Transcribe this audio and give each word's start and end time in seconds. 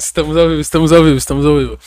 Estamos 0.00 0.34
ao 0.34 0.48
vivo, 0.48 0.60
estamos 0.60 0.92
ao 0.92 1.04
vivo, 1.04 1.16
estamos 1.18 1.44
ao 1.44 1.58
vivo. 1.58 1.78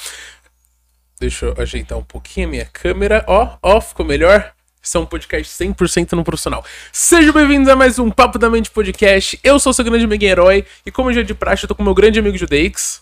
Deixa 1.19 1.48
eu 1.48 1.56
ajeitar 1.58 1.98
um 1.98 2.03
pouquinho 2.03 2.47
a 2.47 2.50
minha 2.52 2.66
câmera. 2.66 3.26
Ó, 3.27 3.58
ó, 3.60 3.82
ficou 3.82 4.05
melhor? 4.05 4.54
Isso 4.79 4.97
é 4.97 5.00
um 5.00 5.05
podcast 5.05 5.52
100% 5.66 6.12
no 6.12 6.23
profissional. 6.23 6.63
Sejam 6.91 7.34
bem-vindos 7.34 7.68
a 7.70 7.76
mais 7.76 7.97
um 7.97 8.12
Papo 8.12 8.38
da 8.38 8.52
Mente 8.52 8.70
Podcast. 8.70 9.39
Eu 9.44 9.60
sou 9.60 9.73
seu 9.73 9.84
grande 9.84 10.05
amigo 10.05 10.23
herói 10.23 10.63
e 10.86 10.91
como 10.91 11.12
já 11.12 11.23
de 11.23 11.34
praxe, 11.34 11.63
eu 11.63 11.68
tô 11.68 11.73
com 11.73 11.81
meu 11.81 11.96
grande 11.96 12.20
amigo 12.20 12.38
Judeix. 12.38 13.02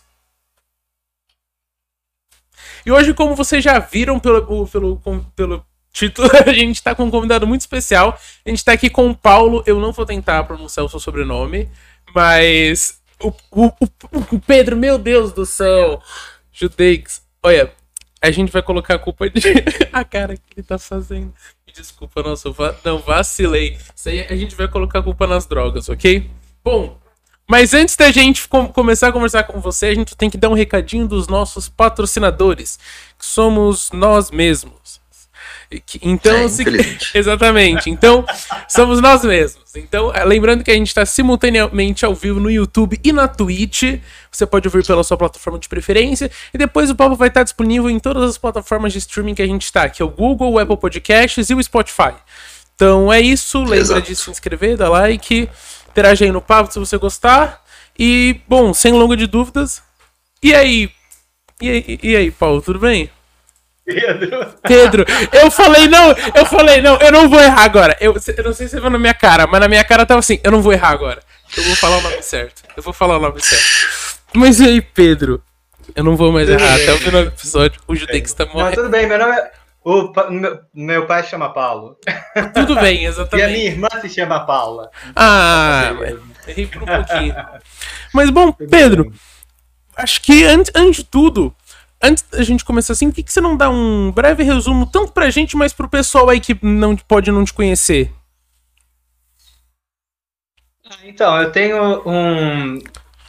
E 2.85 2.91
hoje, 2.91 3.13
como 3.13 3.35
vocês 3.35 3.61
já 3.61 3.79
viram 3.79 4.17
pelo, 4.17 4.65
pelo, 4.65 5.01
pelo 5.35 5.65
título, 5.91 6.29
a 6.47 6.53
gente 6.53 6.81
tá 6.81 6.95
com 6.95 7.03
um 7.03 7.11
convidado 7.11 7.45
muito 7.45 7.61
especial. 7.61 8.17
A 8.45 8.49
gente 8.49 8.63
tá 8.63 8.71
aqui 8.71 8.89
com 8.89 9.09
o 9.09 9.15
Paulo. 9.15 9.61
Eu 9.65 9.77
não 9.77 9.91
vou 9.91 10.05
tentar 10.05 10.41
pronunciar 10.45 10.85
o 10.85 10.89
seu 10.89 11.01
sobrenome, 11.01 11.69
mas 12.15 13.00
o, 13.21 13.33
o, 13.51 13.65
o, 13.67 14.35
o 14.35 14.39
Pedro, 14.39 14.75
meu 14.75 14.97
Deus 14.97 15.31
do 15.31 15.45
céu. 15.45 16.01
Judeix, 16.51 17.21
olha, 17.43 17.71
a 18.21 18.31
gente 18.31 18.51
vai 18.51 18.61
colocar 18.61 18.95
a 18.95 18.99
culpa 18.99 19.29
de. 19.29 19.41
a 19.91 20.03
cara 20.03 20.35
que 20.35 20.43
ele 20.57 20.63
tá 20.63 20.77
fazendo. 20.77 21.33
Desculpa, 21.73 22.21
nossa, 22.21 22.51
va... 22.51 22.75
não 22.83 22.99
vacilei. 22.99 23.77
Isso 23.95 24.09
aí 24.09 24.21
a 24.21 24.35
gente 24.35 24.55
vai 24.55 24.67
colocar 24.67 24.99
a 24.99 25.03
culpa 25.03 25.25
nas 25.25 25.45
drogas, 25.45 25.89
ok? 25.89 26.29
Bom, 26.63 26.99
mas 27.49 27.73
antes 27.73 27.97
da 27.97 28.11
gente 28.11 28.47
com 28.47 28.65
começar 28.67 29.09
a 29.09 29.11
conversar 29.11 29.43
com 29.43 29.59
você, 29.59 29.87
a 29.87 29.95
gente 29.95 30.15
tem 30.15 30.29
que 30.29 30.37
dar 30.37 30.47
um 30.47 30.53
recadinho 30.53 31.05
dos 31.07 31.27
nossos 31.27 31.67
patrocinadores, 31.67 32.79
que 33.17 33.25
somos 33.25 33.91
nós 33.91 34.31
mesmos. 34.31 35.00
Então, 36.01 36.35
é, 36.35 36.47
se... 36.49 36.63
exatamente. 37.15 37.89
Então, 37.89 38.25
somos 38.67 38.99
nós 38.99 39.23
mesmos. 39.23 39.63
Então, 39.75 40.13
é, 40.13 40.25
lembrando 40.25 40.63
que 40.63 40.71
a 40.71 40.73
gente 40.73 40.87
está 40.87 41.05
simultaneamente 41.05 42.05
ao 42.05 42.13
vivo 42.13 42.39
no 42.39 42.51
YouTube 42.51 42.99
e 43.01 43.13
na 43.13 43.27
Twitch. 43.27 43.83
Você 44.29 44.45
pode 44.45 44.67
ouvir 44.67 44.85
pela 44.85 45.03
sua 45.03 45.17
plataforma 45.17 45.57
de 45.57 45.69
preferência. 45.69 46.29
E 46.53 46.57
depois 46.57 46.89
o 46.89 46.95
papo 46.95 47.15
vai 47.15 47.29
estar 47.29 47.43
disponível 47.43 47.89
em 47.89 47.99
todas 47.99 48.29
as 48.29 48.37
plataformas 48.37 48.91
de 48.91 48.99
streaming 48.99 49.35
que 49.35 49.41
a 49.41 49.47
gente 49.47 49.63
está, 49.63 49.87
que 49.87 50.01
é 50.01 50.05
o 50.05 50.09
Google, 50.09 50.51
o 50.51 50.59
Apple 50.59 50.77
Podcasts 50.77 51.49
e 51.49 51.53
o 51.53 51.63
Spotify. 51.63 52.13
Então 52.75 53.11
é 53.11 53.21
isso. 53.21 53.59
Lembra 53.59 53.77
Exato. 53.77 54.01
de 54.01 54.15
se 54.15 54.29
inscrever, 54.29 54.75
dar 54.75 54.89
like, 54.89 55.49
interagir 55.89 56.27
aí 56.27 56.33
no 56.33 56.41
papo 56.41 56.73
se 56.73 56.79
você 56.79 56.97
gostar. 56.97 57.63
E, 57.97 58.41
bom, 58.47 58.73
sem 58.73 58.91
longa 58.91 59.15
de 59.15 59.27
dúvidas. 59.27 59.81
E 60.43 60.53
aí? 60.53 60.91
E 61.61 61.69
aí, 61.69 61.99
e 62.01 62.15
aí 62.15 62.31
Paulo, 62.31 62.61
tudo 62.61 62.79
bem? 62.79 63.09
Pedro. 63.93 64.53
Pedro, 64.63 65.05
eu 65.31 65.51
falei, 65.51 65.87
não, 65.87 66.15
eu 66.35 66.45
falei, 66.45 66.81
não, 66.81 66.97
eu 66.97 67.11
não 67.11 67.29
vou 67.29 67.39
errar 67.39 67.63
agora. 67.63 67.97
Eu, 67.99 68.13
eu 68.13 68.43
não 68.43 68.53
sei 68.53 68.67
se 68.67 68.71
você 68.71 68.79
viu 68.79 68.89
na 68.89 68.97
minha 68.97 69.13
cara, 69.13 69.47
mas 69.47 69.59
na 69.59 69.67
minha 69.67 69.83
cara 69.83 70.05
tava 70.05 70.19
assim, 70.19 70.39
eu 70.43 70.51
não 70.51 70.61
vou 70.61 70.73
errar 70.73 70.89
agora. 70.89 71.21
Eu 71.57 71.63
vou 71.63 71.75
falar 71.75 71.97
o 71.97 72.01
nome 72.01 72.21
certo. 72.21 72.63
Eu 72.75 72.83
vou 72.83 72.93
falar 72.93 73.17
o 73.17 73.21
nome 73.21 73.41
certo. 73.41 74.11
Mas 74.33 74.59
e 74.59 74.65
aí, 74.65 74.81
Pedro? 74.81 75.41
Eu 75.95 76.03
não 76.03 76.15
vou 76.15 76.31
mais 76.31 76.47
tudo 76.47 76.59
errar. 76.59 76.75
Bem. 76.75 76.83
Até 76.83 76.93
o 76.93 76.97
final 76.97 77.21
do 77.23 77.27
episódio, 77.29 77.81
o 77.87 77.95
Judex 77.95 78.33
tá 78.33 78.45
morrendo. 78.45 78.63
Não, 78.63 78.75
tudo 78.75 78.89
bem, 78.89 79.07
meu 79.07 79.17
nome 79.17 79.35
é. 79.35 79.51
O, 79.83 80.13
meu, 80.29 80.59
meu 80.73 81.05
pai 81.07 81.23
chama 81.23 81.51
Paulo. 81.53 81.97
Tudo 82.53 82.75
bem, 82.75 83.05
exatamente. 83.05 83.41
E 83.41 83.43
a 83.43 83.47
minha 83.47 83.65
irmã 83.65 83.87
se 83.99 84.09
chama 84.09 84.45
Paula. 84.45 84.91
Ah, 85.15 85.91
errei 86.47 86.67
por 86.67 86.83
um 86.83 86.85
pouquinho. 86.85 87.35
Mas 88.13 88.29
bom, 88.29 88.51
Pedro, 88.51 89.11
acho 89.95 90.21
que 90.21 90.43
antes, 90.43 90.71
antes 90.75 90.97
de 90.97 91.03
tudo, 91.05 91.53
antes 92.01 92.23
da 92.29 92.43
gente 92.43 92.65
começar 92.65 92.93
assim, 92.93 93.09
por 93.09 93.15
que, 93.15 93.23
que 93.23 93.31
você 93.31 93.41
não 93.41 93.55
dá 93.55 93.69
um 93.69 94.11
breve 94.11 94.43
resumo, 94.43 94.85
tanto 94.85 95.11
pra 95.11 95.29
gente, 95.29 95.55
mas 95.55 95.73
pro 95.73 95.89
pessoal 95.89 96.29
aí 96.29 96.39
que 96.39 96.57
não 96.61 96.95
pode 96.95 97.31
não 97.31 97.45
te 97.45 97.53
conhecer? 97.53 98.11
Ah, 100.89 100.97
então, 101.03 101.41
eu 101.41 101.51
tenho 101.51 102.09
um. 102.09 102.79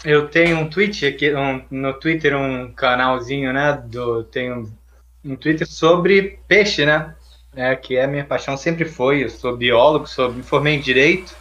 Eu 0.04 0.28
tenho 0.28 0.58
um 0.58 0.68
tweet 0.68 1.06
aqui, 1.06 1.32
um, 1.32 1.62
no 1.70 1.94
Twitter, 1.94 2.36
um 2.36 2.72
canalzinho, 2.72 3.52
né? 3.52 3.72
Do, 3.86 4.24
tenho 4.24 4.72
um 5.24 5.36
Twitter 5.36 5.66
sobre 5.66 6.40
peixe, 6.48 6.84
né? 6.84 7.14
É, 7.54 7.76
que 7.76 7.96
é 7.96 8.04
a 8.04 8.08
minha 8.08 8.24
paixão, 8.24 8.56
sempre 8.56 8.84
foi. 8.84 9.22
Eu 9.22 9.30
sou 9.30 9.56
biólogo, 9.56 10.06
sou, 10.06 10.32
me 10.32 10.42
formei 10.42 10.74
em 10.74 10.80
direito. 10.80 11.36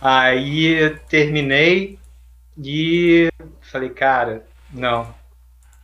Aí 0.00 0.98
terminei 1.08 1.98
e 2.58 3.28
falei, 3.60 3.90
cara, 3.90 4.44
não, 4.72 5.14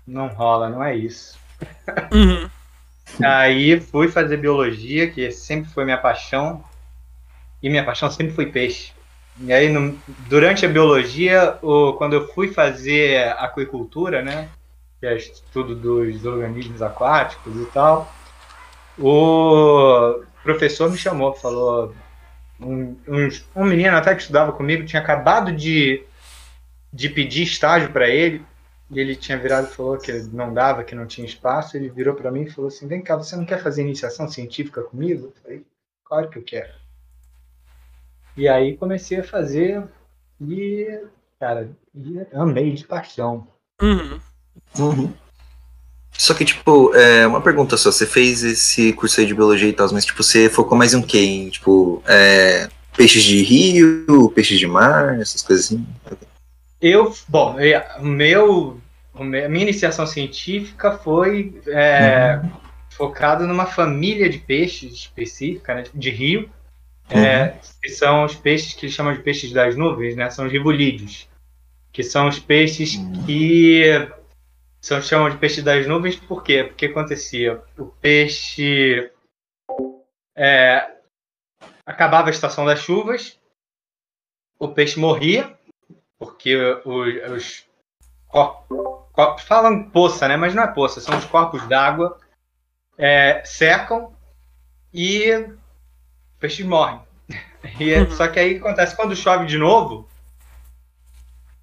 não 0.06 0.28
rola, 0.28 0.68
não 0.68 0.82
é 0.82 0.96
isso. 0.96 1.38
Uhum. 2.12 2.48
Aí 3.22 3.80
fui 3.80 4.08
fazer 4.08 4.36
biologia, 4.38 5.10
que 5.10 5.30
sempre 5.30 5.70
foi 5.70 5.84
minha 5.84 5.98
paixão, 5.98 6.64
e 7.62 7.68
minha 7.68 7.84
paixão 7.84 8.10
sempre 8.10 8.32
foi 8.32 8.46
peixe. 8.46 8.92
E 9.40 9.52
aí, 9.52 9.68
no, 9.68 9.98
durante 10.28 10.64
a 10.66 10.68
biologia, 10.68 11.58
o, 11.62 11.94
quando 11.94 12.14
eu 12.14 12.28
fui 12.28 12.52
fazer 12.52 13.28
aquicultura, 13.38 14.22
né, 14.22 14.48
que 15.00 15.06
é 15.06 15.16
estudo 15.16 15.74
dos 15.74 16.24
organismos 16.24 16.82
aquáticos 16.82 17.54
e 17.56 17.66
tal, 17.66 18.12
o 18.98 20.22
professor 20.42 20.90
me 20.90 20.98
chamou, 20.98 21.34
falou, 21.34 21.94
um, 22.60 22.96
um, 23.08 23.28
um 23.56 23.64
menino 23.64 23.96
até 23.96 24.14
que 24.14 24.20
estudava 24.20 24.52
comigo 24.52 24.84
tinha 24.84 25.00
acabado 25.00 25.52
de, 25.52 26.02
de 26.92 27.08
pedir 27.08 27.42
estágio 27.42 27.90
para 27.90 28.08
ele, 28.08 28.44
e 28.92 29.00
ele 29.00 29.16
tinha 29.16 29.38
virado 29.38 29.68
e 29.68 29.74
falou 29.74 29.96
que 29.96 30.12
não 30.12 30.52
dava, 30.52 30.84
que 30.84 30.94
não 30.94 31.06
tinha 31.06 31.26
espaço. 31.26 31.76
Ele 31.76 31.88
virou 31.88 32.14
para 32.14 32.30
mim 32.30 32.42
e 32.42 32.50
falou 32.50 32.68
assim: 32.68 32.86
Vem 32.86 33.00
cá, 33.00 33.16
você 33.16 33.34
não 33.34 33.46
quer 33.46 33.62
fazer 33.62 33.80
iniciação 33.80 34.28
científica 34.28 34.82
comigo? 34.82 35.26
Eu 35.26 35.42
falei: 35.42 35.64
Claro 36.04 36.28
que 36.28 36.38
eu 36.38 36.42
quero. 36.42 36.72
E 38.36 38.46
aí 38.46 38.76
comecei 38.76 39.20
a 39.20 39.24
fazer 39.24 39.82
e, 40.38 41.00
cara, 41.40 41.70
amei 42.34 42.74
de 42.74 42.84
paixão. 42.84 43.48
Uhum. 43.80 44.20
Uhum. 44.78 45.12
Só 46.12 46.34
que, 46.34 46.44
tipo, 46.44 46.94
é 46.94 47.26
uma 47.26 47.40
pergunta 47.40 47.78
só. 47.78 47.90
Você 47.90 48.06
fez 48.06 48.42
esse 48.42 48.92
curso 48.92 49.20
aí 49.20 49.26
de 49.26 49.34
biologia 49.34 49.68
e 49.68 49.72
tal, 49.72 49.90
mas, 49.90 50.04
tipo, 50.04 50.22
você 50.22 50.50
focou 50.50 50.76
mais 50.76 50.92
em 50.92 50.98
um 50.98 51.02
quê? 51.02 51.18
Em, 51.18 51.48
tipo, 51.48 52.02
é, 52.06 52.68
peixes 52.94 53.22
de 53.22 53.42
rio, 53.42 54.30
peixes 54.34 54.58
de 54.58 54.66
mar, 54.66 55.18
essas 55.18 55.40
coisas 55.40 55.66
assim? 55.66 55.86
Eu, 56.82 57.14
bom, 57.28 57.56
meu, 58.00 58.81
a 59.14 59.24
minha 59.24 59.62
iniciação 59.62 60.06
científica 60.06 60.92
foi 60.92 61.60
é, 61.66 62.40
uhum. 62.42 62.50
focada 62.90 63.46
numa 63.46 63.66
família 63.66 64.28
de 64.28 64.38
peixes 64.38 64.92
específica, 64.94 65.74
né, 65.74 65.84
de 65.92 66.10
rio, 66.10 66.50
é, 67.10 67.16
uhum. 67.16 67.24
é, 67.24 67.60
que 67.82 67.90
são 67.90 68.24
os 68.24 68.34
peixes 68.34 68.74
que 68.74 68.86
eles 68.86 68.94
chamam 68.94 69.12
de 69.12 69.20
peixes 69.20 69.52
das 69.52 69.76
nuvens, 69.76 70.16
né, 70.16 70.30
são 70.30 70.46
os 70.46 70.52
rivulídeos, 70.52 71.28
que 71.92 72.02
são 72.02 72.28
os 72.28 72.38
peixes 72.38 72.94
uhum. 72.94 73.26
que 73.26 74.10
são 74.80 75.00
chamam 75.00 75.30
de 75.30 75.36
peixes 75.36 75.62
das 75.62 75.86
nuvens, 75.86 76.16
por 76.16 76.42
quê? 76.42 76.64
Porque 76.64 76.86
acontecia, 76.86 77.62
o 77.78 77.86
peixe 77.86 79.10
é, 80.34 80.90
acabava 81.84 82.28
a 82.28 82.30
estação 82.30 82.64
das 82.64 82.80
chuvas, 82.80 83.38
o 84.58 84.68
peixe 84.68 84.98
morria, 84.98 85.56
porque 86.18 86.56
os, 86.84 87.14
os 87.30 87.66
falam 89.46 89.84
poça, 89.90 90.26
né? 90.28 90.36
Mas 90.36 90.54
não 90.54 90.62
é 90.62 90.66
poça, 90.66 91.00
são 91.00 91.16
os 91.16 91.24
corpos 91.24 91.66
d'água 91.68 92.18
é, 92.98 93.42
secam 93.44 94.12
e 94.92 95.48
peixes 96.38 96.66
morrem. 96.66 97.00
E 97.78 97.92
é, 97.92 98.00
uhum. 98.00 98.10
Só 98.10 98.26
que 98.26 98.40
aí 98.40 98.56
acontece 98.56 98.96
quando 98.96 99.14
chove 99.14 99.46
de 99.46 99.56
novo, 99.56 100.08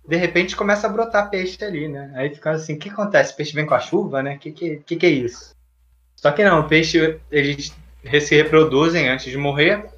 de 0.07 0.15
repente 0.15 0.55
começa 0.55 0.87
a 0.87 0.89
brotar 0.89 1.29
peixe 1.29 1.61
ali, 1.61 1.89
né? 1.89 2.13
Aí 2.15 2.33
fica 2.33 2.51
assim, 2.51 2.75
o 2.75 2.79
que 2.79 2.89
acontece? 2.89 3.33
O 3.33 3.35
peixe 3.35 3.53
vem 3.53 3.65
com 3.65 3.73
a 3.73 3.81
chuva, 3.81 4.23
né? 4.23 4.35
O 4.35 4.39
que, 4.39 4.51
que, 4.53 4.77
que, 4.77 4.95
que 4.95 5.05
é 5.05 5.09
isso? 5.09 5.53
Só 6.15 6.31
que 6.31 6.41
não, 6.43 6.61
o 6.61 6.67
peixe, 6.69 7.19
eles 7.29 7.75
se 8.21 8.35
reproduzem 8.35 9.09
antes 9.09 9.29
de 9.29 9.37
morrer 9.37 9.89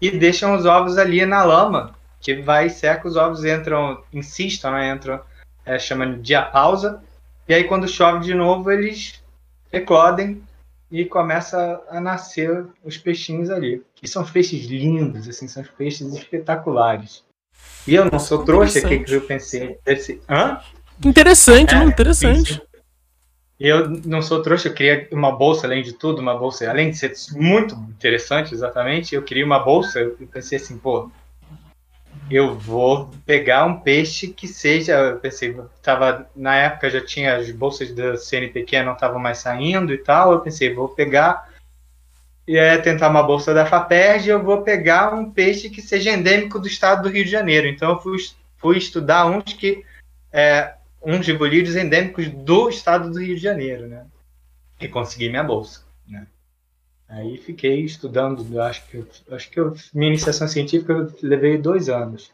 e 0.00 0.10
deixam 0.10 0.56
os 0.56 0.66
ovos 0.66 0.98
ali 0.98 1.24
na 1.24 1.44
lama 1.44 1.94
que 2.20 2.34
vai 2.34 2.68
seca, 2.68 3.06
os 3.06 3.16
ovos 3.16 3.44
entram, 3.44 4.02
insistam, 4.12 4.72
né? 4.72 4.90
Entram, 4.90 5.20
é, 5.64 5.78
chamando 5.78 6.16
de 6.16 6.22
diapausa, 6.22 7.02
e 7.48 7.54
aí 7.54 7.64
quando 7.64 7.88
chove 7.88 8.24
de 8.24 8.34
novo, 8.34 8.70
eles 8.70 9.22
eclodem 9.72 10.42
e 10.90 11.04
começa 11.04 11.82
a 11.90 12.00
nascer 12.00 12.66
os 12.84 12.96
peixinhos 12.96 13.50
ali. 13.50 13.82
E 14.02 14.08
são 14.08 14.24
peixes 14.24 14.66
lindos, 14.66 15.28
assim, 15.28 15.48
são 15.48 15.64
peixes 15.76 16.14
espetaculares. 16.14 17.24
E 17.86 17.94
eu 17.94 18.04
não 18.10 18.18
sou 18.18 18.44
trouxa, 18.44 18.78
o 18.78 18.88
que, 18.88 19.00
que 19.00 19.12
eu 19.12 19.20
pensei? 19.22 19.78
Esse... 19.84 20.20
Hã? 20.28 20.60
Interessante, 21.04 21.74
é, 21.74 21.78
não? 21.78 21.88
Interessante. 21.88 22.62
Eu 23.58 23.88
não 24.04 24.20
sou 24.20 24.42
trouxa, 24.42 24.68
eu 24.68 24.74
queria 24.74 25.08
uma 25.12 25.32
bolsa, 25.32 25.66
além 25.66 25.82
de 25.82 25.92
tudo, 25.92 26.20
uma 26.20 26.36
bolsa, 26.36 26.68
além 26.68 26.90
de 26.90 26.96
ser 26.96 27.12
muito 27.32 27.74
interessante, 27.74 28.52
exatamente, 28.52 29.14
eu 29.14 29.22
queria 29.22 29.44
uma 29.44 29.58
bolsa, 29.58 30.00
eu 30.00 30.28
pensei 30.32 30.58
assim, 30.58 30.76
pô, 30.76 31.10
eu 32.30 32.54
vou 32.54 33.10
pegar 33.26 33.64
um 33.66 33.80
peixe 33.80 34.28
que 34.28 34.48
seja. 34.48 34.94
Eu 34.94 35.18
pensei, 35.18 35.56
tava, 35.82 36.28
na 36.34 36.56
época 36.56 36.90
já 36.90 37.04
tinha 37.04 37.36
as 37.36 37.50
bolsas 37.50 37.92
da 37.92 38.16
CNPq 38.16 38.82
não 38.82 38.94
estavam 38.94 39.18
mais 39.18 39.38
saindo 39.38 39.92
e 39.92 39.98
tal. 39.98 40.32
Eu 40.32 40.40
pensei, 40.40 40.72
vou 40.72 40.88
pegar 40.88 41.48
e 42.46 42.56
é 42.56 42.76
tentar 42.76 43.08
uma 43.08 43.22
bolsa 43.22 43.54
da 43.54 43.64
FAPERJ, 43.64 44.28
eu 44.28 44.42
vou 44.42 44.62
pegar 44.62 45.14
um 45.14 45.30
peixe 45.30 45.70
que 45.70 45.80
seja 45.80 46.10
endêmico 46.10 46.58
do 46.58 46.66
estado 46.66 47.02
do 47.04 47.08
Rio 47.08 47.24
de 47.24 47.30
Janeiro. 47.30 47.66
Então 47.66 47.90
eu 47.92 48.00
fui, 48.00 48.18
fui 48.58 48.76
estudar 48.76 49.26
uns 49.26 49.54
que 49.54 49.82
é, 50.30 50.74
uns 51.02 51.24
gibolídeos 51.24 51.76
endêmicos 51.76 52.28
do 52.28 52.68
estado 52.68 53.10
do 53.10 53.20
Rio 53.20 53.36
de 53.36 53.42
Janeiro, 53.42 53.86
né? 53.86 54.04
E 54.80 54.88
consegui 54.88 55.28
minha 55.30 55.44
bolsa? 55.44 55.84
Aí 57.08 57.36
fiquei 57.38 57.84
estudando, 57.84 58.60
acho 58.60 58.86
que, 58.88 59.04
acho 59.30 59.50
que 59.50 59.60
eu, 59.60 59.74
minha 59.92 60.08
iniciação 60.08 60.48
científica 60.48 60.92
eu 60.92 61.12
levei 61.22 61.58
dois 61.58 61.88
anos. 61.88 62.32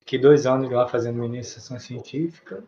Fiquei 0.00 0.18
dois 0.18 0.46
anos 0.46 0.70
lá 0.70 0.86
fazendo 0.88 1.16
minha 1.16 1.26
iniciação 1.26 1.78
científica. 1.78 2.62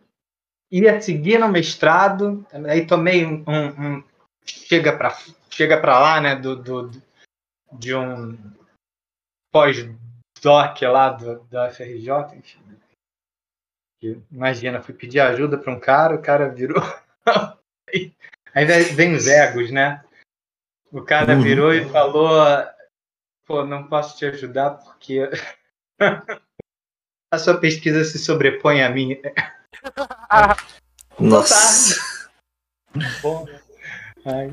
Ia 0.71 1.01
seguir 1.01 1.39
no 1.39 1.49
mestrado, 1.49 2.45
aí 2.67 2.85
tomei 2.85 3.25
um, 3.25 3.43
um, 3.47 4.03
chega 4.45 4.95
para 4.95 5.17
chega 5.49 5.79
para 5.79 5.99
lá, 5.99 6.21
né, 6.21 6.35
do, 6.35 6.55
do, 6.55 6.91
de 7.73 7.93
um 7.93 8.37
pós-doc 9.51 10.81
lá 10.83 11.09
do, 11.09 11.39
da 11.45 11.69
FRJ, 11.69 12.37
enfim. 12.37 12.59
Imagina, 14.31 14.81
fui 14.81 14.93
pedir 14.93 15.19
ajuda 15.19 15.57
para 15.57 15.73
um 15.73 15.79
cara, 15.79 16.15
o 16.15 16.21
cara 16.21 16.47
virou. 16.47 16.81
Aí 18.53 18.65
vem 18.95 19.13
os 19.13 19.27
egos, 19.27 19.71
né? 19.71 20.03
O 20.91 21.01
cara 21.01 21.35
uhum. 21.35 21.41
virou 21.41 21.73
e 21.73 21.87
falou: 21.89 22.45
pô, 23.45 23.65
não 23.65 23.87
posso 23.87 24.17
te 24.17 24.25
ajudar 24.25 24.71
porque 24.71 25.29
a 27.31 27.37
sua 27.37 27.57
pesquisa 27.57 28.03
se 28.03 28.17
sobrepõe 28.19 28.81
à 28.81 28.89
minha. 28.89 29.17
Nossa. 31.19 31.99
Bom, 33.21 33.45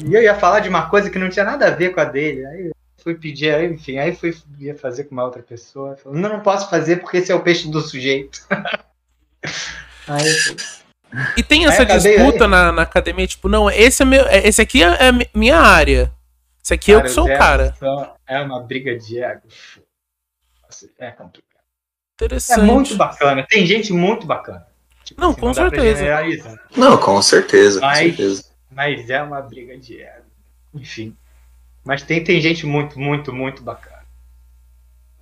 e 0.05 0.15
eu 0.15 0.23
ia 0.23 0.35
falar 0.35 0.61
de 0.61 0.69
uma 0.69 0.89
coisa 0.89 1.11
que 1.11 1.19
não 1.19 1.29
tinha 1.29 1.45
nada 1.45 1.69
a 1.69 1.71
ver 1.71 1.95
com 1.95 2.01
a 2.01 2.05
dele. 2.05 2.45
Aí 2.47 2.71
fui 3.03 3.15
pedir, 3.15 3.71
enfim, 3.71 3.99
aí 3.99 4.15
fui 4.15 4.37
ia 4.59 4.75
fazer 4.75 5.05
com 5.05 5.13
uma 5.13 5.25
outra 5.25 5.43
pessoa. 5.43 5.97
Falou, 5.97 6.19
não, 6.19 6.29
não 6.29 6.41
posso 6.41 6.69
fazer 6.69 6.97
porque 6.97 7.19
esse 7.19 7.31
é 7.31 7.35
o 7.35 7.43
peixe 7.43 7.71
do 7.71 7.81
sujeito. 7.81 8.45
aí, 10.09 10.25
e 11.37 11.43
tem 11.43 11.67
essa 11.67 11.85
disputa 11.85 12.49
na, 12.49 12.73
na, 12.73 12.83
academia, 12.83 13.27
tipo, 13.27 13.49
não, 13.49 13.71
esse 13.71 14.03
é 14.03 14.07
meu, 14.07 14.27
é, 14.27 14.47
esse 14.47 14.61
aqui 14.61 14.83
é, 14.83 14.89
é 14.89 15.13
minha 15.33 15.57
área. 15.57 16.13
Esse 16.67 16.75
aqui 16.75 16.93
cara, 16.93 16.99
eu 16.99 17.03
que 17.05 17.11
sou 17.11 17.27
o 17.27 17.29
cara. 17.29 17.77
É 18.27 18.41
uma 18.41 18.61
briga 18.61 18.99
de 18.99 19.23
ego. 19.23 19.43
É 20.99 21.13
complicado. 21.13 21.63
Interessante. 22.15 22.59
É 22.59 22.63
muito 22.65 22.97
bacana. 22.97 23.47
Tem 23.49 23.65
gente 23.65 23.93
muito 23.93 24.27
bacana. 24.27 24.67
Tipo, 25.05 25.21
não, 25.21 25.31
assim, 25.31 25.41
com 25.41 25.47
não 25.47 25.55
certeza. 25.55 26.59
Não, 26.77 26.99
com 26.99 27.23
certeza, 27.23 27.81
mas, 27.81 27.99
com 27.99 28.05
certeza. 28.05 28.45
Mas 28.69 29.09
é 29.09 29.23
uma 29.23 29.41
briga 29.41 29.79
de 29.79 30.03
ego. 30.03 30.25
Enfim. 30.75 31.17
Mas 31.85 32.03
tem, 32.03 32.25
tem 32.25 32.41
gente 32.41 32.67
muito, 32.67 32.99
muito, 32.99 33.33
muito 33.33 33.63
bacana. 33.63 34.03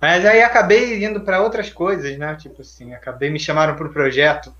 Mas 0.01 0.25
aí 0.25 0.41
acabei 0.41 1.05
indo 1.05 1.21
para 1.21 1.43
outras 1.43 1.69
coisas, 1.69 2.17
né? 2.17 2.35
Tipo 2.37 2.63
assim, 2.63 2.91
acabei 2.95 3.29
me 3.29 3.39
chamaram 3.39 3.75
para 3.75 3.85
o 3.85 3.93
projeto 3.93 4.51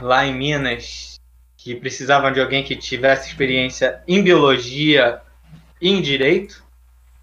lá 0.00 0.24
em 0.24 0.32
Minas 0.32 1.18
que 1.56 1.74
precisavam 1.74 2.30
de 2.30 2.40
alguém 2.40 2.62
que 2.62 2.76
tivesse 2.76 3.26
experiência 3.26 4.00
em 4.06 4.22
biologia 4.22 5.20
em 5.80 6.00
direito, 6.00 6.62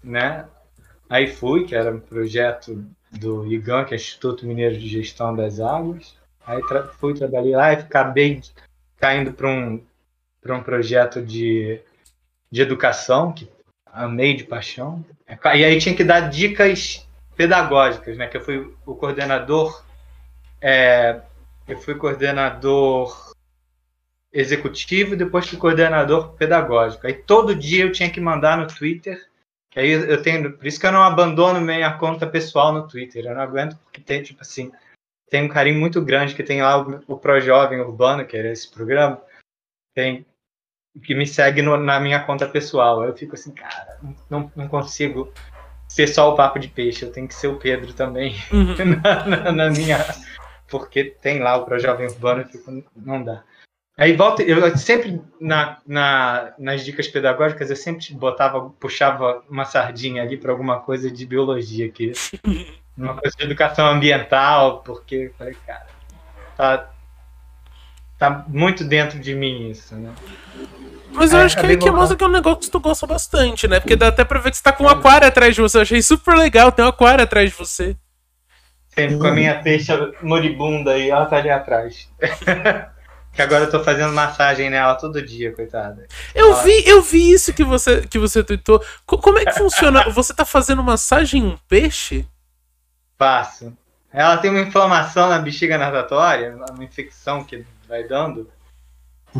né? 0.02 0.46
Aí 1.08 1.28
fui, 1.28 1.64
que 1.64 1.74
era 1.74 1.90
um 1.90 2.00
projeto 2.00 2.84
do 3.10 3.46
IGAN, 3.46 3.84
que 3.84 3.94
é 3.94 3.96
Instituto 3.96 4.46
Mineiro 4.46 4.76
de 4.76 4.88
Gestão 4.88 5.34
das 5.34 5.60
Águas. 5.60 6.16
Aí 6.44 6.60
tra 6.66 6.84
fui, 6.84 7.14
trabalhei 7.14 7.54
lá 7.54 7.72
e 7.72 7.76
acabei 7.76 8.40
caindo 8.98 9.32
para 9.32 9.48
um, 9.48 9.82
um 10.48 10.62
projeto 10.62 11.22
de, 11.22 11.80
de 12.50 12.62
educação, 12.62 13.32
que 13.32 13.48
amei 13.86 14.34
de 14.34 14.44
paixão. 14.44 15.04
E 15.28 15.64
aí 15.64 15.78
tinha 15.78 15.94
que 15.94 16.04
dar 16.04 16.28
dicas 16.28 17.06
pedagógicas, 17.36 18.16
né? 18.16 18.26
Que 18.26 18.36
eu 18.36 18.44
fui 18.44 18.72
o 18.84 18.94
coordenador, 18.94 19.84
é, 20.60 21.20
eu 21.68 21.78
fui 21.78 21.94
coordenador 21.94 23.34
executivo 24.36 25.14
e 25.14 25.16
depois 25.16 25.48
fui 25.48 25.58
coordenador 25.58 26.34
pedagógico. 26.34 27.06
Aí 27.06 27.14
todo 27.14 27.54
dia 27.54 27.84
eu 27.84 27.92
tinha 27.92 28.10
que 28.10 28.20
mandar 28.20 28.58
no 28.58 28.66
Twitter. 28.66 29.26
Que 29.70 29.80
aí 29.80 29.90
eu 29.90 30.22
tenho, 30.22 30.52
por 30.52 30.66
isso 30.66 30.78
que 30.78 30.86
eu 30.86 30.92
não 30.92 31.02
abandono 31.02 31.60
minha 31.60 31.96
conta 31.96 32.26
pessoal 32.26 32.72
no 32.72 32.86
Twitter. 32.86 33.24
Eu 33.24 33.34
não 33.34 33.40
aguento 33.40 33.76
porque 33.78 34.00
tem 34.00 34.22
tipo 34.22 34.42
assim, 34.42 34.70
tem 35.30 35.44
um 35.44 35.48
carinho 35.48 35.80
muito 35.80 36.02
grande 36.02 36.34
que 36.34 36.42
tem 36.42 36.60
lá 36.60 36.78
o, 36.78 37.02
o 37.06 37.18
Pro 37.18 37.40
Jovem 37.40 37.80
Urbano, 37.80 38.26
que 38.26 38.36
era 38.36 38.52
esse 38.52 38.70
programa. 38.70 39.20
Tem 39.94 40.26
que 41.02 41.14
me 41.14 41.26
segue 41.26 41.62
no, 41.62 41.76
na 41.76 41.98
minha 41.98 42.22
conta 42.22 42.46
pessoal. 42.46 43.04
Eu 43.04 43.16
fico 43.16 43.34
assim, 43.34 43.52
cara, 43.52 43.98
não, 44.30 44.50
não 44.54 44.68
consigo 44.68 45.32
ser 45.88 46.08
só 46.08 46.32
o 46.32 46.36
papo 46.36 46.58
de 46.58 46.68
peixe, 46.68 47.04
eu 47.04 47.12
tenho 47.12 47.28
que 47.28 47.34
ser 47.34 47.48
o 47.48 47.58
Pedro 47.58 47.92
também 47.92 48.34
uhum. 48.52 48.74
na, 49.02 49.26
na, 49.26 49.52
na, 49.52 49.70
minha. 49.70 49.98
Porque 50.68 51.04
tem 51.04 51.38
lá 51.38 51.56
o 51.56 51.64
Pro 51.64 51.78
Jovem 51.78 52.06
Urbano, 52.06 52.42
eu 52.42 52.48
fico, 52.48 52.84
não 52.96 53.22
dá. 53.22 53.44
Aí 53.98 54.12
volta, 54.14 54.42
eu 54.42 54.76
sempre 54.76 55.22
na, 55.40 55.78
na, 55.86 56.52
nas 56.58 56.84
dicas 56.84 57.08
pedagógicas 57.08 57.70
eu 57.70 57.76
sempre 57.76 58.12
botava, 58.12 58.68
puxava 58.78 59.42
uma 59.48 59.64
sardinha 59.64 60.22
ali 60.22 60.36
para 60.36 60.52
alguma 60.52 60.80
coisa 60.80 61.10
de 61.10 61.24
biologia 61.24 61.86
aqui, 61.86 62.12
uma 62.94 63.14
coisa 63.14 63.34
de 63.34 63.44
educação 63.44 63.86
ambiental, 63.86 64.82
porque 64.82 65.32
falei, 65.38 65.56
cara, 65.66 65.86
tá, 66.58 66.90
tá 68.18 68.44
muito 68.48 68.84
dentro 68.84 69.18
de 69.18 69.34
mim 69.34 69.70
isso, 69.70 69.94
né? 69.94 70.12
Mas 71.10 71.32
eu 71.32 71.38
é, 71.38 71.44
acho 71.44 71.58
que 71.58 71.64
aí 71.64 71.78
que 71.78 71.90
mostra 71.90 72.18
que 72.18 72.22
é 72.22 72.26
um 72.26 72.30
negócio 72.30 72.60
que 72.60 72.70
tu 72.70 72.78
gosta 72.78 73.06
bastante, 73.06 73.66
né? 73.66 73.80
Porque 73.80 73.96
dá 73.96 74.08
até 74.08 74.26
pra 74.26 74.40
ver 74.40 74.50
que 74.50 74.58
você 74.58 74.62
tá 74.62 74.72
com 74.72 74.84
um 74.84 74.88
aquário 74.88 75.26
atrás 75.26 75.54
de 75.54 75.62
você. 75.62 75.78
Eu 75.78 75.82
achei 75.82 76.02
super 76.02 76.36
legal, 76.36 76.70
tem 76.70 76.84
um 76.84 76.88
aquário 76.88 77.24
atrás 77.24 77.50
de 77.50 77.56
você. 77.56 77.96
Sempre 78.88 79.16
com 79.16 79.26
a 79.26 79.32
minha 79.32 79.62
peixe 79.62 79.90
moribunda 80.22 80.92
aí, 80.92 81.08
ela 81.08 81.24
tá 81.24 81.38
ali 81.38 81.48
atrás. 81.48 82.10
que 83.36 83.42
agora 83.42 83.64
eu 83.64 83.70
tô 83.70 83.84
fazendo 83.84 84.14
massagem 84.14 84.70
nela 84.70 84.94
todo 84.94 85.20
dia, 85.20 85.52
coitada. 85.52 86.08
Eu 86.34 86.52
ela... 86.52 86.62
vi, 86.62 86.82
eu 86.88 87.02
vi 87.02 87.30
isso 87.30 87.52
que 87.52 87.62
você 87.62 88.00
que 88.00 88.18
você 88.18 88.42
tweetou. 88.42 88.82
Como 89.04 89.38
é 89.38 89.44
que 89.44 89.52
funciona? 89.52 90.08
você 90.10 90.32
tá 90.32 90.46
fazendo 90.46 90.82
massagem 90.82 91.42
em 91.42 91.46
um 91.46 91.58
peixe? 91.68 92.26
Faço. 93.18 93.76
Ela 94.10 94.38
tem 94.38 94.50
uma 94.50 94.60
inflamação 94.60 95.28
na 95.28 95.38
bexiga 95.38 95.76
natatória, 95.76 96.56
uma 96.70 96.82
infecção 96.82 97.44
que 97.44 97.62
vai 97.86 98.04
dando. 98.04 98.50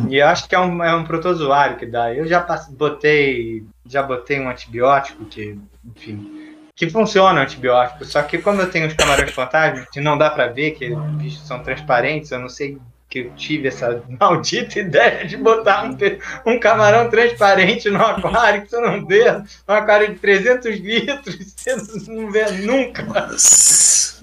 E 0.07 0.17
eu 0.17 0.27
acho 0.27 0.47
que 0.47 0.53
é 0.53 0.59
um, 0.59 0.83
é 0.83 0.95
um 0.95 1.03
protozoário 1.03 1.77
que 1.77 1.85
dá. 1.87 2.13
Eu 2.13 2.27
já 2.27 2.39
passei, 2.39 2.75
botei, 2.75 3.65
já 3.83 4.03
botei 4.03 4.39
um 4.39 4.47
antibiótico 4.47 5.25
que, 5.25 5.59
enfim, 5.83 6.55
que 6.75 6.87
funciona 6.87 7.39
o 7.39 7.43
antibiótico. 7.43 8.05
Só 8.05 8.21
que 8.21 8.37
como 8.37 8.61
eu 8.61 8.69
tenho 8.69 8.85
os 8.85 8.93
camarões 8.93 9.31
fantasmas, 9.31 9.89
que 9.89 9.99
não 9.99 10.15
dá 10.15 10.29
para 10.29 10.45
ver, 10.49 10.71
que 10.71 10.93
os 10.93 11.11
bichos 11.15 11.47
são 11.47 11.63
transparentes, 11.63 12.29
eu 12.29 12.37
não 12.37 12.49
sei 12.49 12.77
que 13.23 13.27
eu 13.27 13.31
tive 13.35 13.67
essa 13.67 14.03
maldita 14.19 14.79
ideia 14.79 15.25
de 15.25 15.37
botar 15.37 15.85
um, 15.85 15.97
um 16.45 16.59
camarão 16.59 17.09
transparente 17.09 17.89
no 17.89 18.01
aquário 18.01 18.63
que 18.63 18.69
você 18.69 18.79
não 18.79 19.05
vê, 19.05 19.31
um 19.67 19.73
aquário 19.73 20.13
de 20.13 20.19
300 20.19 20.77
litros, 20.77 21.53
você 21.55 22.11
não 22.11 22.31
vê 22.31 22.51
nunca. 22.51 23.03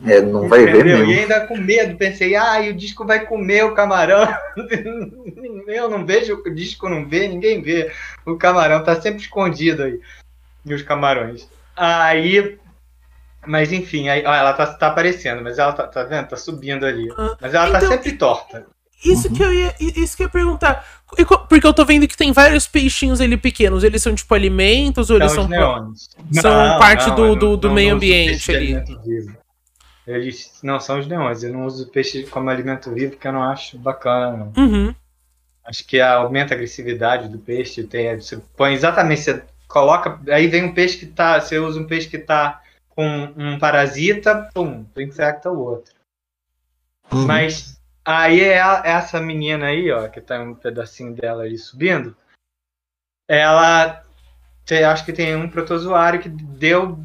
É, 0.06 0.20
não 0.20 0.48
vai 0.48 0.62
Entendeu? 0.62 0.82
ver 0.82 0.84
mesmo. 0.84 1.12
E 1.12 1.18
ainda 1.20 1.46
com 1.46 1.56
medo, 1.56 1.96
pensei, 1.96 2.34
ah, 2.34 2.60
e 2.60 2.70
o 2.70 2.74
disco 2.74 3.06
vai 3.06 3.24
comer 3.26 3.64
o 3.64 3.74
camarão. 3.74 4.26
Eu 5.66 5.88
não 5.88 6.04
vejo, 6.04 6.42
o 6.44 6.50
disco 6.50 6.88
não 6.88 7.08
vê, 7.08 7.28
ninguém 7.28 7.62
vê. 7.62 7.92
O 8.26 8.36
camarão 8.36 8.82
tá 8.82 9.00
sempre 9.00 9.22
escondido 9.22 9.84
aí. 9.84 10.00
E 10.66 10.74
os 10.74 10.82
camarões. 10.82 11.48
Aí 11.76 12.58
mas 13.46 13.72
enfim, 13.72 14.08
aí, 14.08 14.24
ó, 14.26 14.34
ela 14.34 14.52
tá, 14.52 14.66
tá 14.66 14.88
aparecendo, 14.88 15.42
mas 15.42 15.58
ela 15.58 15.72
tá, 15.72 15.86
tá 15.86 16.02
vendo? 16.04 16.28
Tá 16.28 16.36
subindo 16.36 16.86
ali. 16.86 17.10
Ah, 17.16 17.36
mas 17.40 17.54
ela 17.54 17.70
tá 17.70 17.78
então, 17.78 17.80
tá 17.80 17.96
sempre 17.96 18.12
torta. 18.12 18.66
Isso 19.04 19.28
uhum. 19.28 19.34
que 19.34 19.42
eu 19.42 19.52
ia, 19.52 19.74
isso 19.78 20.16
que 20.16 20.22
eu 20.22 20.26
ia 20.26 20.30
perguntar. 20.30 20.86
Porque 21.48 21.66
eu 21.66 21.74
tô 21.74 21.84
vendo 21.84 22.08
que 22.08 22.16
tem 22.16 22.32
vários 22.32 22.66
peixinhos 22.66 23.20
ali 23.20 23.36
pequenos. 23.36 23.84
Eles 23.84 24.02
são 24.02 24.14
tipo 24.14 24.34
alimentos 24.34 25.10
ou 25.10 25.16
eles 25.16 25.32
são. 25.32 25.48
São 26.32 26.52
não, 26.52 26.78
parte 26.78 27.08
não, 27.08 27.14
do, 27.14 27.36
do, 27.36 27.56
do 27.56 27.68
não, 27.68 27.74
meio 27.74 27.94
ambiente 27.94 28.50
ali. 28.54 28.82
Eles 30.06 30.58
não 30.62 30.80
são 30.80 30.98
os 30.98 31.06
neões. 31.06 31.42
Eu 31.42 31.52
não 31.52 31.66
uso 31.66 31.88
peixe 31.88 32.24
como 32.24 32.50
alimento 32.50 32.92
vivo 32.92 33.12
porque 33.12 33.28
eu 33.28 33.32
não 33.32 33.42
acho 33.42 33.78
bacana. 33.78 34.50
Uhum. 34.56 34.94
Acho 35.64 35.86
que 35.86 36.00
aumenta 36.00 36.54
a 36.54 36.56
agressividade 36.56 37.28
do 37.28 37.38
peixe. 37.38 37.84
Tem, 37.84 38.16
você 38.16 38.38
põe 38.56 38.72
exatamente, 38.72 39.22
você 39.22 39.42
coloca. 39.68 40.20
Aí 40.28 40.46
vem 40.46 40.64
um 40.64 40.74
peixe 40.74 40.98
que 40.98 41.06
tá. 41.06 41.40
Você 41.40 41.58
usa 41.58 41.80
um 41.80 41.86
peixe 41.86 42.08
que 42.08 42.18
tá 42.18 42.60
com 42.90 43.32
um 43.36 43.58
parasita, 43.58 44.48
pum, 44.54 44.84
tu 44.94 45.00
infecta 45.00 45.50
o 45.50 45.58
outro. 45.58 45.92
Uhum. 47.12 47.26
Mas 47.26 47.73
aí 48.04 48.40
é 48.40 48.58
essa 48.84 49.20
menina 49.20 49.66
aí, 49.66 49.90
ó, 49.90 50.08
que 50.08 50.20
tá 50.20 50.40
um 50.40 50.54
pedacinho 50.54 51.14
dela 51.14 51.44
ali 51.44 51.58
subindo, 51.58 52.16
ela 53.28 54.02
acho 54.90 55.04
que 55.04 55.12
tem 55.12 55.36
um 55.36 55.48
protozoário 55.48 56.20
que 56.20 56.28
deu 56.28 56.98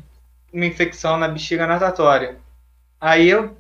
uma 0.52 0.66
infecção 0.66 1.18
na 1.18 1.28
bexiga 1.28 1.68
natatória. 1.68 2.38
Aí 3.00 3.30
eu 3.30 3.56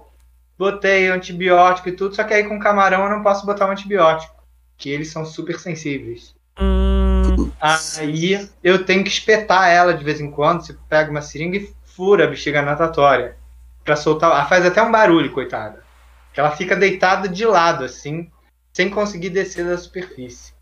botei 0.58 1.08
antibiótico 1.08 1.89
e 1.89 1.93
tudo, 1.93 2.15
só 2.15 2.24
que 2.24 2.34
aí 2.34 2.43
com 2.43 2.60
camarão 2.60 3.03
eu 3.03 3.10
não 3.10 3.24
posso 3.24 3.46
botar 3.46 3.67
um 3.67 3.72
antibiótico, 3.72 4.36
que 4.77 4.89
eles 4.89 5.10
são 5.10 5.25
super 5.25 5.60
sensíveis. 5.60 6.36
Hum. 6.60 7.51
Aí 7.62 8.50
eu 8.63 8.86
tenho 8.86 9.03
que 9.03 9.10
espetar 9.10 9.69
ela 9.69 9.93
de 9.93 10.03
vez 10.03 10.19
em 10.19 10.31
quando, 10.31 10.65
você 10.65 10.75
pega 10.89 11.12
uma 11.12 11.22
seringa 11.22 11.58
e 11.58 11.74
fura 11.84 12.25
a 12.25 12.27
bexiga 12.27 12.62
natatória 12.62 13.38
para 13.84 13.96
soltar. 13.96 14.31
Ela 14.31 14.46
faz 14.46 14.65
até 14.65 14.81
um 14.81 14.91
barulho, 14.91 15.31
coitada. 15.31 15.84
Que 16.33 16.39
ela 16.39 16.51
fica 16.51 16.75
deitada 16.75 17.27
de 17.27 17.45
lado, 17.45 17.83
assim. 17.83 18.31
sem 18.71 18.89
conseguir 18.89 19.29
descer 19.31 19.65
da 19.65 19.77
superfície. 19.77 20.53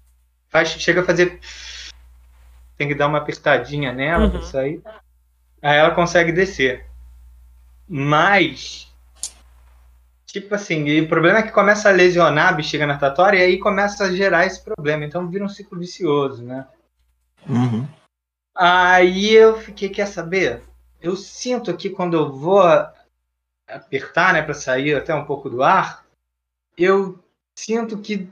Faz, 0.49 0.69
chega 0.69 1.01
a 1.01 1.03
fazer. 1.05 1.39
Tem 2.77 2.87
que 2.87 2.95
dar 2.95 3.07
uma 3.07 3.17
apertadinha 3.19 3.91
nela 3.93 4.25
Uhum. 4.25 4.31
pra 4.31 4.41
sair. 4.43 4.81
Aí 5.61 5.77
ela 5.77 5.91
consegue 5.91 6.31
descer. 6.31 6.85
Mas. 7.87 8.87
Tipo 10.25 10.55
assim, 10.55 10.85
e 10.87 11.01
o 11.01 11.07
problema 11.07 11.39
é 11.39 11.43
que 11.43 11.51
começa 11.51 11.89
a 11.89 11.91
lesionar 11.91 12.49
a 12.49 12.51
bexiga 12.53 12.85
natatória 12.85 13.39
e 13.39 13.41
aí 13.43 13.59
começa 13.59 14.05
a 14.05 14.11
gerar 14.11 14.45
esse 14.45 14.63
problema. 14.63 15.05
Então 15.05 15.29
vira 15.29 15.43
um 15.43 15.49
ciclo 15.49 15.77
vicioso, 15.79 16.43
né? 16.43 16.65
Uhum. 17.47 17.87
Aí 18.55 19.33
eu 19.33 19.57
fiquei, 19.59 19.89
quer 19.89 20.07
saber? 20.07 20.61
Eu 21.01 21.15
sinto 21.15 21.69
aqui 21.71 21.89
quando 21.89 22.15
eu 22.17 22.31
vou 22.31 22.63
apertar, 23.67 24.33
né, 24.33 24.41
para 24.41 24.53
sair 24.53 24.95
até 24.95 25.13
um 25.13 25.25
pouco 25.25 25.49
do 25.49 25.61
ar, 25.61 26.05
eu 26.77 27.19
sinto 27.57 27.97
que 27.97 28.29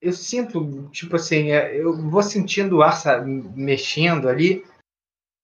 eu 0.00 0.12
sinto, 0.12 0.88
tipo 0.92 1.16
assim, 1.16 1.52
é, 1.52 1.74
eu 1.74 1.96
vou 1.96 2.22
sentindo 2.22 2.76
o 2.76 2.82
ar 2.82 2.96
sabe, 2.96 3.30
mexendo 3.54 4.28
ali. 4.28 4.64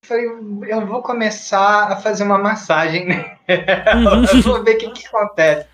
Eu 0.02 0.08
Falei, 0.08 0.26
eu 0.70 0.86
vou 0.86 1.02
começar 1.02 1.90
a 1.90 1.96
fazer 1.96 2.24
uma 2.24 2.38
massagem, 2.38 3.06
né? 3.06 3.38
eu 3.48 4.42
vou 4.42 4.62
ver 4.62 4.76
o 4.76 4.78
que, 4.78 4.90
que 4.90 5.06
acontece. 5.06 5.68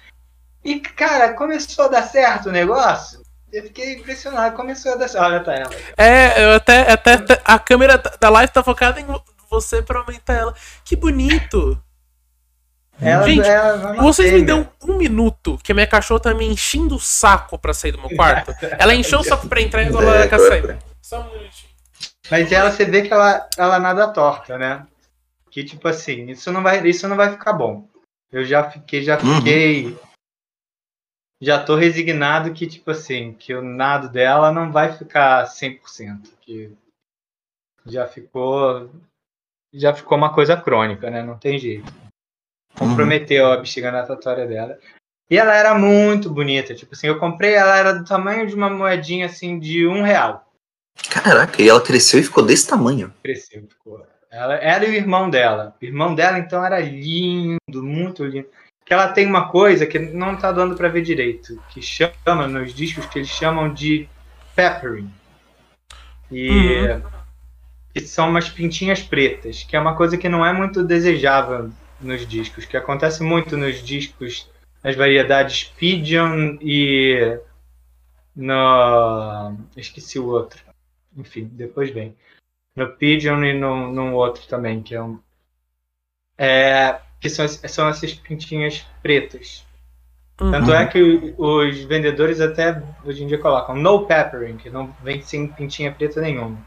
E, 0.64 0.80
cara, 0.80 1.34
começou 1.34 1.86
a 1.86 1.88
dar 1.88 2.02
certo 2.02 2.48
o 2.48 2.52
negócio. 2.52 3.22
Eu 3.52 3.62
fiquei 3.64 3.94
impressionado, 3.94 4.54
começou 4.54 4.92
a 4.92 4.96
dar 4.96 5.08
certo. 5.08 5.24
Olha, 5.24 5.42
tá 5.42 5.54
ela. 5.54 5.70
É, 5.96 6.44
eu 6.44 6.52
até, 6.52 6.92
até 6.92 7.40
a 7.44 7.58
câmera 7.58 7.96
da 8.20 8.28
live 8.28 8.52
tá 8.52 8.62
focada 8.62 9.00
em 9.00 9.06
você 9.50 9.82
pra 9.82 10.00
aumentar 10.00 10.34
ela. 10.34 10.54
Que 10.84 10.94
bonito! 10.94 11.82
Ela, 13.00 13.22
Gente, 13.22 13.46
ela 13.46 13.96
é 13.96 14.00
Vocês 14.00 14.32
me 14.32 14.42
dão 14.44 14.68
um 14.82 14.96
minuto 14.96 15.56
que 15.62 15.70
a 15.70 15.74
minha 15.74 15.86
cachorra 15.86 16.20
tá 16.20 16.34
me 16.34 16.44
enchendo 16.46 16.96
o 16.96 17.00
saco 17.00 17.58
pra 17.58 17.72
sair 17.72 17.92
do 17.92 18.00
meu 18.00 18.10
quarto. 18.10 18.52
Ela 18.78 18.94
encheu 18.94 19.20
o 19.20 19.24
saco 19.24 19.48
pra 19.48 19.60
entrar 19.60 19.82
e 19.84 19.86
agora 19.86 20.06
ela 20.06 20.24
É, 20.24 20.28
quer 20.28 20.40
sair. 20.40 20.78
Só 21.02 21.20
um 21.20 21.32
minutinho. 21.32 21.72
Mas 22.30 22.52
ela, 22.52 22.70
você 22.70 22.84
vê 22.84 23.02
que 23.02 23.12
ela, 23.12 23.48
ela 23.56 23.78
nada 23.78 24.08
torta, 24.12 24.58
né? 24.58 24.86
Que 25.50 25.64
tipo 25.64 25.86
assim, 25.88 26.26
isso 26.30 26.50
não 26.52 26.62
vai, 26.62 26.86
isso 26.86 27.08
não 27.08 27.16
vai 27.16 27.30
ficar 27.30 27.52
bom. 27.52 27.88
Eu 28.30 28.44
já 28.44 28.68
fiquei, 28.70 29.02
já 29.02 29.18
Uhum. 29.18 29.36
fiquei, 29.36 29.98
já 31.40 31.62
tô 31.62 31.76
resignado 31.76 32.52
que 32.52 32.66
tipo 32.66 32.90
assim, 32.90 33.32
que 33.32 33.54
o 33.54 33.62
nado 33.62 34.08
dela 34.10 34.52
não 34.52 34.70
vai 34.70 34.92
ficar 34.96 35.46
100%, 35.46 36.32
que 36.40 36.70
já 37.86 38.06
ficou, 38.06 38.90
já 39.72 39.94
ficou 39.94 40.18
uma 40.18 40.34
coisa 40.34 40.56
crônica, 40.56 41.08
né? 41.10 41.22
Não 41.22 41.38
tem 41.38 41.58
jeito. 41.58 41.90
Uhum. 42.80 42.88
Comprometeu 42.90 43.50
a 43.50 43.56
bexiga 43.56 43.90
natatória 43.90 44.46
dela. 44.46 44.78
E 45.30 45.36
ela 45.36 45.54
era 45.54 45.74
muito 45.74 46.30
bonita, 46.30 46.74
tipo 46.74 46.94
assim, 46.94 47.06
eu 47.06 47.18
comprei, 47.18 47.54
ela 47.54 47.76
era 47.76 47.92
do 47.92 48.04
tamanho 48.04 48.46
de 48.46 48.54
uma 48.54 48.70
moedinha 48.70 49.26
assim 49.26 49.58
de 49.58 49.86
um 49.86 50.02
real. 50.02 50.50
Caraca, 51.10 51.60
e 51.60 51.68
ela 51.68 51.80
cresceu 51.80 52.18
e 52.18 52.24
ficou 52.24 52.44
desse 52.44 52.66
tamanho. 52.66 53.12
cresceu, 53.22 53.62
ficou. 53.68 54.06
Ela 54.30 54.54
era 54.54 54.84
o 54.84 54.92
irmão 54.92 55.28
dela. 55.28 55.74
O 55.80 55.84
irmão 55.84 56.14
dela, 56.14 56.38
então, 56.38 56.64
era 56.64 56.80
lindo, 56.80 57.82
muito 57.82 58.24
lindo. 58.24 58.48
Que 58.84 58.94
ela 58.94 59.08
tem 59.08 59.26
uma 59.26 59.48
coisa 59.48 59.86
que 59.86 59.98
não 59.98 60.36
tá 60.36 60.50
dando 60.50 60.74
para 60.74 60.88
ver 60.88 61.02
direito, 61.02 61.62
que 61.70 61.82
chama 61.82 62.46
nos 62.46 62.72
discos 62.72 63.04
que 63.06 63.18
eles 63.18 63.28
chamam 63.28 63.72
de 63.72 64.08
peppering. 64.54 65.10
E 66.30 67.00
que 67.92 68.00
são 68.00 68.28
umas 68.28 68.48
pintinhas 68.48 69.02
pretas, 69.02 69.62
que 69.62 69.76
é 69.76 69.80
uma 69.80 69.94
coisa 69.94 70.16
que 70.16 70.28
não 70.28 70.44
é 70.44 70.52
muito 70.52 70.82
desejável 70.82 71.70
nos 72.00 72.26
discos, 72.26 72.64
que 72.64 72.76
acontece 72.76 73.22
muito 73.22 73.56
nos 73.56 73.82
discos, 73.82 74.48
nas 74.82 74.94
variedades 74.94 75.64
Pigeon 75.64 76.56
e 76.60 77.38
no 78.34 79.56
esqueci 79.76 80.18
o 80.18 80.26
outro. 80.26 80.62
Enfim, 81.16 81.50
depois 81.52 81.90
vem 81.90 82.14
no 82.76 82.88
Pigeon 82.88 83.42
e 83.44 83.52
no, 83.52 83.92
num 83.92 84.14
outro 84.14 84.46
também, 84.46 84.82
que 84.82 84.94
é 84.94 85.02
um. 85.02 85.18
É, 86.36 87.00
que 87.20 87.28
são, 87.28 87.48
são 87.48 87.88
essas 87.88 88.14
pintinhas 88.14 88.86
pretas. 89.02 89.66
Tanto 90.36 90.70
Uhum. 90.70 90.74
é 90.74 90.86
que 90.86 91.34
os 91.36 91.80
vendedores 91.82 92.40
até 92.40 92.80
hoje 93.04 93.24
em 93.24 93.26
dia 93.26 93.38
colocam 93.38 93.74
no 93.74 94.06
peppering, 94.06 94.56
que 94.56 94.70
não 94.70 94.94
vem 95.02 95.20
sem 95.20 95.48
pintinha 95.48 95.90
preta 95.90 96.20
nenhuma. 96.20 96.64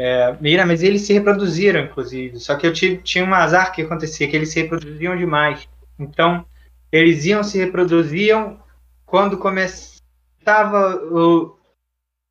É, 0.00 0.36
mas 0.64 0.84
eles 0.84 1.02
se 1.02 1.12
reproduziram, 1.12 1.80
inclusive. 1.80 2.38
Só 2.38 2.54
que 2.54 2.64
eu 2.64 2.72
tive, 2.72 2.98
tinha 2.98 3.24
um 3.24 3.34
azar 3.34 3.72
que 3.72 3.82
acontecia, 3.82 4.28
que 4.28 4.36
eles 4.36 4.50
se 4.50 4.62
reproduziam 4.62 5.16
demais. 5.16 5.68
Então, 5.98 6.46
eles 6.92 7.24
iam 7.24 7.42
se 7.42 7.58
reproduziam 7.58 8.60
quando 9.04 9.36
começava 9.38 10.94
o, 11.10 11.58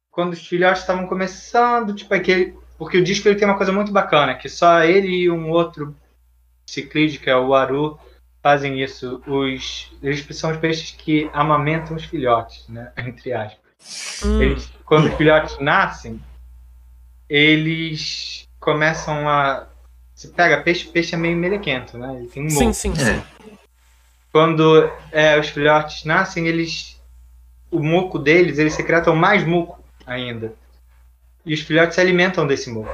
quando 0.10 0.32
os 0.32 0.48
filhotes 0.48 0.82
estavam 0.82 1.08
começando, 1.08 1.94
tipo 1.94 2.14
aquele, 2.14 2.56
porque 2.78 3.00
o 3.00 3.04
disco 3.04 3.28
ele 3.28 3.38
tem 3.38 3.46
uma 3.46 3.58
coisa 3.58 3.74
muito 3.74 3.92
bacana, 3.92 4.36
que 4.36 4.48
só 4.48 4.82
ele 4.84 5.10
e 5.10 5.30
um 5.30 5.50
outro 5.50 5.94
ciclide, 6.66 7.20
que 7.20 7.30
é 7.30 7.36
o 7.36 7.54
Aru, 7.54 8.00
fazem 8.42 8.82
isso. 8.82 9.22
Os 9.28 9.92
eles 10.02 10.26
são 10.38 10.52
os 10.52 10.58
peixes 10.58 10.92
que 10.92 11.30
amamentam 11.34 11.98
os 11.98 12.06
filhotes, 12.06 12.66
né, 12.70 12.94
entre 12.98 13.34
aspas. 13.34 13.60
Hum, 14.24 14.42
Eles, 14.42 14.72
quando 14.86 15.10
os 15.10 15.16
filhotes 15.16 15.60
nascem, 15.60 16.22
eles 17.30 18.48
começam 18.60 19.28
a 19.28 19.68
você 20.14 20.30
pega 20.30 20.62
peixe, 20.64 20.86
peixe 20.88 21.14
é 21.14 21.18
meio 21.18 21.38
melequento, 21.38 21.98
né? 21.98 22.16
Ele 22.18 22.28
tem 22.28 22.46
um 22.46 22.50
sim, 22.50 22.64
moco 22.66 22.74
sim, 22.74 22.92
É. 22.94 22.96
sim. 22.96 23.24
quando 24.32 24.92
é, 25.12 25.40
os 25.40 25.48
filhotes 25.50 26.04
nascem, 26.06 26.48
eles 26.48 27.00
o 27.70 27.80
muco 27.82 28.18
deles, 28.18 28.58
eles 28.58 28.74
secretam 28.74 29.16
mais 29.16 29.44
muco 29.46 29.84
ainda. 30.06 30.54
E 31.46 31.54
os 31.54 31.62
filhotes 31.62 31.96
se 31.96 32.02
alimentam 32.02 32.48
desse 32.48 32.70
muco. 32.70 32.90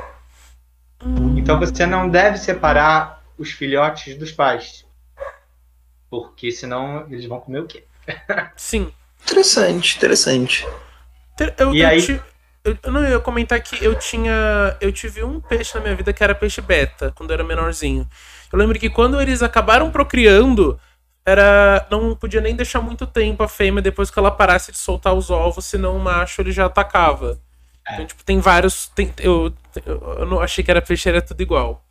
Hum, 1.04 1.38
Então 1.38 1.60
você 1.60 1.86
não 1.86 2.10
deve 2.10 2.38
separar 2.38 3.24
os 3.38 3.52
filhotes 3.52 4.18
dos 4.18 4.32
pais. 4.32 4.86
Porque 6.10 6.52
senão 6.52 7.06
eles 7.10 7.25
vão 7.25 7.40
comer 7.40 7.60
o 7.62 7.68
quê? 7.68 7.84
sim. 8.58 8.92
Interessante, 9.24 9.96
interessante. 9.98 10.68
Ter- 11.38 11.56
Eu, 11.58 11.74
E 11.74 11.82
eu 11.82 11.88
aí- 11.88 12.02
ti- 12.06 12.22
eu- 12.63 12.77
eu 12.84 12.91
não 12.91 13.03
ia 13.08 13.20
comentar 13.20 13.62
que 13.62 13.84
eu 13.84 13.96
tinha. 13.96 14.77
Eu 14.79 14.91
tive 14.91 15.24
um 15.24 15.39
peixe 15.39 15.75
na 15.75 15.82
minha 15.82 15.96
vida 15.96 16.13
que 16.13 16.24
era 16.24 16.34
peixe 16.36 16.62
beta, 16.62 17.12
quando 17.15 17.32
eu 17.32 17.36
era 17.36 17.43
menorzinho. 17.43 18.08
Eu 18.51 18.60
lembro 18.60 18.77
que 18.79 18.89
quando 18.89 19.20
eles 19.22 19.41
acabaram 19.43 19.91
procriando, 19.91 20.79
era. 21.25 21.86
Não 21.91 22.15
podia 22.15 22.41
nem 22.41 22.55
deixar 22.55 22.82
muito 22.82 23.05
tempo 23.08 23.43
a 23.43 23.48
fêmea 23.48 23.82
depois 23.82 24.10
que 24.10 24.20
ela 24.20 24.32
parasse 24.32 24.72
de 24.72 24.77
soltar 24.77 25.13
os 25.13 25.29
ovos, 25.29 25.65
senão 25.65 25.96
o 25.98 26.00
macho 26.00 26.41
ele 26.41 26.51
já 26.51 26.65
atacava. 26.65 27.39
Então, 27.91 28.05
tipo, 28.05 28.24
tem 28.24 28.39
vários. 28.39 28.88
Tem, 28.89 29.13
eu, 29.20 29.53
eu, 29.86 30.15
eu 30.20 30.25
não 30.25 30.39
achei 30.39 30.63
que 30.63 30.72
era 30.72 30.82
peixe, 30.82 31.10
era 31.10 31.22
tudo 31.22 31.41
igual. 31.41 31.84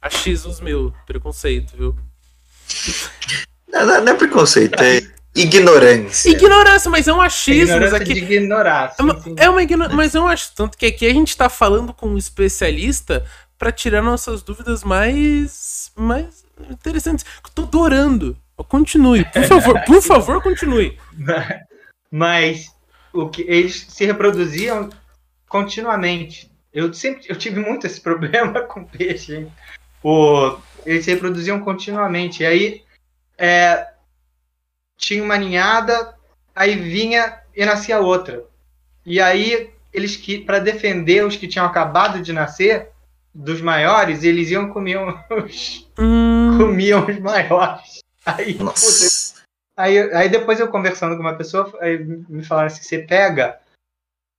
Achismos 0.00 0.60
meu, 0.60 0.92
preconceito, 1.06 1.74
viu? 1.76 1.96
Não, 3.68 3.86
não- 3.86 4.04
não 4.04 4.12
é 4.12 4.16
preconceito, 4.16 4.80
é 4.82 5.00
ignorância. 5.34 6.30
Ignorância, 6.30 6.90
mas 6.90 7.08
é 7.08 7.12
um 7.12 7.20
achismo. 7.20 7.62
Ignorância 7.76 7.96
Aqui, 7.96 8.14
de 8.14 8.20
ignorar. 8.20 8.94
É 8.98 9.02
uma, 9.02 9.22
é 9.36 9.50
uma 9.50 9.62
ignorância, 9.62 9.96
mas 9.96 10.14
eu 10.14 10.26
acho 10.26 10.54
tanto 10.54 10.76
que 10.76 10.86
aqui 10.86 11.06
a 11.06 11.12
gente 11.12 11.36
tá 11.36 11.48
falando 11.48 11.92
com 11.94 12.08
um 12.08 12.18
especialista 12.18 13.24
pra 13.58 13.72
tirar 13.72 14.02
nossas 14.02 14.42
dúvidas 14.42 14.82
mais 14.84 15.90
mais 15.96 16.44
interessantes. 16.70 17.24
Tô 17.54 17.62
adorando. 17.62 18.36
Continue, 18.68 19.24
por 19.24 19.44
favor, 19.44 19.80
por 19.86 20.02
favor, 20.02 20.42
continue. 20.42 20.98
Mas 22.10 22.70
o 23.12 23.28
que 23.28 23.42
eles 23.42 23.86
se 23.88 24.04
reproduziam 24.04 24.88
continuamente. 25.48 26.50
Eu 26.72 26.92
sempre 26.94 27.24
eu 27.28 27.36
tive 27.36 27.60
muito 27.60 27.86
esse 27.86 28.00
problema 28.02 28.62
com 28.62 28.84
peixe. 28.84 29.36
hein? 29.36 29.52
O, 30.02 30.56
eles 30.84 31.04
se 31.04 31.10
reproduziam 31.12 31.60
continuamente. 31.60 32.42
E 32.42 32.46
aí 32.46 32.82
é, 33.36 33.86
tinha 34.96 35.22
uma 35.22 35.36
ninhada, 35.36 36.14
aí 36.54 36.76
vinha 36.76 37.40
e 37.54 37.64
nascia 37.64 38.00
outra. 38.00 38.44
E 39.04 39.20
aí 39.20 39.72
eles 39.92 40.16
que 40.16 40.38
para 40.38 40.58
defender 40.58 41.24
os 41.24 41.36
que 41.36 41.48
tinham 41.48 41.66
acabado 41.66 42.22
de 42.22 42.32
nascer 42.32 42.90
dos 43.34 43.60
maiores, 43.60 44.24
eles 44.24 44.50
iam 44.50 44.70
comer 44.70 44.98
os 45.30 45.88
Hum, 45.98 46.58
comiam 46.58 47.06
os 47.06 47.18
maiores. 47.18 48.00
Aí. 48.24 48.56
Aí, 49.76 49.98
aí 50.14 50.28
depois 50.28 50.60
eu 50.60 50.68
conversando 50.68 51.16
com 51.16 51.22
uma 51.22 51.36
pessoa, 51.36 51.72
aí 51.80 51.98
me 51.98 52.44
falaram 52.44 52.66
assim, 52.66 52.82
você 52.82 52.98
pega 52.98 53.58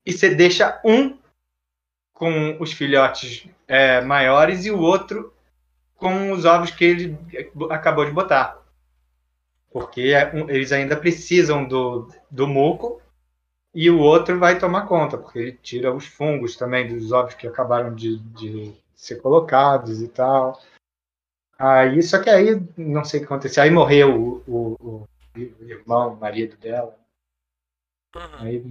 e 0.05 0.13
você 0.13 0.33
deixa 0.33 0.79
um 0.86 1.17
com 2.13 2.55
os 2.60 2.72
filhotes 2.72 3.48
é, 3.67 4.00
maiores 4.01 4.65
e 4.65 4.72
o 4.72 4.79
outro 4.79 5.33
com 5.95 6.31
os 6.31 6.45
ovos 6.45 6.72
que 6.72 6.86
ele 6.86 7.17
acabou 7.69 8.05
de 8.05 8.12
botar. 8.12 8.62
Porque 9.73 10.13
é 10.13 10.31
eles 10.49 10.71
ainda 10.71 10.95
precisam 10.95 11.67
do, 11.67 12.07
do 12.29 12.47
muco 12.47 13.01
e 13.73 13.89
o 13.89 13.99
outro 13.99 14.37
vai 14.37 14.59
tomar 14.59 14.85
conta, 14.85 15.17
porque 15.17 15.39
ele 15.39 15.51
tira 15.53 15.91
os 15.91 16.05
fungos 16.05 16.55
também 16.55 16.87
dos 16.87 17.11
ovos 17.11 17.33
que 17.33 17.47
acabaram 17.47 17.93
de, 17.95 18.19
de 18.19 18.71
ser 18.95 19.15
colocados 19.15 19.99
e 19.99 20.07
tal. 20.07 20.61
Aí, 21.57 22.03
só 22.03 22.21
que 22.21 22.29
aí, 22.29 22.61
não 22.77 23.03
sei 23.03 23.19
o 23.19 23.23
que 23.23 23.25
aconteceu. 23.25 23.63
Aí 23.63 23.71
morreu 23.71 24.15
o, 24.15 24.43
o, 24.47 25.07
o, 25.35 25.39
irmão, 25.61 26.13
o 26.13 26.19
marido 26.19 26.55
dela. 26.57 26.95
Aí 28.39 28.63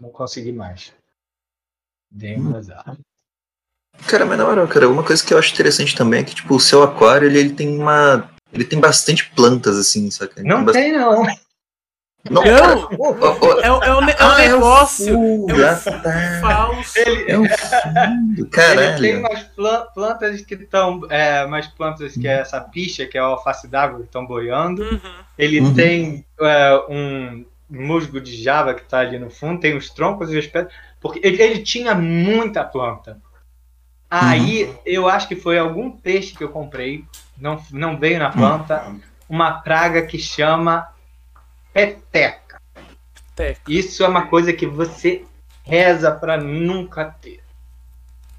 não 0.00 0.10
consegui 0.10 0.52
mais. 0.52 0.92
Dei 2.10 2.36
um 2.36 2.56
azar. 2.56 2.96
Cara, 4.08 4.26
mas 4.26 4.38
na 4.38 4.48
hora, 4.48 4.66
cara, 4.66 4.88
uma 4.88 5.04
coisa 5.04 5.24
que 5.24 5.32
eu 5.32 5.38
acho 5.38 5.52
interessante 5.52 5.94
também 5.94 6.20
é 6.20 6.24
que, 6.24 6.34
tipo, 6.34 6.54
o 6.54 6.60
seu 6.60 6.82
aquário, 6.82 7.28
ele, 7.28 7.38
ele 7.38 7.54
tem 7.54 7.78
uma. 7.78 8.28
Ele 8.52 8.64
tem 8.64 8.80
bastante 8.80 9.30
plantas, 9.30 9.76
assim, 9.78 10.10
saca? 10.10 10.40
Ele 10.40 10.48
Não 10.48 10.64
bastante- 10.64 10.84
tem, 10.84 10.92
não. 10.98 11.24
Não, 12.30 12.42
Não! 12.44 12.88
Ó, 12.98 13.14
É, 13.24 13.32
o- 13.32 13.60
é 13.62 13.72
o, 13.72 13.82
é 13.82 13.94
o 13.94 13.98
ah, 14.18 14.36
negócio 14.38 15.14
fundo, 15.14 15.52
é 15.52 15.54
o 15.58 15.66
ah, 15.66 15.76
tá. 16.02 16.40
falso. 16.42 16.98
Ele, 16.98 17.30
É 17.32 17.38
um 17.38 17.48
fundo, 17.48 17.48
ele 18.36 18.44
tem 18.44 18.50
caralho. 18.50 19.18
umas 19.20 19.42
plan- 19.44 19.86
plantas 19.94 20.42
que 20.42 20.52
estão. 20.54 21.00
É, 21.08 21.42
umas 21.46 21.66
plantas 21.68 22.12
que 22.12 22.28
é 22.28 22.40
essa 22.40 22.60
picha, 22.60 23.06
que 23.06 23.16
é 23.16 23.20
a 23.22 23.24
alface 23.24 23.66
d'água, 23.68 24.00
que 24.00 24.04
estão 24.04 24.26
boiando. 24.26 24.82
Uhum. 24.82 25.00
Ele 25.38 25.60
Uhum. 25.60 25.72
tem 25.74 26.26
é, 26.42 26.84
um 26.90 27.44
musgo 27.70 28.20
de 28.20 28.36
java 28.42 28.74
que 28.74 28.82
tá 28.84 28.98
ali 28.98 29.18
no 29.18 29.30
fundo, 29.30 29.58
tem 29.60 29.74
os 29.74 29.88
troncos 29.88 30.30
e 30.30 30.36
as 30.38 30.46
pedras. 30.46 30.74
Porque 31.00 31.20
ele, 31.26 31.42
ele 31.42 31.62
tinha 31.62 31.94
muita 31.94 32.62
planta. 32.64 33.16
Aí 34.10 34.70
eu 34.84 35.08
acho 35.08 35.28
que 35.28 35.36
foi 35.36 35.58
algum 35.58 35.90
peixe 35.90 36.34
que 36.34 36.42
eu 36.44 36.48
comprei, 36.48 37.04
não, 37.40 37.62
não 37.70 37.98
veio 37.98 38.18
na 38.18 38.30
planta, 38.30 38.94
uma 39.28 39.60
praga 39.60 40.02
que 40.02 40.18
chama 40.18 40.88
peteca. 41.72 42.60
Teca. 43.34 43.60
Isso 43.68 44.04
é 44.04 44.08
uma 44.08 44.26
coisa 44.26 44.52
que 44.52 44.66
você 44.66 45.24
reza 45.64 46.10
para 46.10 46.36
nunca 46.36 47.04
ter. 47.04 47.42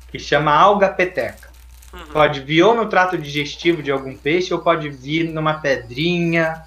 Que 0.10 0.20
chama 0.20 0.54
alga 0.54 0.90
peteca. 0.90 1.50
Uhum. 1.94 2.06
Pode 2.14 2.42
vir 2.42 2.64
ou 2.64 2.76
no 2.76 2.88
trato 2.88 3.18
digestivo 3.18 3.82
de 3.82 3.92
algum 3.92 4.16
peixe, 4.16 4.54
ou 4.54 4.60
pode 4.60 4.90
vir 4.90 5.26
numa 5.26 5.56
pedrinha, 5.56 6.64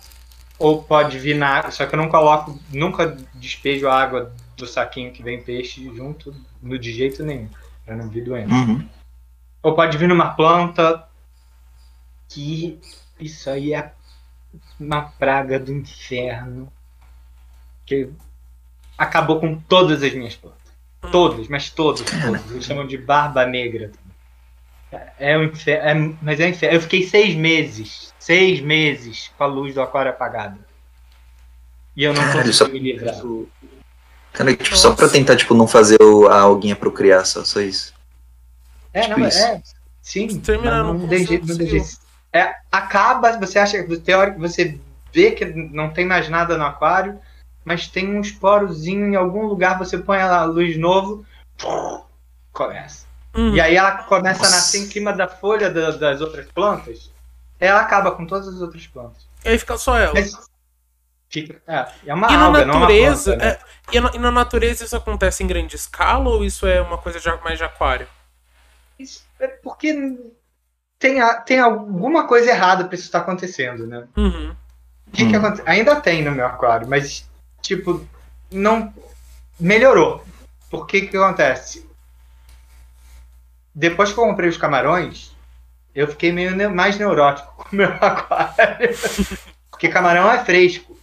ou 0.59 0.83
pode 0.83 1.19
vir 1.19 1.37
na 1.37 1.49
água. 1.49 1.71
Só 1.71 1.87
que 1.87 1.95
eu 1.95 1.99
não 1.99 2.09
coloco, 2.09 2.59
nunca 2.73 3.17
despejo 3.35 3.89
a 3.89 4.01
água 4.01 4.33
do 4.57 4.67
saquinho 4.67 5.13
que 5.13 5.23
vem 5.23 5.43
peixe 5.43 5.85
junto, 5.95 6.35
no 6.63 6.79
de 6.79 6.93
jeito 6.93 7.23
nenhum, 7.23 7.49
pra 7.85 7.97
não 7.97 8.09
vir 8.09 8.25
doença. 8.25 8.53
Uhum. 8.53 8.87
Ou 9.63 9.75
pode 9.75 9.97
vir 9.97 10.09
numa 10.09 10.31
planta, 10.31 11.07
que 12.29 12.81
isso 13.21 13.49
aí 13.51 13.73
é 13.75 13.93
uma 14.79 15.03
praga 15.03 15.59
do 15.59 15.73
inferno, 15.73 16.73
que 17.87 18.09
acabou 18.97 19.41
com 19.41 19.57
todas 19.59 20.03
as 20.03 20.13
minhas 20.15 20.35
plantas. 20.37 20.61
Todas, 21.13 21.49
mas 21.49 21.71
todas, 21.71 22.03
todas. 22.25 22.51
Eles 22.51 22.65
chamam 22.65 22.87
de 22.87 22.97
barba 22.97 23.45
negra. 23.45 23.91
É 25.19 25.37
um 25.37 25.45
inferno, 25.45 26.13
é- 26.13 26.17
mas 26.23 26.41
é 26.41 26.47
um 26.47 26.51
inferno. 26.51 26.77
Eu 26.77 26.81
fiquei 26.81 27.07
seis 27.07 27.35
meses, 27.35 28.15
seis 28.19 28.61
meses 28.61 29.31
com 29.37 29.45
a 29.45 29.47
luz 29.47 29.75
do 29.75 29.83
aquário 29.83 30.11
apagada. 30.11 30.59
E 31.97 32.05
eu 32.05 32.13
não 32.15 32.23
Caralho, 32.23 32.39
consegui 32.47 32.53
só- 32.55 32.69
me 32.69 32.79
livrar. 32.79 33.15
Cara, 34.33 34.57
tipo, 34.57 34.77
só 34.77 34.95
pra 34.95 35.09
tentar, 35.09 35.37
tipo, 35.37 35.55
não 35.55 35.67
fazer 35.69 36.01
o, 36.03 36.27
a 36.29 36.41
alguinha 36.41 36.75
procriar, 36.75 37.25
só, 37.25 37.45
só 37.45 37.61
isso. 37.61 37.95
É, 38.93 39.03
Tipo 39.03 39.21
não, 39.21 39.29
isso. 39.29 39.39
é. 39.39 39.63
Sim, 40.03 40.43
não 40.49 40.95
não 40.95 40.95
não. 40.95 41.09
É, 42.35 42.57
acaba, 42.73 43.39
você 43.39 43.61
acha 43.61 43.83
que 43.85 43.97
teórico, 43.99 44.41
você 44.41 44.79
vê 45.13 45.31
que 45.31 45.45
não 45.45 45.91
tem 45.91 46.05
mais 46.05 46.29
nada 46.29 46.59
no 46.59 46.65
aquário, 46.65 47.21
mas 47.65 47.87
tem 47.87 48.13
um 48.13 48.21
esporozinho 48.21 49.07
em 49.07 49.15
algum 49.15 49.47
lugar, 49.47 49.79
você 49.79 49.97
põe 49.97 50.19
a 50.19 50.43
luz 50.43 50.77
novo, 50.77 51.25
começa. 52.53 53.07
Uhum. 53.37 53.55
E 53.55 53.61
aí 53.61 53.77
ela 53.77 54.03
começa 54.05 54.41
a 54.41 54.45
Nossa. 54.45 54.57
nascer 54.57 54.79
em 54.79 54.87
cima 54.87 55.13
da 55.13 55.29
folha 55.29 55.71
da- 55.71 55.93
das 55.93 56.21
outras 56.21 56.47
plantas, 56.53 57.11
ela 57.61 57.81
acaba 57.81 58.11
com 58.13 58.27
todas 58.27 58.49
as 58.49 58.61
outras 58.61 58.85
plantas. 58.87 59.27
E 59.45 59.51
aí 59.51 59.59
fica 59.59 59.79
só 59.79 59.97
ela. 59.97 60.15
Mas 60.15 60.37
fica, 61.31 61.63
é, 61.69 61.87
é 62.07 62.15
uma 62.15 62.27
E 62.33 62.37
na 62.37 62.45
alga, 62.47 62.65
não 62.65 62.75
uma 62.75 62.81
natureza, 62.81 63.37
planta, 63.37 63.45
né? 63.45 63.51
é, 63.53 63.97
e, 63.97 64.01
na, 64.01 64.11
e 64.15 64.19
na 64.19 64.31
natureza 64.33 64.85
isso 64.85 64.97
acontece 64.97 65.45
em 65.45 65.47
grande 65.47 65.77
escala 65.77 66.29
ou 66.31 66.45
isso 66.45 66.67
é 66.67 66.81
uma 66.81 66.99
coisa 66.99 67.21
de, 67.21 67.29
mais 67.45 67.59
de 67.59 67.65
aquário? 67.65 68.09
Isso 68.99 69.25
é 69.39 69.47
porque 69.47 69.93
tem, 71.05 71.21
a- 71.21 71.35
tem 71.35 71.61
alguma 71.61 72.27
coisa 72.27 72.49
errada 72.51 72.85
para 72.87 72.95
isso 72.95 73.05
estar 73.05 73.19
acontecendo, 73.19 73.87
né? 73.87 74.07
Uhum. 74.17 74.57
O 75.07 75.11
que, 75.11 75.29
que 75.29 75.37
Hum. 75.37 75.39
acontece? 75.39 75.63
Ainda 75.69 76.01
tem 76.01 76.25
no 76.25 76.33
meu 76.33 76.47
aquário, 76.47 76.89
mas, 76.89 77.29
tipo, 77.61 78.03
não 78.51 78.91
melhorou. 79.61 80.25
Por 80.71 80.87
que 80.87 81.03
que 81.03 81.15
acontece? 81.17 81.87
Depois 83.75 84.13
que 84.15 84.19
eu 84.19 84.25
comprei 84.25 84.49
os 84.49 84.57
camarões, 84.57 85.37
eu 85.95 86.09
fiquei 86.09 86.33
meio 86.33 86.57
ne- 86.57 86.69
mais 86.69 86.97
neurótico 86.99 87.53
com 87.55 87.65
o 87.71 87.77
meu 87.77 87.89
aquário. 88.01 88.89
Porque 89.71 89.89
camarão 89.89 90.31
é 90.33 90.43
fresco. 90.43 90.99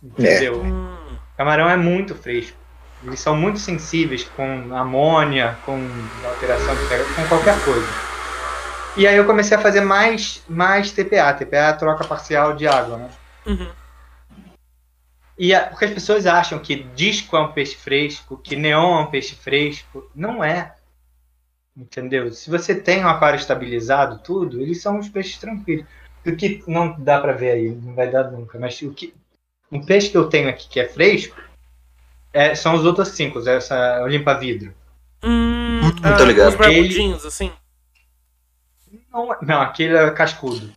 Entendeu? 0.00 0.62
Hum. 0.62 1.16
Camarão 1.36 1.68
é 1.68 1.76
muito 1.76 2.14
fresco. 2.14 2.56
Eles 3.02 3.18
são 3.18 3.36
muito 3.36 3.58
sensíveis 3.58 4.22
com 4.36 4.72
amônia, 4.72 5.58
com 5.66 5.80
alteração 6.24 6.76
de 6.76 6.86
pH, 6.88 7.04
com 7.16 7.26
qualquer 7.28 7.64
coisa. 7.64 8.07
E 8.96 9.06
aí 9.06 9.16
eu 9.16 9.26
comecei 9.26 9.56
a 9.56 9.60
fazer 9.60 9.80
mais, 9.80 10.42
mais 10.48 10.90
TPA. 10.90 11.32
TPA 11.34 11.56
é 11.58 11.68
a 11.68 11.72
troca 11.76 12.04
parcial 12.04 12.54
de 12.56 12.66
água, 12.66 12.96
né? 12.98 13.10
Uhum. 13.46 13.70
E 15.38 15.54
a- 15.54 15.66
porque 15.68 15.84
as 15.84 15.92
pessoas 15.92 16.26
acham 16.26 16.58
que 16.58 16.82
disco 16.82 17.36
é 17.36 17.40
um 17.40 17.52
peixe 17.52 17.76
fresco, 17.76 18.36
que 18.36 18.56
neon 18.56 18.98
é 18.98 19.02
um 19.02 19.06
peixe 19.10 19.36
fresco. 19.36 20.10
Não 20.14 20.42
é. 20.42 20.74
Entendeu? 21.76 22.32
Se 22.32 22.50
você 22.50 22.74
tem 22.74 23.04
um 23.04 23.08
aquário 23.08 23.38
estabilizado, 23.38 24.18
tudo, 24.18 24.60
eles 24.60 24.82
são 24.82 24.98
uns 24.98 25.08
peixes 25.08 25.38
tranquilos. 25.38 25.86
O 26.26 26.34
que 26.34 26.62
não 26.66 26.96
dá 26.98 27.20
pra 27.20 27.32
ver 27.32 27.52
aí, 27.52 27.68
não 27.70 27.94
vai 27.94 28.10
dar 28.10 28.24
nunca. 28.32 28.58
Mas 28.58 28.82
o 28.82 28.92
que. 28.92 29.14
Um 29.70 29.80
peixe 29.84 30.08
que 30.10 30.16
eu 30.16 30.28
tenho 30.28 30.48
aqui 30.48 30.66
que 30.68 30.80
é 30.80 30.88
fresco 30.88 31.36
é- 32.32 32.54
são 32.56 32.74
os 32.74 32.84
outros 32.84 33.08
cinco, 33.10 33.38
essa 33.48 34.00
limpa-vidro. 34.08 34.74
Hum, 35.22 35.80
Hum, 35.84 36.16
tô 36.16 36.24
ligado. 36.24 36.48
Os 36.48 36.56
barbudinhos, 36.56 37.24
assim. 37.24 37.52
Não, 39.26 39.36
não, 39.42 39.60
aquele 39.60 39.96
é 39.96 40.10
cascudo. 40.10 40.70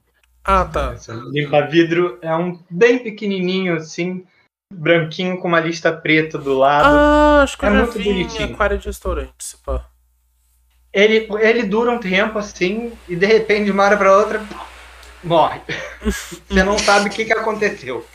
Ah, 0.43 0.65
tá. 0.65 0.93
Essa 0.93 1.13
Limpa-vidro 1.13 2.17
é 2.21 2.35
um 2.35 2.59
bem 2.69 2.99
pequenininho, 2.99 3.75
assim, 3.75 4.25
branquinho 4.73 5.37
com 5.39 5.47
uma 5.47 5.59
lista 5.59 5.91
preta 5.93 6.37
do 6.37 6.57
lado. 6.57 6.87
Ah, 6.87 7.43
acho 7.43 7.57
que 7.57 7.65
É 7.65 7.69
eu 7.69 7.73
muito 7.73 7.91
vi 7.93 8.09
em 8.09 8.13
bonitinho. 8.13 8.53
aquário 8.53 8.77
de 8.77 8.87
restaurante, 8.87 9.33
se 9.39 9.57
pá. 9.57 9.85
Ele, 10.93 11.27
ele 11.39 11.63
dura 11.63 11.91
um 11.91 11.99
tempo 11.99 12.37
assim 12.37 12.91
e 13.07 13.15
de 13.15 13.25
repente, 13.25 13.65
de 13.65 13.71
uma 13.71 13.83
hora 13.83 13.95
para 13.97 14.17
outra, 14.17 14.41
morre. 15.23 15.61
Você 16.49 16.63
não 16.63 16.77
sabe 16.77 17.07
o 17.07 17.11
que, 17.11 17.23
que 17.25 17.33
aconteceu. 17.33 18.05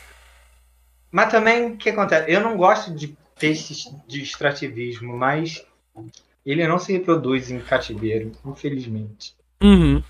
Mas 1.11 1.31
também 1.31 1.71
o 1.71 1.77
que 1.77 1.89
acontece? 1.89 2.29
Eu 2.31 2.41
não 2.41 2.57
gosto 2.57 2.93
de 2.93 3.17
peixes 3.39 3.85
de 4.07 4.21
extrativismo, 4.21 5.17
mas 5.17 5.65
ele 6.45 6.67
não 6.67 6.77
se 6.77 6.91
reproduz 6.91 7.49
em 7.49 7.59
cativeiro, 7.59 8.31
infelizmente. 8.45 9.33
Uhum. 9.63 10.03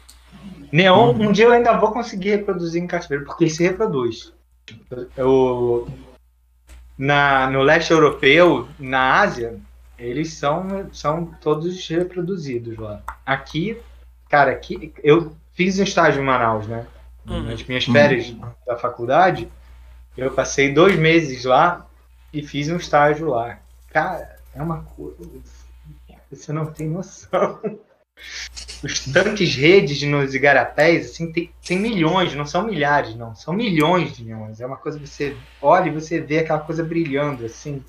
Neon, 0.71 1.13
um 1.13 1.31
dia 1.31 1.45
eu 1.45 1.51
ainda 1.51 1.77
vou 1.77 1.91
conseguir 1.91 2.31
reproduzir 2.31 2.81
em 2.81 2.87
cativeiro, 2.87 3.25
porque 3.25 3.45
ele 3.45 3.51
se 3.51 3.63
reproduz. 3.63 4.33
Eu, 5.15 5.87
na, 6.97 7.49
no 7.49 7.61
leste 7.61 7.91
europeu, 7.91 8.67
na 8.77 9.21
Ásia, 9.21 9.59
eles 9.97 10.33
são, 10.33 10.89
são 10.91 11.25
todos 11.41 11.87
reproduzidos 11.87 12.77
lá. 12.77 13.01
Aqui, 13.25 13.77
cara, 14.29 14.51
aqui 14.51 14.93
eu 15.03 15.35
fiz 15.53 15.79
um 15.79 15.83
estágio 15.83 16.21
em 16.21 16.25
Manaus, 16.25 16.67
né? 16.67 16.85
Uhum. 17.25 17.43
Nas 17.43 17.63
minhas 17.63 17.85
férias 17.85 18.35
da 18.65 18.77
faculdade, 18.77 19.49
eu 20.15 20.31
passei 20.31 20.73
dois 20.73 20.97
meses 20.97 21.45
lá 21.45 21.85
e 22.33 22.43
fiz 22.43 22.69
um 22.69 22.77
estágio 22.77 23.29
lá. 23.29 23.59
Cara, 23.89 24.37
é 24.53 24.61
uma 24.61 24.83
coisa. 24.83 25.17
Você 26.29 26.51
não 26.51 26.65
tem 26.65 26.89
noção. 26.89 27.59
Os 28.83 28.99
tanques 29.05 29.55
redes 29.55 30.01
nos 30.03 30.35
igarapés, 30.35 31.11
assim, 31.11 31.31
tem, 31.31 31.51
tem 31.65 31.79
milhões, 31.79 32.35
não 32.35 32.45
são 32.45 32.65
milhares, 32.65 33.15
não. 33.15 33.35
São 33.35 33.53
milhões 33.53 34.15
de 34.15 34.23
neons. 34.23 34.61
É 34.61 34.65
uma 34.65 34.77
coisa 34.77 34.99
que 34.99 35.07
você 35.07 35.35
olha 35.61 35.87
e 35.87 35.93
você 35.93 36.19
vê 36.21 36.39
aquela 36.39 36.59
coisa 36.59 36.83
brilhando, 36.83 37.45
assim. 37.45 37.83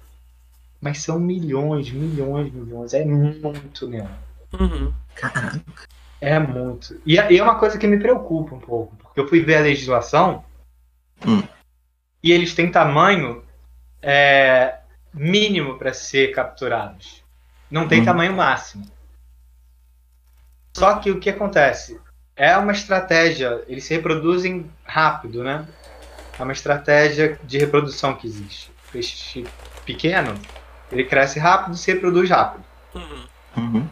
Mas 0.81 1.03
são 1.03 1.19
milhões, 1.19 1.91
milhões, 1.91 2.53
milhões. 2.53 2.95
É 2.95 3.05
muito 3.05 3.87
neon. 3.89 4.07
Uhum. 4.59 4.93
Caraca. 5.15 5.61
É 6.21 6.39
muito. 6.39 7.01
E 7.05 7.19
é 7.19 7.33
e 7.33 7.39
é 7.39 7.43
uma 7.43 7.59
coisa 7.59 7.79
que 7.79 7.87
me 7.87 7.99
preocupa 7.99 8.55
um 8.55 8.61
pouco, 8.61 8.97
porque 8.97 9.21
eu 9.21 9.29
fui 9.29 9.41
ver 9.41 9.57
a 9.57 9.61
legislação 9.61 10.45
Hum. 11.27 11.43
e 12.23 12.33
eles 12.33 12.55
têm 12.55 12.71
tamanho 12.71 13.43
é, 14.01 14.79
mínimo 15.13 15.77
para 15.79 15.93
ser 15.93 16.29
capturados. 16.33 17.23
Não 17.71 17.87
tem 17.87 18.01
Hum. 18.01 18.05
tamanho 18.05 18.33
máximo. 18.33 18.85
Só 20.79 20.97
que 20.97 21.11
o 21.11 21.19
que 21.21 21.31
acontece? 21.31 22.01
É 22.37 22.57
uma 22.57 22.73
estratégia, 22.73 23.63
eles 23.67 23.85
se 23.85 23.95
reproduzem 23.95 24.71
rápido, 24.85 25.43
né? 25.43 25.67
É 26.39 26.43
uma 26.43 26.53
estratégia 26.53 27.39
de 27.43 27.59
reprodução 27.59 28.15
que 28.15 28.27
existe. 28.27 28.71
O 28.89 28.93
peixe 28.93 29.45
pequeno, 29.85 30.35
ele 30.93 31.05
cresce 31.05 31.39
rápido, 31.41 31.77
se 31.77 31.93
reproduz 31.93 32.31
rápido. 32.31 32.65
Uhum. 32.95 33.27
Uhum. 33.57 33.89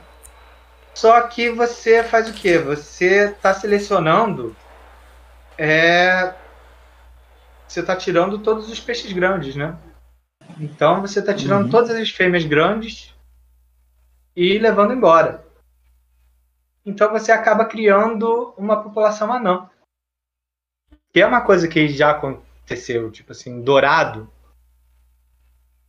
Só 0.95 1.21
que 1.23 1.51
você 1.51 2.03
faz 2.05 2.29
o 2.31 2.33
quê? 2.33 2.57
Você 2.59 3.31
está 3.31 3.53
selecionando. 3.53 4.55
É, 5.59 6.33
você 7.67 7.83
tá 7.83 7.97
tirando 7.97 8.39
todos 8.39 8.71
os 8.71 8.79
peixes 8.81 9.13
grandes, 9.13 9.57
né? 9.57 9.77
Então 10.61 11.01
você 11.01 11.21
tá 11.21 11.35
tirando 11.35 11.65
Uhum. 11.65 11.71
todas 11.71 11.91
as 11.91 12.11
fêmeas 12.11 12.45
grandes 12.45 13.13
e 14.37 14.57
levando 14.59 14.93
embora. 14.95 15.45
Então 16.87 17.11
você 17.11 17.33
acaba 17.33 17.65
criando 17.65 18.55
uma 18.57 18.81
população 18.83 19.33
anã. 19.33 19.69
Que 21.13 21.21
é 21.21 21.27
uma 21.27 21.41
coisa 21.41 21.67
que 21.67 21.89
já 21.89 22.13
aconteceu, 22.13 23.11
tipo 23.11 23.33
assim, 23.33 23.61
dourado. 23.61 24.31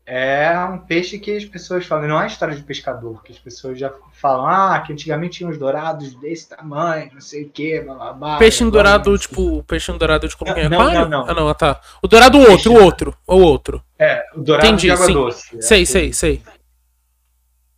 É 0.10 0.58
um 0.64 0.78
peixe 0.80 1.20
que 1.20 1.36
as 1.36 1.44
pessoas 1.44 1.86
falam, 1.86 2.08
não 2.08 2.22
é 2.22 2.28
história 2.28 2.56
de 2.56 2.64
pescador, 2.64 3.22
que 3.22 3.34
as 3.34 3.38
pessoas 3.38 3.78
já 3.78 3.94
falam, 4.14 4.48
ah, 4.48 4.80
que 4.80 4.94
antigamente 4.94 5.40
tinha 5.40 5.50
uns 5.50 5.58
dourados 5.58 6.16
desse 6.16 6.48
tamanho, 6.48 7.12
não 7.14 7.20
sei 7.20 7.44
o 7.44 7.50
que, 7.50 7.82
blá 7.82 7.94
blá 7.94 8.14
blá. 8.14 8.38
Peixinho 8.38 8.70
Agora 8.70 8.84
dourado, 8.84 9.10
não- 9.12 9.18
tipo, 9.18 9.64
peixinho 9.64 9.98
dourado 9.98 10.26
de 10.26 10.34
em 10.34 10.70
Não, 10.70 10.70
não, 10.70 10.82
aquário? 10.82 11.10
não, 11.10 11.26
não. 11.26 11.30
Ah, 11.30 11.34
não, 11.34 11.54
tá. 11.54 11.82
O 12.02 12.08
dourado, 12.08 12.38
o 12.38 12.50
outro, 12.50 12.72
o 12.72 12.82
outro, 12.82 13.18
o 13.28 13.36
outro. 13.36 13.84
É, 14.00 14.26
o 14.34 14.40
dourado 14.42 14.68
Entendi, 14.68 14.84
de 14.84 14.92
água 14.92 15.06
sim. 15.08 15.14
doce. 15.14 15.58
É 15.58 15.62
Sei, 15.62 15.84
aquele- 15.84 15.86
sei, 15.86 16.14
sei. 16.14 16.44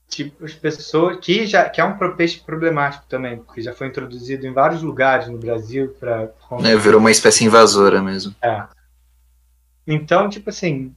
Tipo 0.09 0.43
as 0.43 0.53
pessoas 0.53 1.17
que 1.21 1.45
já 1.45 1.69
que 1.69 1.79
é 1.79 1.85
um 1.85 1.97
peixe 2.15 2.39
problemático 2.39 3.05
também, 3.07 3.37
porque 3.37 3.61
já 3.61 3.73
foi 3.73 3.87
introduzido 3.87 4.45
em 4.45 4.51
vários 4.51 4.81
lugares 4.81 5.27
no 5.27 5.37
Brasil 5.37 5.95
para 5.99 6.29
É, 6.63 6.75
virou 6.75 6.99
uma 6.99 7.11
espécie 7.11 7.45
invasora 7.45 8.01
mesmo. 8.01 8.35
Então, 9.85 10.29
tipo 10.29 10.49
assim, 10.49 10.93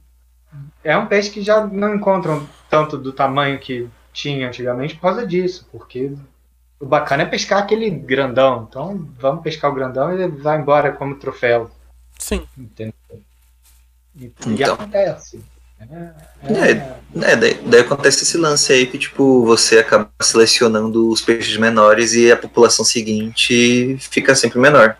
é 0.83 0.97
um 0.97 1.07
peixe 1.07 1.29
que 1.29 1.41
já 1.41 1.65
não 1.65 1.95
encontram 1.95 2.47
tanto 2.69 2.97
do 2.97 3.13
tamanho 3.13 3.59
que 3.59 3.87
tinha 4.11 4.47
antigamente 4.47 4.95
por 4.95 5.01
causa 5.01 5.25
disso, 5.25 5.67
porque 5.71 6.15
o 6.79 6.85
bacana 6.85 7.23
é 7.23 7.25
pescar 7.25 7.59
aquele 7.59 7.89
grandão. 7.89 8.67
Então, 8.69 9.09
vamos 9.19 9.43
pescar 9.43 9.71
o 9.71 9.73
grandão 9.73 10.11
e 10.11 10.21
ele 10.21 10.37
vai 10.37 10.59
embora 10.59 10.91
como 10.91 11.15
troféu, 11.15 11.71
Sim. 12.19 12.45
entendeu? 12.57 12.93
E, 14.15 14.25
e 14.25 14.31
Então. 14.45 14.75
acontece. 14.75 15.43
É, 16.43 16.93
É, 17.21 17.35
daí, 17.35 17.53
daí 17.65 17.81
acontece 17.81 18.23
esse 18.23 18.37
lance 18.37 18.73
aí 18.73 18.87
que, 18.87 18.97
tipo, 18.97 19.45
você 19.45 19.79
acaba 19.79 20.09
selecionando 20.21 21.09
os 21.09 21.21
peixes 21.21 21.55
menores 21.57 22.13
e 22.13 22.31
a 22.31 22.37
população 22.37 22.83
seguinte 22.83 23.97
fica 23.99 24.33
sempre 24.35 24.59
menor. 24.59 24.97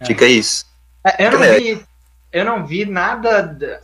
É. 0.00 0.04
Fica 0.06 0.26
isso. 0.26 0.66
É, 1.04 1.26
Eu 1.26 1.30
não 1.32 1.38
vi, 1.40 1.84
eu 2.32 2.44
não 2.44 2.66
vi 2.66 2.84
nada, 2.84 3.42
da- 3.42 3.80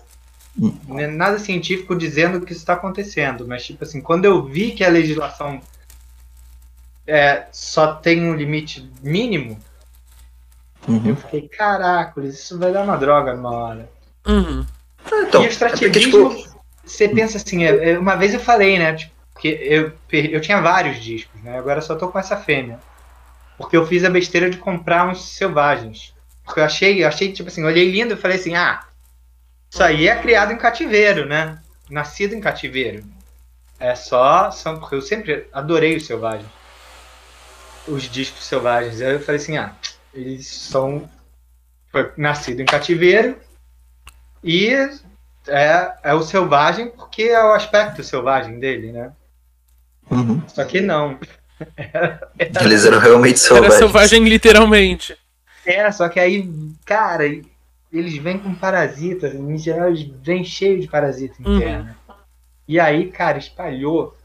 Hum. 0.60 0.76
né, 0.88 1.06
nada 1.06 1.38
científico 1.38 1.96
dizendo 1.96 2.42
que 2.42 2.52
isso 2.52 2.60
está 2.60 2.74
acontecendo, 2.74 3.48
mas 3.48 3.64
tipo 3.64 3.82
assim, 3.84 4.02
quando 4.02 4.26
eu 4.26 4.44
vi 4.44 4.72
que 4.72 4.84
a 4.84 4.88
legislação 4.90 5.62
é, 7.06 7.46
só 7.50 7.94
tem 7.94 8.22
um 8.30 8.34
limite 8.34 8.88
mínimo, 9.02 9.58
eu 10.86 10.94
Uhum. 10.94 11.16
fiquei, 11.16 11.48
caraca, 11.48 12.20
isso 12.22 12.58
vai 12.58 12.70
dar 12.72 12.82
uma 12.84 12.96
droga 12.96 13.34
numa 13.34 13.50
hora. 13.50 13.88
Uhum. 14.26 14.66
Então, 15.20 15.42
e 15.42 15.48
o 15.48 15.50
é 15.50 15.68
porque, 15.68 15.90
tipo, 15.90 16.46
você 16.84 17.08
pensa 17.08 17.36
assim, 17.36 17.64
é- 17.64 17.90
é, 17.92 17.98
uma 17.98 18.16
vez 18.16 18.34
eu 18.34 18.40
falei, 18.40 18.78
né, 18.78 18.94
tipo, 18.94 19.12
que 19.38 19.48
eu, 19.48 19.92
eu 20.10 20.40
tinha 20.40 20.60
vários 20.60 21.02
discos, 21.02 21.40
né, 21.42 21.58
agora 21.58 21.80
só 21.80 21.94
tô 21.94 22.08
com 22.08 22.18
essa 22.18 22.36
fêmea, 22.36 22.78
porque 23.56 23.76
eu 23.76 23.86
fiz 23.86 24.04
a 24.04 24.10
besteira 24.10 24.50
de 24.50 24.58
comprar 24.58 25.08
uns 25.08 25.24
selvagens. 25.24 26.14
Porque 26.44 26.60
eu 26.60 26.64
achei, 26.64 27.02
eu 27.02 27.08
achei, 27.08 27.32
tipo 27.32 27.48
assim, 27.48 27.64
olhei 27.64 27.90
lindo 27.90 28.14
e 28.14 28.16
falei 28.16 28.36
assim, 28.36 28.54
ah, 28.54 28.84
isso 29.70 29.82
aí 29.82 30.08
é 30.08 30.16
criado 30.16 30.52
em 30.52 30.58
cativeiro, 30.58 31.26
né? 31.26 31.58
Nascido 31.88 32.34
em 32.34 32.40
cativeiro. 32.40 33.04
É 33.78 33.94
só, 33.94 34.50
são, 34.50 34.78
porque 34.78 34.94
eu 34.94 35.02
sempre 35.02 35.46
adorei 35.52 35.96
os 35.96 36.06
selvagens. 36.06 36.48
Os 37.86 38.02
discos 38.04 38.44
selvagens. 38.44 39.00
Aí 39.00 39.12
eu 39.12 39.20
falei 39.20 39.40
assim, 39.40 39.56
ah, 39.56 39.72
eles 40.12 40.46
são 40.46 41.08
foi 41.90 42.10
nascido 42.16 42.60
em 42.60 42.64
cativeiro 42.64 43.36
e 44.42 44.68
é, 45.46 45.92
é 46.02 46.14
o 46.14 46.22
selvagem 46.22 46.88
porque 46.90 47.22
é 47.24 47.42
o 47.44 47.52
aspecto 47.52 48.02
selvagem 48.02 48.58
dele, 48.58 48.92
né? 48.92 49.12
uhum. 50.10 50.42
Só 50.48 50.64
que 50.64 50.80
não. 50.80 51.18
eles 52.60 52.84
eram 52.84 52.98
realmente 52.98 53.36
Era 53.36 53.38
selvagens. 53.38 53.74
selvagem 53.78 54.24
literalmente. 54.24 55.16
É, 55.64 55.90
só 55.92 56.08
que 56.08 56.18
aí, 56.18 56.48
cara, 56.84 57.24
eles 57.92 58.16
vêm 58.18 58.38
com 58.38 58.54
parasitas, 58.54 59.34
em 59.34 59.56
geral 59.58 59.88
eles 59.88 60.10
vêm 60.22 60.42
cheios 60.44 60.80
de 60.82 60.88
parasita 60.88 61.34
Uhum. 61.44 61.56
interna. 61.56 61.96
E 62.66 62.80
aí, 62.80 63.10
cara, 63.10 63.38
espalhou 63.38 64.16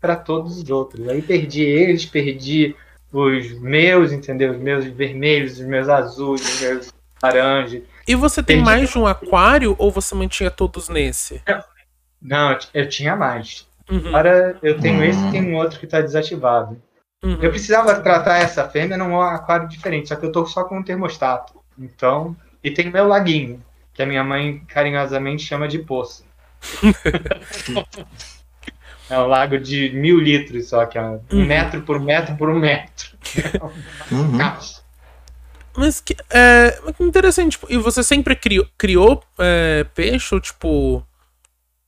pra 0.00 0.16
todos 0.16 0.58
os 0.58 0.68
outros. 0.70 1.08
Aí 1.08 1.22
perdi 1.22 1.62
eles, 1.62 2.04
perdi 2.04 2.74
os 3.12 3.52
meus, 3.60 4.10
entendeu? 4.12 4.52
Os 4.52 4.58
meus 4.58 4.84
vermelhos, 4.86 5.52
os 5.60 5.66
meus 5.66 5.88
azuis, 5.88 6.42
os 6.42 6.60
meus 6.60 6.92
laranjas. 7.22 7.82
E 8.06 8.14
você 8.14 8.42
tem 8.42 8.56
Entendi. 8.56 8.70
mais 8.70 8.90
de 8.90 8.98
um 8.98 9.06
aquário 9.06 9.74
ou 9.78 9.90
você 9.90 10.14
mantinha 10.14 10.50
todos 10.50 10.88
nesse? 10.88 11.42
Não, 12.20 12.56
eu 12.74 12.88
tinha 12.88 13.16
mais. 13.16 13.66
Uhum. 13.90 14.08
Agora 14.08 14.58
eu 14.62 14.78
tenho 14.80 15.00
Hum. 15.00 15.04
esse 15.04 15.26
e 15.26 15.30
tem 15.30 15.42
um 15.42 15.56
outro 15.56 15.78
que 15.80 15.86
tá 15.86 16.00
desativado. 16.00 16.80
uhum. 17.22 17.38
Eu 17.40 17.50
precisava 17.50 17.94
tratar 18.00 18.38
essa 18.38 18.68
fêmea 18.68 18.96
num 18.96 19.20
aquário 19.20 19.68
diferente, 19.68 20.08
só 20.08 20.16
que 20.16 20.24
eu 20.26 20.32
tô 20.32 20.46
só 20.46 20.64
com 20.64 20.78
um 20.78 20.82
termostato. 20.82 21.54
Então, 21.78 22.36
e 22.62 22.70
tem 22.70 22.90
meu 22.90 23.06
laguinho, 23.08 23.62
que 23.92 24.02
a 24.02 24.06
minha 24.06 24.22
mãe 24.24 24.60
carinhosamente 24.68 25.44
chama 25.44 25.66
de 25.68 25.78
poço. 25.80 26.24
é 29.10 29.18
um 29.18 29.26
lago 29.26 29.58
de 29.58 29.90
mil 29.90 30.18
litros 30.18 30.68
só, 30.68 30.86
que 30.86 30.98
é 30.98 31.02
um 31.02 31.20
Uhum. 31.32 31.44
metro 31.46 31.82
por 31.82 32.00
metro 32.00 32.36
por 32.36 32.48
um 32.50 32.58
metro. 32.58 33.16
Uhum. 34.10 34.36
Mas 35.76 36.00
que, 36.00 36.14
é, 36.30 36.78
que 36.96 37.02
interessante. 37.02 37.52
tipo, 37.52 37.66
E 37.72 37.76
você 37.78 38.02
sempre 38.02 38.36
criou, 38.36 38.66
criou 38.76 39.22
é, 39.38 39.84
peixe 39.94 40.34
ou, 40.34 40.40
tipo... 40.40 41.04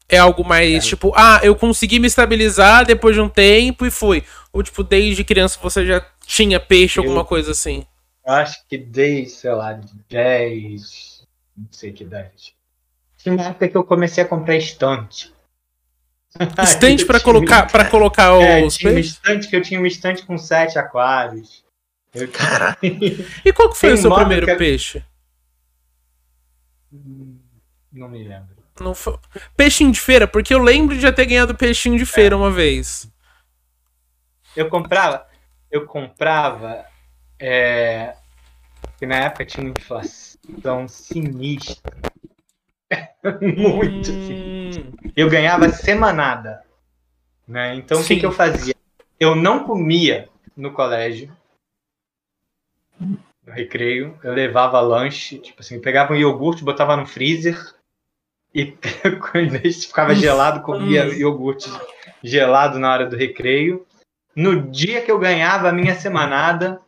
É 0.08 0.18
algo 0.18 0.44
mais, 0.44 0.84
tipo... 0.86 1.12
Ah, 1.16 1.40
eu 1.42 1.56
consegui 1.56 1.98
me 1.98 2.06
estabilizar 2.06 2.84
depois 2.84 3.14
de 3.14 3.20
um 3.22 3.28
tempo 3.28 3.86
e 3.86 3.90
fui. 3.90 4.22
Ou, 4.52 4.62
tipo, 4.62 4.84
desde 4.84 5.24
criança 5.24 5.58
você 5.62 5.84
já 5.86 6.06
tinha 6.26 6.60
peixe, 6.60 6.98
Eu- 6.98 7.04
alguma 7.04 7.24
coisa 7.24 7.52
assim? 7.52 7.86
Acho 8.26 8.66
que 8.68 8.78
desde, 8.78 9.30
sei 9.30 9.52
lá, 9.52 9.72
de 9.74 9.92
10, 10.08 11.26
não 11.56 11.66
sei 11.70 11.92
que 11.92 12.04
idade. 12.04 12.54
Tinha 13.18 13.34
uma 13.34 13.44
época 13.44 13.68
que 13.68 13.76
eu 13.76 13.84
comecei 13.84 14.24
a 14.24 14.28
comprar 14.28 14.56
estante. 14.56 15.32
Estante 16.62 17.04
tinha- 17.06 17.20
colocar, 17.20 17.66
pra 17.70 17.84
colocar 17.90 18.32
É, 18.40 18.62
os 18.64 18.76
tinha 18.76 18.92
peixes? 18.92 19.12
estante 19.12 19.48
que 19.48 19.56
eu 19.56 19.62
tinha 19.62 19.80
uma 19.80 19.88
estante 19.88 20.24
com 20.24 20.36
sete 20.38 20.78
aquários. 20.78 21.63
Eu 22.14 22.30
Caraca. 22.30 22.78
E 22.86 23.52
qual 23.52 23.70
que 23.70 23.76
foi 23.76 23.90
Tem 23.90 23.98
o 23.98 24.00
seu 24.02 24.10
modo 24.10 24.20
primeiro 24.20 24.46
que 24.46 24.52
é- 24.52 24.56
peixe? 24.56 25.04
Não 27.92 28.08
me 28.08 28.22
lembro. 28.26 28.54
Não 28.80 28.94
foi... 28.94 29.18
Peixinho 29.56 29.92
de 29.92 30.00
feira, 30.00 30.26
porque 30.26 30.52
eu 30.52 30.58
lembro 30.58 30.94
de 30.94 31.00
já 31.02 31.12
ter 31.12 31.26
ganhado 31.26 31.54
peixinho 31.54 31.96
de 31.96 32.04
feira 32.06 32.36
uma 32.36 32.50
vez. 32.50 33.08
Eu 34.56 34.68
comprava, 34.68 35.26
eu 35.70 35.86
comprava, 35.86 36.84
é, 37.38 38.14
que 38.98 39.06
na 39.06 39.16
época 39.16 39.44
tinha 39.44 39.64
uma 39.66 39.74
inflação 39.76 40.88
sinistra. 40.88 41.92
Muito. 43.40 44.10
Hum, 44.12 44.92
Eu 45.16 45.28
ganhava 45.28 45.68
semanada, 45.70 46.62
né? 47.46 47.74
Então 47.76 48.00
o 48.00 48.04
que, 48.04 48.16
que 48.18 48.26
eu 48.26 48.32
fazia? 48.32 48.74
Eu 49.18 49.34
não 49.34 49.64
comia 49.64 50.28
no 50.56 50.72
colégio, 50.72 51.34
no 53.04 53.52
recreio, 53.52 54.18
eu 54.22 54.32
levava 54.32 54.80
lanche, 54.80 55.38
tipo 55.38 55.60
assim, 55.60 55.80
pegava 55.80 56.12
um 56.12 56.16
iogurte, 56.16 56.64
botava 56.64 56.96
no 56.96 57.06
freezer 57.06 57.74
e 58.54 58.72
quando 59.32 59.56
ele 59.56 59.72
ficava 59.72 60.14
gelado, 60.14 60.62
comia 60.62 61.04
iogurte 61.06 61.70
gelado 62.22 62.78
na 62.78 62.92
hora 62.92 63.06
do 63.06 63.16
recreio. 63.16 63.84
No 64.34 64.70
dia 64.70 65.02
que 65.02 65.10
eu 65.10 65.18
ganhava 65.18 65.68
a 65.68 65.72
minha 65.72 65.94
semanada, 65.94 66.80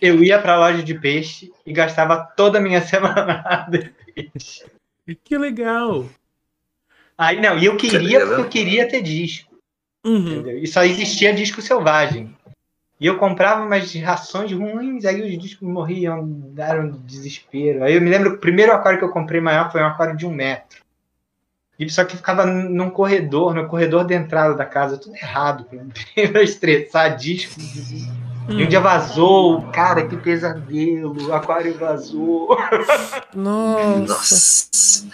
eu 0.00 0.22
ia 0.22 0.38
pra 0.38 0.58
loja 0.58 0.82
de 0.82 0.94
peixe 0.94 1.52
e 1.64 1.72
gastava 1.72 2.24
toda 2.36 2.58
a 2.58 2.60
minha 2.60 2.80
semanada 2.82 3.92
em 4.16 4.28
peixe. 4.30 4.64
que 5.22 5.36
legal. 5.36 6.08
Aí 7.16 7.40
não, 7.40 7.58
e 7.58 7.66
eu 7.66 7.76
queria 7.76 7.98
Beleza. 8.00 8.26
porque 8.26 8.40
eu 8.40 8.48
queria 8.48 8.88
ter 8.88 9.02
disco. 9.02 9.54
Uhum. 10.04 10.32
Entendeu? 10.32 10.58
E 10.58 10.66
só 10.66 10.84
existia 10.84 11.32
disco 11.32 11.62
selvagem. 11.62 12.34
E 13.00 13.06
eu 13.06 13.18
comprava 13.18 13.64
umas 13.64 13.92
rações 13.96 14.52
ruins, 14.52 15.04
aí 15.04 15.20
os 15.20 15.42
discos 15.42 15.68
morriam, 15.68 16.26
daram 16.52 16.90
desespero. 16.90 17.82
Aí 17.84 17.94
eu 17.94 18.00
me 18.00 18.08
lembro 18.08 18.30
que 18.30 18.36
o 18.36 18.40
primeiro 18.40 18.72
aquário 18.72 18.98
que 18.98 19.04
eu 19.04 19.10
comprei 19.10 19.40
maior 19.40 19.70
foi 19.72 19.82
um 19.82 19.86
aquário 19.86 20.16
de 20.16 20.24
um 20.26 20.30
metro. 20.30 20.82
E 21.78 21.90
só 21.90 22.04
que 22.04 22.16
ficava 22.16 22.46
num 22.46 22.88
corredor, 22.88 23.52
no 23.52 23.66
corredor 23.66 24.04
de 24.06 24.14
entrada 24.14 24.54
da 24.54 24.64
casa, 24.64 24.96
tudo 24.96 25.16
errado, 25.16 25.66
pra 26.30 26.40
estressar 26.42 27.16
disco. 27.16 27.60
E 28.48 28.62
um 28.62 28.68
dia 28.68 28.78
vazou, 28.80 29.62
cara, 29.72 30.06
que 30.06 30.16
pesadelo, 30.16 31.28
o 31.28 31.32
aquário 31.34 31.76
vazou. 31.76 32.56
Nossa. 33.34 34.06
Nossa. 34.06 35.08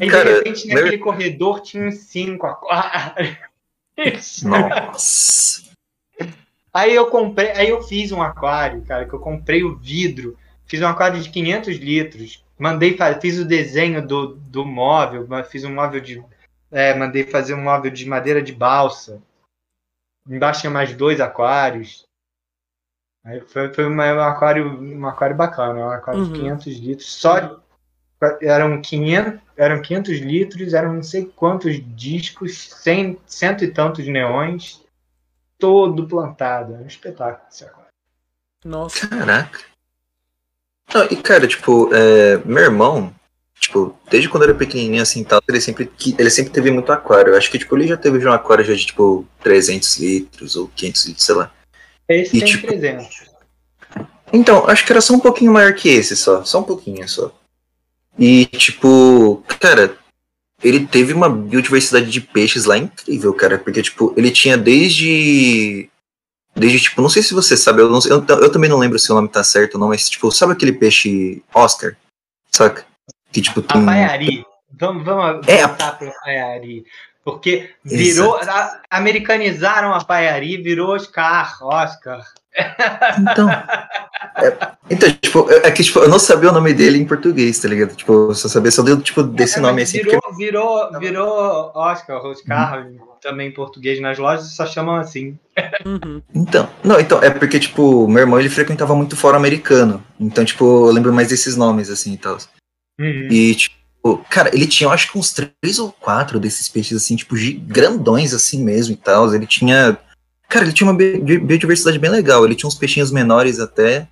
Aí 0.00 0.08
Cara, 0.10 0.24
de 0.24 0.34
repente 0.38 0.66
meu- 0.66 0.76
naquele 0.76 0.98
corredor 0.98 1.60
tinha 1.60 1.86
uns 1.86 1.94
cinco 1.98 2.46
aquários. 2.46 3.36
Nossa. 4.42 5.61
Aí 6.72 6.94
eu 6.94 7.06
comprei, 7.08 7.50
aí 7.50 7.68
eu 7.68 7.82
fiz 7.82 8.12
um 8.12 8.22
aquário, 8.22 8.82
cara, 8.82 9.06
que 9.06 9.12
eu 9.12 9.20
comprei 9.20 9.62
o 9.62 9.76
vidro, 9.76 10.38
fiz 10.64 10.80
um 10.80 10.86
aquário 10.86 11.20
de 11.20 11.28
500 11.30 11.76
litros, 11.76 12.42
Mandei, 12.62 12.96
fiz 13.20 13.40
o 13.40 13.44
desenho 13.44 14.06
do, 14.06 14.36
do 14.36 14.64
móvel, 14.64 15.26
fiz 15.50 15.64
um 15.64 15.74
móvel 15.74 16.00
de. 16.00 16.24
é, 16.70 16.94
mandei 16.94 17.24
fazer 17.24 17.54
um 17.54 17.60
móvel 17.60 17.90
de 17.90 18.06
madeira 18.06 18.40
de 18.40 18.52
balsa. 18.52 19.20
Embaixo 20.28 20.60
tinha 20.60 20.70
mais 20.70 20.94
dois 20.94 21.20
aquários. 21.20 22.06
Aí 23.24 23.40
foi, 23.40 23.74
foi 23.74 23.84
um, 23.84 24.00
aquário, 24.00 24.80
um 24.80 25.04
aquário 25.06 25.34
bacana, 25.34 25.80
um 25.80 25.90
aquário 25.90 26.20
Uhum. 26.20 26.32
de 26.32 26.38
500 26.38 26.78
litros. 26.78 27.12
Só 27.12 27.60
eram 28.40 28.80
500, 28.80 29.40
eram 29.56 29.82
500 29.82 30.18
litros, 30.20 30.72
eram 30.72 30.92
não 30.94 31.02
sei 31.02 31.26
quantos 31.26 31.80
discos, 31.96 32.68
cem, 32.68 33.18
cento 33.26 33.64
e 33.64 33.72
tantos 33.72 34.06
neões, 34.06 34.81
todo 35.62 36.08
plantado. 36.08 36.74
Era 36.74 36.82
um 36.82 36.86
espetáculo 36.88 37.46
esse 37.48 37.64
aquário. 37.64 37.86
Nossa. 38.64 39.06
Caraca. 39.06 39.60
Não, 40.92 41.04
e 41.04 41.16
cara, 41.16 41.46
tipo, 41.46 41.88
é, 41.94 42.38
meu 42.44 42.64
irmão, 42.64 43.14
tipo, 43.60 43.96
desde 44.10 44.28
quando 44.28 44.42
era 44.42 44.54
pequenininho 44.54 45.00
assim 45.00 45.20
e 45.20 45.24
tal, 45.24 45.40
ele 45.48 45.60
sempre, 45.60 45.86
que- 45.86 46.16
ele 46.18 46.30
sempre 46.30 46.52
teve 46.52 46.70
muito 46.72 46.90
aquário. 46.92 47.32
Eu 47.32 47.38
acho 47.38 47.48
que, 47.48 47.58
tipo, 47.60 47.76
ele 47.76 47.86
já 47.86 47.96
teve 47.96 48.20
já 48.20 48.30
um 48.30 48.34
aquário 48.34 48.64
já 48.64 48.74
de, 48.74 48.86
tipo, 48.86 49.24
300 49.40 49.96
litros 49.98 50.56
ou 50.56 50.66
500 50.74 51.04
litros, 51.06 51.24
sei 51.24 51.34
lá. 51.36 51.52
Esse 52.08 52.36
E, 52.36 52.40
tem 52.40 52.48
tipo, 52.48 52.66
300. 52.66 53.30
Então, 54.32 54.68
acho 54.68 54.84
que 54.84 54.92
era 54.92 55.00
só 55.00 55.14
um 55.14 55.20
pouquinho 55.20 55.52
maior 55.52 55.72
que 55.74 55.88
esse 55.88 56.16
só, 56.16 56.42
só 56.44 56.58
um 56.58 56.64
pouquinho 56.64 57.08
só. 57.08 57.32
E, 58.18 58.46
tipo, 58.46 59.44
cara, 59.60 59.96
ele 60.62 60.86
teve 60.86 61.12
uma 61.12 61.28
biodiversidade 61.28 62.10
de 62.10 62.20
peixes 62.20 62.64
lá 62.64 62.76
incrível, 62.78 63.32
cara, 63.34 63.58
porque, 63.58 63.82
tipo, 63.82 64.12
ele 64.16 64.30
tinha 64.30 64.56
desde. 64.56 65.88
Desde, 66.54 66.80
tipo, 66.80 67.00
não 67.00 67.08
sei 67.08 67.22
se 67.22 67.32
você 67.32 67.56
sabe, 67.56 67.80
eu, 67.80 67.88
não 67.88 67.98
eu, 68.04 68.24
eu 68.42 68.52
também 68.52 68.68
não 68.68 68.78
lembro 68.78 68.98
se 68.98 69.10
o 69.10 69.14
nome 69.14 69.28
tá 69.28 69.42
certo 69.42 69.74
ou 69.74 69.80
não, 69.80 69.88
mas, 69.88 70.08
tipo, 70.10 70.30
sabe 70.30 70.52
aquele 70.52 70.72
peixe 70.72 71.42
Oscar? 71.54 71.96
Saca? 72.50 72.84
Que, 73.32 73.40
tipo, 73.40 73.62
tem. 73.62 73.80
A. 73.88 74.18
Vamos, 74.78 75.04
vamos 75.04 75.48
É, 75.48 75.66
voltar 75.66 75.88
a 75.88 75.92
paiari. 76.24 76.84
Porque 77.24 77.70
virou. 77.84 78.36
a- 78.36 78.80
americanizaram 78.90 79.94
a 79.94 80.04
paiari, 80.04 80.56
virou 80.60 80.94
Oscar, 80.94 81.56
Oscar. 81.64 82.22
Então. 83.20 83.48
é- 83.50 84.72
então, 84.90 85.10
tipo, 85.22 85.50
é 85.50 85.70
que, 85.70 85.82
tipo, 85.82 86.00
eu 86.00 86.08
não 86.08 86.18
sabia 86.18 86.50
o 86.50 86.52
nome 86.52 86.74
dele 86.74 86.98
em 86.98 87.06
português, 87.06 87.58
tá 87.58 87.68
ligado? 87.68 87.94
Tipo, 87.94 88.12
eu 88.30 88.34
só 88.34 88.48
sabia 88.48 88.70
só 88.70 88.82
deu, 88.82 89.00
tipo, 89.00 89.22
desse 89.22 89.58
É, 89.58 89.62
nome 89.62 89.82
assim, 89.82 89.98
virou, 89.98 90.20
porque. 90.20 90.36
virou, 90.36 90.98
virou 90.98 91.72
Oscar, 91.74 92.18
Oscar, 92.24 92.86
também 93.22 93.48
em 93.48 93.52
português 93.54 94.00
nas 94.00 94.18
lojas, 94.18 94.54
só 94.54 94.66
chamam 94.66 94.96
assim. 94.96 95.38
Uhum. 95.86 96.20
Então, 96.34 96.68
não, 96.82 96.98
então, 97.00 97.22
é 97.22 97.30
porque, 97.30 97.58
tipo, 97.58 98.06
meu 98.08 98.20
irmão 98.22 98.38
ele 98.40 98.48
frequentava 98.50 98.94
muito 98.94 99.16
fora 99.16 99.36
americano. 99.36 100.02
Então, 100.18 100.44
tipo, 100.44 100.64
eu 100.88 100.92
lembro 100.92 101.12
mais 101.12 101.28
desses 101.28 101.56
nomes, 101.56 101.88
assim 101.88 102.14
e 102.14 102.18
tal. 102.18 102.36
Uhum. 103.00 103.28
E, 103.30 103.54
tipo, 103.54 104.18
cara, 104.28 104.50
ele 104.52 104.66
tinha, 104.66 104.88
eu 104.88 104.92
acho 104.92 105.10
que 105.10 105.16
uns 105.18 105.32
três 105.32 105.78
ou 105.78 105.92
quatro 105.92 106.40
desses 106.40 106.68
peixes, 106.68 106.96
assim, 106.96 107.16
tipo, 107.16 107.34
grandões, 107.66 108.34
assim 108.34 108.62
mesmo 108.62 108.92
e 108.92 108.96
tal. 108.96 109.32
Ele 109.34 109.46
tinha. 109.46 109.96
Cara, 110.52 110.66
ele 110.66 110.72
tinha 110.74 110.86
uma 110.86 110.94
bi- 110.94 111.18
bi- 111.18 111.38
biodiversidade 111.38 111.98
bem 111.98 112.10
legal. 112.10 112.44
Ele 112.44 112.54
tinha 112.54 112.68
uns 112.68 112.74
peixinhos 112.74 113.10
menores 113.10 113.58
até. 113.58 114.06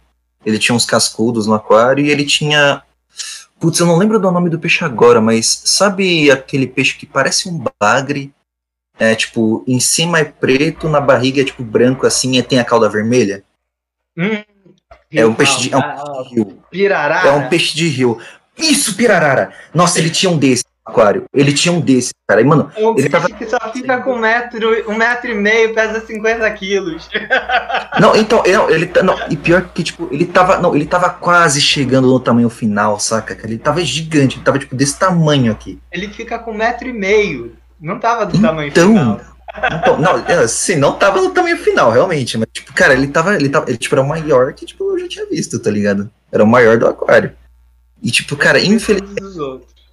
Ele 0.44 0.58
tinha 0.58 0.74
uns 0.74 0.86
cascudos 0.86 1.46
no 1.46 1.52
aquário 1.52 2.02
e 2.02 2.08
ele 2.10 2.24
tinha. 2.24 2.82
Putz, 3.60 3.78
eu 3.78 3.84
não 3.86 3.98
lembro 3.98 4.18
do 4.18 4.30
nome 4.32 4.48
do 4.48 4.58
peixe 4.58 4.82
agora, 4.82 5.20
mas 5.20 5.60
sabe 5.66 6.30
aquele 6.30 6.66
peixe 6.66 6.96
que 6.96 7.04
parece 7.04 7.46
um 7.46 7.62
bagre? 7.78 8.32
É, 8.98 9.14
tipo, 9.14 9.62
em 9.68 9.78
cima 9.80 10.18
é 10.18 10.24
preto, 10.24 10.88
na 10.88 10.98
barriga 11.00 11.42
é 11.42 11.44
tipo 11.44 11.62
branco 11.62 12.06
assim 12.06 12.38
e 12.38 12.42
tem 12.42 12.58
a 12.58 12.64
cauda 12.64 12.88
vermelha? 12.88 13.44
Hum. 14.16 14.42
É 15.12 15.26
um 15.26 15.34
peixe 15.34 15.60
de. 15.60 15.74
É 15.74 15.76
um 15.76 15.80
Ah, 15.80 15.92
peixe 15.92 16.28
de 16.30 16.34
rio. 16.34 16.58
Pirarara. 16.70 17.28
É 17.28 17.32
um 17.32 17.48
peixe 17.50 17.76
de 17.76 17.86
rio. 17.88 18.18
Isso, 18.56 18.94
pirarara! 18.96 19.52
Nossa, 19.74 19.98
ele 19.98 20.08
tinha 20.10 20.30
um 20.30 20.38
desse 20.38 20.64
aquário. 20.90 21.24
Ele 21.32 21.52
tinha 21.52 21.72
um 21.72 21.80
desse, 21.80 22.10
cara. 22.28 22.40
E, 22.40 22.44
mano, 22.44 22.70
um 22.76 22.98
ele 22.98 23.08
tava- 23.08 23.28
que 23.30 23.46
só 23.46 23.58
fica 23.72 24.00
com 24.02 24.14
um 24.14 24.18
metro, 24.18 24.90
um 24.90 24.94
metro 24.96 25.30
e 25.30 25.34
meio, 25.34 25.74
pesa 25.74 26.04
50 26.04 26.50
quilos. 26.52 27.08
Não, 28.00 28.14
então, 28.16 28.42
não, 28.46 28.70
ele 28.70 28.86
tá. 28.86 29.02
Não, 29.02 29.16
e 29.28 29.36
pior 29.36 29.62
que, 29.74 29.82
tipo, 29.82 30.08
ele 30.10 30.24
tava. 30.24 30.58
Não, 30.58 30.74
ele 30.74 30.86
tava 30.86 31.10
quase 31.10 31.60
chegando 31.60 32.08
no 32.08 32.18
tamanho 32.20 32.48
final, 32.48 32.98
saca? 32.98 33.36
Ele 33.44 33.58
tava 33.58 33.84
gigante, 33.84 34.36
ele 34.36 34.44
tava, 34.44 34.58
tipo, 34.58 34.74
desse 34.74 34.98
tamanho 34.98 35.52
aqui. 35.52 35.78
Ele 35.92 36.08
fica 36.08 36.38
com 36.38 36.52
um 36.52 36.56
metro 36.56 36.88
e 36.88 36.92
meio. 36.92 37.52
Não 37.80 37.98
tava 37.98 38.24
do 38.26 38.36
Então, 38.36 38.50
tamanho 38.50 38.72
final. 38.72 39.20
Então, 39.74 39.98
não, 39.98 40.18
é, 40.26 40.34
assim, 40.44 40.76
não 40.76 40.92
tava 40.92 41.20
no 41.20 41.30
tamanho 41.30 41.58
final, 41.58 41.90
realmente. 41.90 42.38
Mas, 42.38 42.48
tipo, 42.52 42.72
cara, 42.72 42.94
ele 42.94 43.08
tava. 43.08 43.34
Ele 43.34 43.48
tava. 43.48 43.68
Ele, 43.68 43.76
tipo, 43.76 43.94
era 43.94 44.02
o 44.02 44.08
maior 44.08 44.52
que, 44.54 44.64
tipo, 44.64 44.84
eu 44.92 44.98
já 45.00 45.08
tinha 45.08 45.26
visto, 45.26 45.58
tá 45.58 45.70
ligado? 45.70 46.10
Era 46.32 46.44
o 46.44 46.46
maior 46.46 46.78
do 46.78 46.86
aquário. 46.86 47.32
E, 48.02 48.10
tipo, 48.10 48.36
cara, 48.36 48.58
infelizmente. 48.60 49.20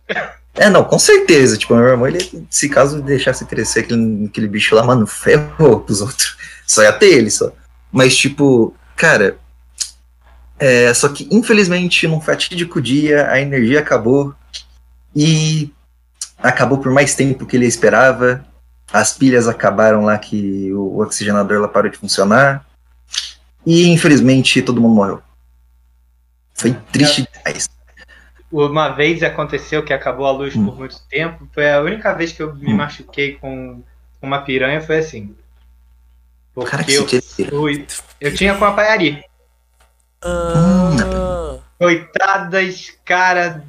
É, 0.58 0.70
não, 0.70 0.84
com 0.84 0.98
certeza. 0.98 1.58
Tipo, 1.58 1.76
meu 1.76 1.86
irmão, 1.86 2.08
ele, 2.08 2.48
se 2.50 2.68
caso 2.68 3.02
deixasse 3.02 3.46
crescer 3.46 3.82
aquele, 3.82 4.26
aquele 4.26 4.48
bicho 4.48 4.76
lá, 4.76 4.84
mano, 4.84 5.06
ferrou 5.06 5.80
pros 5.80 6.02
outros. 6.02 6.36
Só 6.66 6.82
ia 6.82 6.92
ter 6.92 7.14
ele, 7.14 7.30
só. 7.30 7.52
Mas, 7.92 8.18
tipo, 8.18 8.74
cara. 8.96 9.38
É, 10.60 10.92
só 10.94 11.08
que, 11.10 11.28
infelizmente, 11.32 12.08
num 12.08 12.20
fatídico 12.20 12.82
dia, 12.82 13.30
a 13.30 13.40
energia 13.40 13.80
acabou. 13.80 14.34
E 15.16 15.72
acabou 16.40 16.80
por 16.80 16.92
mais 16.92 17.16
tempo 17.16 17.46
que 17.46 17.56
ele 17.56 17.68
esperava. 17.68 18.44
As 18.92 19.14
pilhas 19.14 19.48
acabaram 19.48 20.04
lá 20.06 20.18
que 20.18 20.72
o 20.74 21.00
oxigenador 21.00 21.62
lá 21.62 21.68
parou 21.68 21.92
de 21.92 21.98
funcionar. 21.98 22.66
E, 23.66 23.88
infelizmente, 23.90 24.62
todo 24.62 24.82
mundo 24.82 24.96
morreu. 24.96 25.22
Foi 26.56 26.76
triste 26.92 27.28
demais. 27.32 27.70
Uma 28.52 28.90
vez 28.90 29.22
aconteceu 29.24 29.84
que 29.84 29.92
acabou 29.94 30.26
a 30.26 30.32
luz 30.32 30.56
Hum. 30.56 30.66
por 30.66 30.78
muito 30.78 31.00
tempo. 31.10 31.48
Foi 31.54 31.70
a 31.72 31.82
única 31.82 32.14
vez 32.14 32.32
que 32.32 32.42
eu 32.42 32.56
me 32.56 32.72
Hum. 32.74 32.78
machuquei 32.78 33.36
com 33.36 33.84
uma 34.22 34.42
piranha, 34.42 34.82
foi 34.82 35.00
assim. 35.00 35.36
Porque 36.54 36.72
Cara, 36.72 36.84
que 36.84 36.94
eu 36.96 37.08
sentido. 37.08 37.50
fui. 37.50 37.86
Eu 38.20 38.34
tinha 38.34 38.56
com 38.56 38.66
a 38.66 38.72
paiari. 38.74 39.24
Ah, 40.24 41.60
Coitadas, 41.78 42.92
cara, 43.06 43.64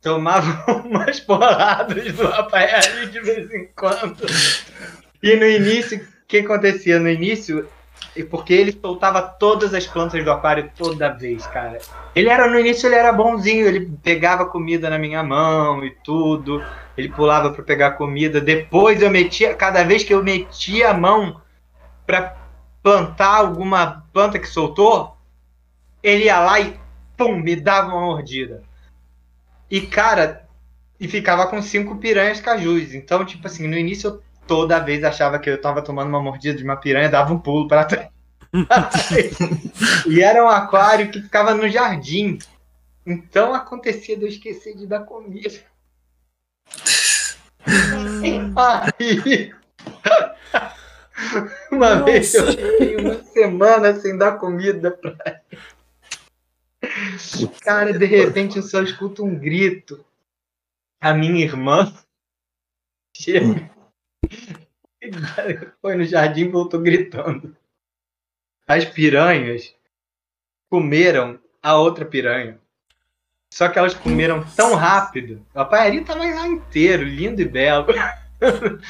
tomavam 0.00 0.82
umas 0.86 1.18
porradas 1.20 2.12
do 2.12 2.26
apaiari 2.28 3.06
de 3.10 3.20
vez 3.20 3.50
em 3.50 3.66
quando. 3.74 4.24
E 5.22 5.34
no 5.36 5.44
início, 5.46 5.98
o 5.98 6.26
que 6.28 6.38
acontecia? 6.38 7.00
No 7.00 7.08
início, 7.08 7.68
e 8.14 8.22
porque 8.22 8.52
ele 8.52 8.72
soltava 8.72 9.22
todas 9.22 9.74
as 9.74 9.86
plantas 9.86 10.22
do 10.24 10.30
aquário 10.30 10.70
toda 10.76 11.10
vez, 11.10 11.46
cara. 11.46 11.78
Ele 12.14 12.28
era, 12.28 12.48
no 12.48 12.58
início, 12.58 12.86
ele 12.86 12.94
era 12.94 13.12
bonzinho, 13.12 13.66
ele 13.66 13.90
pegava 14.02 14.46
comida 14.46 14.90
na 14.90 14.98
minha 14.98 15.22
mão 15.22 15.84
e 15.84 15.90
tudo. 15.90 16.64
Ele 16.96 17.08
pulava 17.08 17.50
para 17.50 17.62
pegar 17.62 17.92
comida. 17.92 18.40
Depois 18.40 19.00
eu 19.00 19.10
metia, 19.10 19.54
cada 19.54 19.82
vez 19.82 20.04
que 20.04 20.12
eu 20.12 20.22
metia 20.22 20.90
a 20.90 20.94
mão 20.94 21.40
para 22.06 22.36
plantar 22.82 23.36
alguma 23.36 24.04
planta 24.12 24.38
que 24.38 24.48
soltou, 24.48 25.16
ele 26.02 26.24
ia 26.24 26.40
lá 26.40 26.60
e 26.60 26.78
pum, 27.16 27.36
me 27.36 27.56
dava 27.56 27.88
uma 27.88 28.06
mordida. 28.06 28.62
E, 29.70 29.80
cara, 29.80 30.46
e 31.00 31.08
ficava 31.08 31.46
com 31.46 31.62
cinco 31.62 31.96
piranhas 31.96 32.40
cajus. 32.40 32.94
Então, 32.94 33.24
tipo 33.24 33.46
assim, 33.46 33.66
no 33.66 33.76
início 33.76 34.10
eu 34.10 34.22
toda 34.46 34.80
vez 34.80 35.02
achava 35.04 35.38
que 35.38 35.50
eu 35.50 35.60
tava 35.60 35.82
tomando 35.82 36.08
uma 36.08 36.22
mordida 36.22 36.56
de 36.56 36.64
uma 36.64 36.76
piranha, 36.76 37.08
dava 37.08 37.32
um 37.32 37.38
pulo 37.38 37.68
para 37.68 37.84
trás. 37.84 38.08
e 40.06 40.22
era 40.22 40.44
um 40.44 40.48
aquário 40.48 41.10
que 41.10 41.22
ficava 41.22 41.54
no 41.54 41.68
jardim. 41.68 42.38
Então 43.06 43.54
acontecia 43.54 44.16
de 44.16 44.24
eu 44.24 44.28
esquecer 44.28 44.76
de 44.76 44.86
dar 44.86 45.00
comida. 45.00 45.60
Aí, 48.98 49.52
uma 51.70 51.94
Nossa. 51.94 52.04
vez 52.04 52.34
eu 52.34 52.46
fiquei 52.46 52.96
uma 52.96 53.22
semana 53.22 53.94
sem 54.00 54.16
dar 54.16 54.38
comida 54.38 54.90
pra 54.90 55.14
Cara, 57.60 57.96
de 57.96 58.04
repente 58.04 58.56
eu 58.56 58.62
só 58.62 58.82
escuto 58.82 59.24
um 59.24 59.38
grito. 59.38 60.04
A 61.00 61.14
minha 61.14 61.44
irmã 61.44 61.92
chega. 63.16 63.71
Foi 65.80 65.94
no 65.94 66.04
jardim 66.04 66.42
e 66.42 66.48
voltou 66.48 66.80
gritando. 66.80 67.56
As 68.66 68.84
piranhas 68.84 69.74
comeram 70.70 71.38
a 71.62 71.76
outra 71.76 72.04
piranha. 72.04 72.58
Só 73.52 73.68
que 73.68 73.78
elas 73.78 73.94
comeram 73.94 74.42
tão 74.56 74.74
rápido. 74.74 75.44
O 75.54 75.64
paiari 75.64 76.04
tava 76.04 76.20
lá 76.20 76.46
inteiro, 76.46 77.02
lindo 77.02 77.42
e 77.42 77.44
belo. 77.44 77.86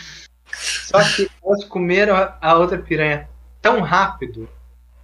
Só 0.53 0.99
que 1.03 1.29
elas 1.45 1.64
comeram 1.64 2.14
a 2.40 2.55
outra 2.57 2.79
piranha 2.79 3.29
tão 3.61 3.81
rápido, 3.81 4.49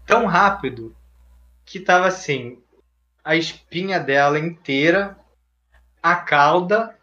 tão 0.06 0.26
rápido, 0.26 0.94
que 1.64 1.80
tava 1.80 2.06
assim, 2.06 2.62
a 3.24 3.34
espinha 3.34 3.98
dela 3.98 4.38
inteira, 4.38 5.18
a 6.02 6.14
cauda 6.14 6.96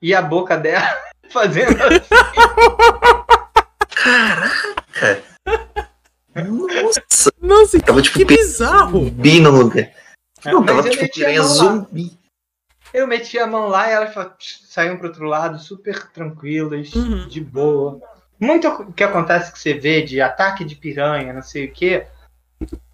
e 0.00 0.14
a 0.14 0.22
boca 0.22 0.56
dela 0.56 1.07
fazendo 1.30 1.76
assim. 1.82 2.00
Caraca! 3.90 5.22
Nossa, 6.34 7.30
nossa, 7.40 7.80
tava 7.80 8.00
que, 8.02 8.08
tipo 8.08 8.18
que 8.18 8.24
bizarro. 8.24 9.04
zumbi 9.04 9.40
no 9.40 9.50
lugar. 9.50 9.90
Não, 10.44 10.60
Mas 10.60 10.66
tava 10.66 10.86
eu 10.86 10.90
tipo 10.90 11.02
meti 11.02 11.24
a 11.24 11.26
piranha 11.26 11.42
mão 11.42 11.48
lá. 11.48 11.54
zumbi. 11.54 12.18
Eu 12.94 13.06
meti 13.06 13.38
a 13.38 13.46
mão 13.46 13.68
lá 13.68 13.88
e 13.88 13.92
elas 13.92 14.14
saíam 14.66 14.96
pro 14.96 15.08
outro 15.08 15.24
lado, 15.26 15.58
super 15.58 16.10
tranquilas, 16.10 16.92
Uhum. 16.94 17.28
de 17.28 17.40
boa. 17.40 18.00
Muito 18.40 18.68
o 18.68 18.92
que 18.92 19.02
acontece 19.04 19.52
que 19.52 19.58
você 19.58 19.74
vê 19.74 20.00
de 20.02 20.20
ataque 20.20 20.64
de 20.64 20.76
piranha, 20.76 21.32
não 21.32 21.42
sei 21.42 21.66
o 21.66 21.72
quê, 21.72 22.06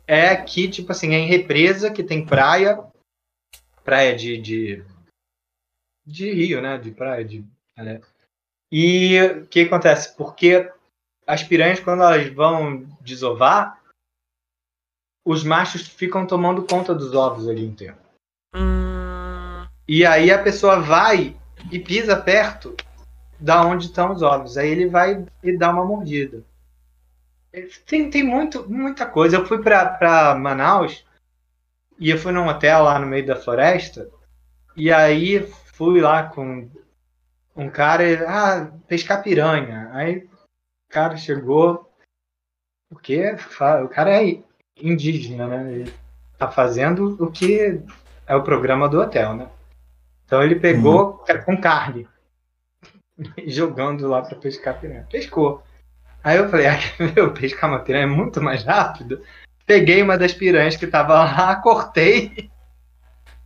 é 0.06 0.34
que, 0.36 0.68
tipo 0.68 0.90
assim, 0.90 1.14
é 1.14 1.18
em 1.18 1.28
represa 1.28 1.90
que 1.92 2.02
tem 2.02 2.24
praia, 2.24 2.82
praia 3.84 4.16
de, 4.16 4.38
de, 4.38 4.84
de 6.06 6.32
rio, 6.32 6.62
né? 6.62 6.78
De 6.78 6.90
praia, 6.90 7.24
de. 7.24 7.44
né? 7.76 8.00
E 8.76 9.20
o 9.22 9.46
que 9.46 9.60
acontece? 9.60 10.16
Porque 10.16 10.68
as 11.24 11.44
piranhas, 11.44 11.78
quando 11.78 12.02
elas 12.02 12.28
vão 12.34 12.84
desovar, 13.00 13.80
os 15.24 15.44
machos 15.44 15.86
ficam 15.86 16.26
tomando 16.26 16.64
conta 16.64 16.92
dos 16.92 17.14
ovos 17.14 17.48
ali 17.48 17.70
tempo. 17.72 18.00
Hum, 18.52 19.64
E 19.86 20.04
aí 20.04 20.32
a 20.32 20.42
pessoa 20.42 20.80
vai 20.80 21.36
e 21.70 21.78
pisa 21.78 22.16
perto 22.16 22.76
da 23.38 23.64
onde 23.64 23.86
estão 23.86 24.10
os 24.10 24.22
ovos. 24.22 24.58
Aí 24.58 24.70
ele 24.70 24.88
vai 24.88 25.24
e 25.40 25.56
dá 25.56 25.70
uma 25.70 25.84
mordida. 25.84 26.42
Tem, 27.86 28.10
tem 28.10 28.24
muito, 28.24 28.68
muita 28.68 29.06
coisa. 29.06 29.36
Eu 29.36 29.46
fui 29.46 29.62
pra 29.62 30.34
Manaus 30.34 31.06
e 31.96 32.10
eu 32.10 32.18
fui 32.18 32.32
num 32.32 32.48
hotel 32.48 32.82
lá 32.82 32.98
no 32.98 33.06
meio 33.06 33.24
da 33.24 33.36
floresta. 33.36 34.10
E 34.76 34.90
aí 34.90 35.46
fui 35.74 36.00
lá 36.00 36.24
com 36.24 36.68
um 37.56 37.68
cara, 37.70 38.02
ah, 38.28 38.70
pescar 38.88 39.22
piranha. 39.22 39.90
Aí 39.92 40.18
o 40.18 40.28
cara 40.92 41.16
chegou. 41.16 41.90
Fa- 43.38 43.82
O 43.82 43.88
cara 43.88 44.22
é 44.22 44.38
indígena, 44.76 45.46
né? 45.46 45.72
Ele 45.72 45.94
tá 46.38 46.50
fazendo 46.50 47.16
o 47.22 47.30
que 47.30 47.80
é 48.26 48.34
o 48.36 48.42
programa 48.42 48.88
do 48.88 49.00
hotel, 49.00 49.34
né? 49.34 49.48
Então 50.24 50.42
ele 50.42 50.56
pegou 50.56 51.24
com 51.44 51.60
carne, 51.60 52.08
jogando 53.46 54.08
lá 54.08 54.22
para 54.22 54.38
pescar 54.38 54.80
piranha. 54.80 55.06
Pescou. 55.10 55.62
Aí 56.22 56.38
eu 56.38 56.48
falei, 56.48 56.66
ah, 56.68 56.78
meu, 57.14 57.32
pescar 57.32 57.68
uma 57.70 57.80
piranha 57.80 58.04
é 58.04 58.06
muito 58.06 58.40
mais 58.40 58.64
rápido. 58.64 59.22
Peguei 59.66 60.02
uma 60.02 60.16
das 60.18 60.32
piranhas 60.32 60.76
que 60.76 60.86
tava 60.86 61.14
lá, 61.14 61.56
cortei 61.60 62.50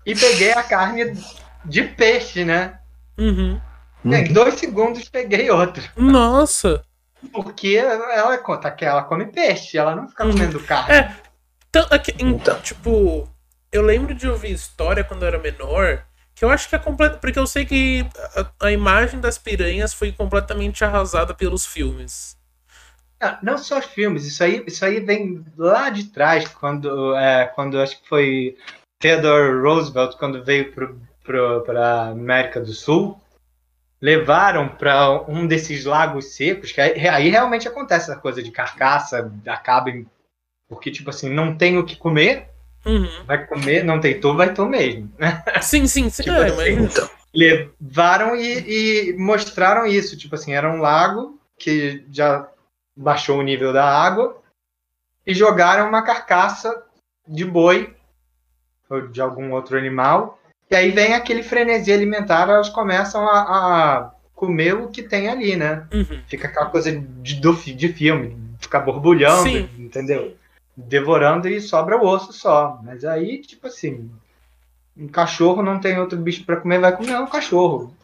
e 0.05 0.15
peguei 0.15 0.53
a 0.53 0.63
carne 0.63 1.13
de 1.65 1.83
peixe, 1.83 2.45
né? 2.45 2.79
uhum. 3.19 3.61
Em 4.05 4.33
dois 4.33 4.55
segundos 4.55 5.09
peguei 5.09 5.51
outra. 5.51 5.83
Nossa. 5.97 6.83
Porque 7.33 7.75
ela 7.77 8.39
conta 8.39 8.71
que 8.71 8.85
ela 8.85 9.03
come 9.03 9.27
peixe, 9.27 9.77
ela 9.77 9.95
não 9.97 10.09
fica 10.09 10.25
Uhum. 10.25 10.33
comendo 10.33 10.61
carne. 10.61 10.95
É. 10.95 11.17
Então, 11.69 11.87
aqui, 11.91 12.15
em- 12.19 12.31
Então. 12.31 12.59
tipo, 12.61 13.29
eu 13.73 13.83
lembro 13.83 14.15
de 14.15 14.29
ouvir 14.29 14.53
história 14.53 15.03
quando 15.05 15.23
eu 15.23 15.29
era 15.29 15.39
menor, 15.39 16.05
que 16.35 16.45
eu 16.45 16.51
acho 16.51 16.69
que 16.69 16.77
é 16.77 16.79
completo, 16.79 17.19
porque 17.19 17.39
eu 17.39 17.47
sei 17.47 17.67
que 17.67 18.07
a, 18.61 18.67
a 18.69 18.73
imagem 18.73 19.21
das 19.21 19.37
piranhas 19.37 19.93
foi 19.93 20.13
completamente 20.13 20.85
arrasada 20.85 21.35
pelos 21.35 21.67
filmes. 21.67 22.37
Ah, 23.21 23.37
não 23.43 23.59
só 23.59 23.81
os 23.81 23.87
filmes, 23.87 24.25
isso 24.25 24.45
aí, 24.45 24.63
isso 24.65 24.85
aí 24.85 25.01
vem 25.01 25.45
lá 25.57 25.91
de 25.91 26.05
trás, 26.05 26.47
quando, 26.47 27.17
é, 27.17 27.47
quando 27.47 27.81
acho 27.81 28.01
que 28.01 28.09
foi 28.09 28.57
Theodore 29.01 29.61
Roosevelt, 29.61 30.17
quando 30.17 30.45
veio 30.45 30.73
para 31.67 31.85
a 31.85 32.09
América 32.11 32.61
do 32.61 32.73
Sul, 32.73 33.21
levaram 34.01 34.69
para 34.69 35.11
um 35.29 35.47
desses 35.47 35.85
lagos 35.85 36.35
secos, 36.37 36.71
que 36.73 36.81
aí, 36.81 37.09
aí 37.09 37.29
realmente 37.29 37.67
acontece 37.67 38.11
essa 38.11 38.21
coisa 38.21 38.43
de 38.43 38.51
carcaça, 38.51 39.33
acaba 39.47 39.91
em, 39.91 40.07
porque, 40.69 40.91
tipo 40.91 41.11
assim, 41.11 41.29
não 41.29 41.57
tem 41.57 41.79
o 41.79 41.85
que 41.85 41.97
comer, 41.97 42.49
Uhum. 42.87 43.25
vai 43.27 43.45
comer, 43.47 43.83
não 43.85 44.01
tem 44.01 44.19
tu, 44.21 44.35
vai 44.37 44.55
tu 44.55 44.65
mesmo. 44.65 45.13
Sim, 45.61 45.87
sim, 45.87 46.09
sim. 46.09 46.23
Tipo 46.23 46.37
é, 46.37 46.47
assim, 46.47 46.77
mas- 46.81 46.95
Então. 46.97 47.11
levaram 47.35 48.37
e, 48.37 49.11
e 49.11 49.17
mostraram 49.19 49.85
isso. 49.85 50.17
Tipo 50.17 50.37
assim, 50.37 50.55
era 50.55 50.71
um 50.71 50.81
lago 50.81 51.39
que 51.59 52.05
já 52.11 52.49
baixou 52.97 53.39
o 53.39 53.43
nível 53.43 53.73
da 53.73 53.85
água 53.85 54.41
e 55.27 55.35
jogaram 55.35 55.89
uma 55.89 56.03
carcaça 56.03 56.85
de 57.27 57.45
boi 57.45 57.95
ou 58.89 59.09
de 59.09 59.21
algum 59.21 59.53
outro 59.53 59.77
animal. 59.77 60.39
E 60.71 60.77
aí 60.77 60.91
vem 60.91 61.15
aquele 61.15 61.43
frenesi 61.43 61.93
alimentar, 61.93 62.49
elas 62.49 62.69
começam 62.69 63.27
a, 63.27 63.41
a 63.41 64.11
comer 64.35 64.75
o 64.75 64.89
que 64.89 65.03
tem 65.03 65.29
ali, 65.29 65.57
né? 65.57 65.87
Uhum. 65.93 66.21
Fica 66.27 66.47
aquela 66.47 66.67
coisa 66.67 66.93
de, 66.93 67.37
do, 67.37 67.55
de 67.55 67.89
filme, 67.89 68.37
ficar 68.61 68.81
borbulhando, 68.81 69.45
Sim. 69.45 69.69
entendeu? 69.79 70.37
Devorando 70.77 71.49
e 71.49 71.61
sobra 71.61 71.97
o 71.97 72.07
osso 72.07 72.33
só. 72.33 72.79
Mas 72.85 73.05
aí, 73.05 73.41
tipo 73.41 73.67
assim, 73.67 74.11
um 74.97 75.09
cachorro 75.09 75.63
não 75.63 75.81
tem 75.81 75.99
outro 75.99 76.19
bicho 76.19 76.45
pra 76.45 76.57
comer, 76.57 76.79
vai 76.79 76.97
comer 76.97 77.19
um 77.19 77.27
cachorro. 77.27 77.95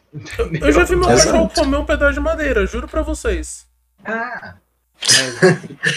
Eu 0.61 0.71
já 0.71 0.83
vi 0.83 0.95
meu 0.95 1.09
Exato. 1.09 1.31
cachorro 1.31 1.51
comer 1.53 1.77
um 1.77 1.85
pedaço 1.85 2.13
de 2.13 2.19
madeira, 2.19 2.65
juro 2.65 2.87
pra 2.87 3.01
vocês. 3.01 3.67
Ah, 4.03 4.55
mas, 4.95 5.61
tipo 5.61 5.87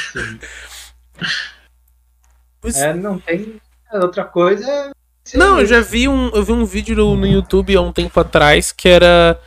assim, 2.69 2.81
é, 2.83 2.95
não 2.95 3.19
tem 3.19 3.61
outra 3.93 4.25
coisa. 4.25 4.93
Não, 5.35 5.61
eu 5.61 5.67
já 5.67 5.81
vi 5.81 6.09
um, 6.09 6.29
eu 6.31 6.43
vi 6.43 6.53
um 6.53 6.65
vídeo 6.65 6.97
no, 6.97 7.17
no 7.17 7.27
YouTube 7.27 7.77
há 7.77 7.81
um 7.81 7.93
tempo 7.93 8.19
atrás 8.19 8.73
que 8.73 8.89
era 8.89 9.39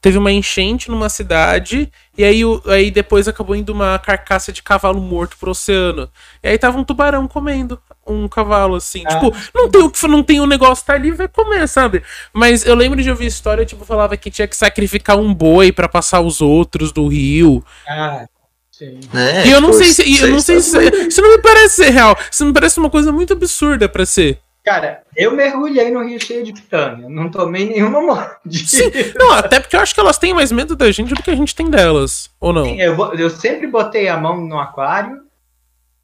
teve 0.00 0.16
uma 0.16 0.32
enchente 0.32 0.90
numa 0.90 1.10
cidade 1.10 1.92
e 2.16 2.24
aí, 2.24 2.40
aí 2.66 2.90
depois 2.90 3.28
acabou 3.28 3.54
indo 3.54 3.70
uma 3.70 3.98
carcaça 3.98 4.50
de 4.50 4.62
cavalo 4.62 5.00
morto 5.00 5.36
pro 5.38 5.50
oceano. 5.50 6.08
E 6.42 6.48
aí 6.48 6.58
tava 6.58 6.78
um 6.78 6.84
tubarão 6.84 7.28
comendo 7.28 7.78
um 8.06 8.26
cavalo 8.26 8.76
assim, 8.76 9.02
Ah. 9.06 9.14
tipo, 9.14 9.36
não 9.54 9.68
tem 9.70 9.82
o 9.82 9.90
que 9.90 10.08
não 10.08 10.22
tem 10.22 10.40
o 10.40 10.46
negócio 10.46 10.84
tá 10.84 10.94
ali, 10.94 11.10
vai 11.10 11.28
comer, 11.28 11.68
sabe? 11.68 12.02
Mas 12.32 12.64
eu 12.64 12.74
lembro 12.74 13.02
de 13.02 13.10
ouvir 13.10 13.26
história, 13.26 13.64
tipo, 13.64 13.84
falava 13.84 14.16
que 14.16 14.30
tinha 14.30 14.48
que 14.48 14.56
sacrificar 14.56 15.18
um 15.18 15.32
boi 15.34 15.70
pra 15.70 15.88
passar 15.88 16.20
os 16.20 16.40
outros 16.40 16.92
do 16.92 17.06
rio. 17.06 17.62
Ah, 17.86 18.26
sim. 18.70 18.98
É, 19.14 19.46
e 19.46 19.50
eu 19.50 19.60
não 19.60 19.70
tipo, 19.70 19.84
sei 19.84 19.92
se 19.92 20.20
eu 20.22 20.28
não 20.28 20.40
sei 20.40 20.60
se 20.60 20.78
isso 21.08 21.20
não 21.20 21.30
me 21.30 21.42
parece 21.42 21.76
ser 21.76 21.90
real. 21.90 22.16
Isso 22.30 22.44
me 22.44 22.52
parece 22.52 22.80
uma 22.80 22.90
coisa 22.90 23.12
muito 23.12 23.34
absurda 23.34 23.88
pra 23.88 24.06
ser. 24.06 24.40
Cara, 24.64 25.02
eu 25.16 25.34
mergulhei 25.34 25.90
no 25.90 26.04
rio 26.04 26.20
cheio 26.20 26.44
de 26.44 26.52
piranha. 26.52 27.08
Não 27.08 27.30
tomei 27.30 27.66
nenhuma 27.68 28.00
mordida. 28.02 28.66
Sim, 28.68 28.90
não, 29.16 29.32
até 29.32 29.58
porque 29.58 29.74
eu 29.74 29.80
acho 29.80 29.94
que 29.94 30.00
elas 30.00 30.18
têm 30.18 30.34
mais 30.34 30.52
medo 30.52 30.76
da 30.76 30.90
gente 30.92 31.14
do 31.14 31.22
que 31.22 31.30
a 31.30 31.34
gente 31.34 31.54
tem 31.54 31.70
delas. 31.70 32.28
Ou 32.38 32.52
não? 32.52 32.66
Eu, 32.78 32.94
bo- 32.94 33.14
eu 33.14 33.30
sempre 33.30 33.66
botei 33.66 34.08
a 34.08 34.16
mão 34.18 34.38
no 34.40 34.58
aquário 34.58 35.22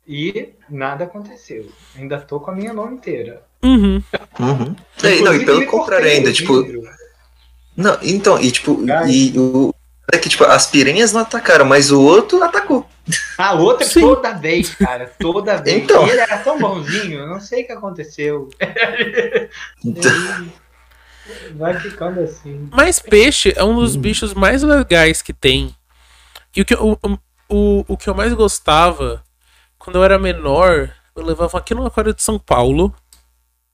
e 0.09 0.51
nada 0.71 1.05
aconteceu. 1.05 1.67
Ainda 1.97 2.19
tô 2.19 2.41
com 2.41 2.51
a 2.51 2.55
minha 2.55 2.73
mão 2.73 2.93
inteira. 2.93 3.43
Uhum. 3.63 4.03
Uhum. 4.39 4.77
É, 5.03 5.21
não, 5.21 5.35
e 5.35 5.45
pelo 5.45 5.67
contrário 5.67 6.07
ainda, 6.07 6.33
tipo, 6.33 6.63
vidro. 6.63 6.83
Não, 7.77 7.99
então, 8.03 8.41
e 8.41 8.51
tipo, 8.51 8.83
Ai. 8.91 9.11
e 9.11 9.39
o. 9.39 9.75
É 10.13 10.17
que, 10.19 10.29
tipo, 10.29 10.45
as 10.45 10.67
piranhas 10.69 11.13
não 11.13 11.21
atacaram, 11.23 11.65
mas 11.67 11.91
o 11.91 12.01
outro 12.01 12.43
atacou. 12.43 12.89
A 13.39 13.53
outra 13.55 13.87
Sim. 13.87 14.01
toda 14.01 14.33
vez, 14.33 14.75
cara. 14.75 15.13
Toda 15.19 15.57
vez. 15.59 15.85
Então. 15.85 16.07
Ele 16.09 16.19
era 16.21 16.39
tão 16.39 16.59
bonzinho, 16.59 17.21
eu 17.21 17.27
não 17.29 17.41
sei 17.41 17.63
o 17.63 17.67
que 17.67 17.73
aconteceu. 17.73 18.49
Então, 19.85 20.11
vai 21.55 21.79
ficando 21.79 22.21
assim. 22.21 22.69
Mas 22.73 22.99
peixe 22.99 23.53
é 23.57 23.63
um 23.65 23.77
dos 23.77 23.97
bichos 23.97 24.35
mais 24.35 24.63
legais 24.63 25.23
que 25.23 25.33
tem. 25.33 25.75
E 26.55 26.63
o 26.63 26.65
que, 26.65 26.75
eu- 26.75 26.99
o, 27.03 27.19
o, 27.49 27.85
o 27.89 27.97
que 27.97 28.09
eu 28.09 28.15
mais 28.15 28.33
gostava, 28.33 29.23
quando 29.79 29.97
eu 29.97 30.05
era 30.05 30.19
menor, 30.19 30.91
eu 31.15 31.25
levava 31.25 31.59
aqui 31.59 31.75
no 31.75 31.87
aquário 31.87 32.15
de 32.15 32.23
São 32.23 32.39
Paulo. 32.39 32.95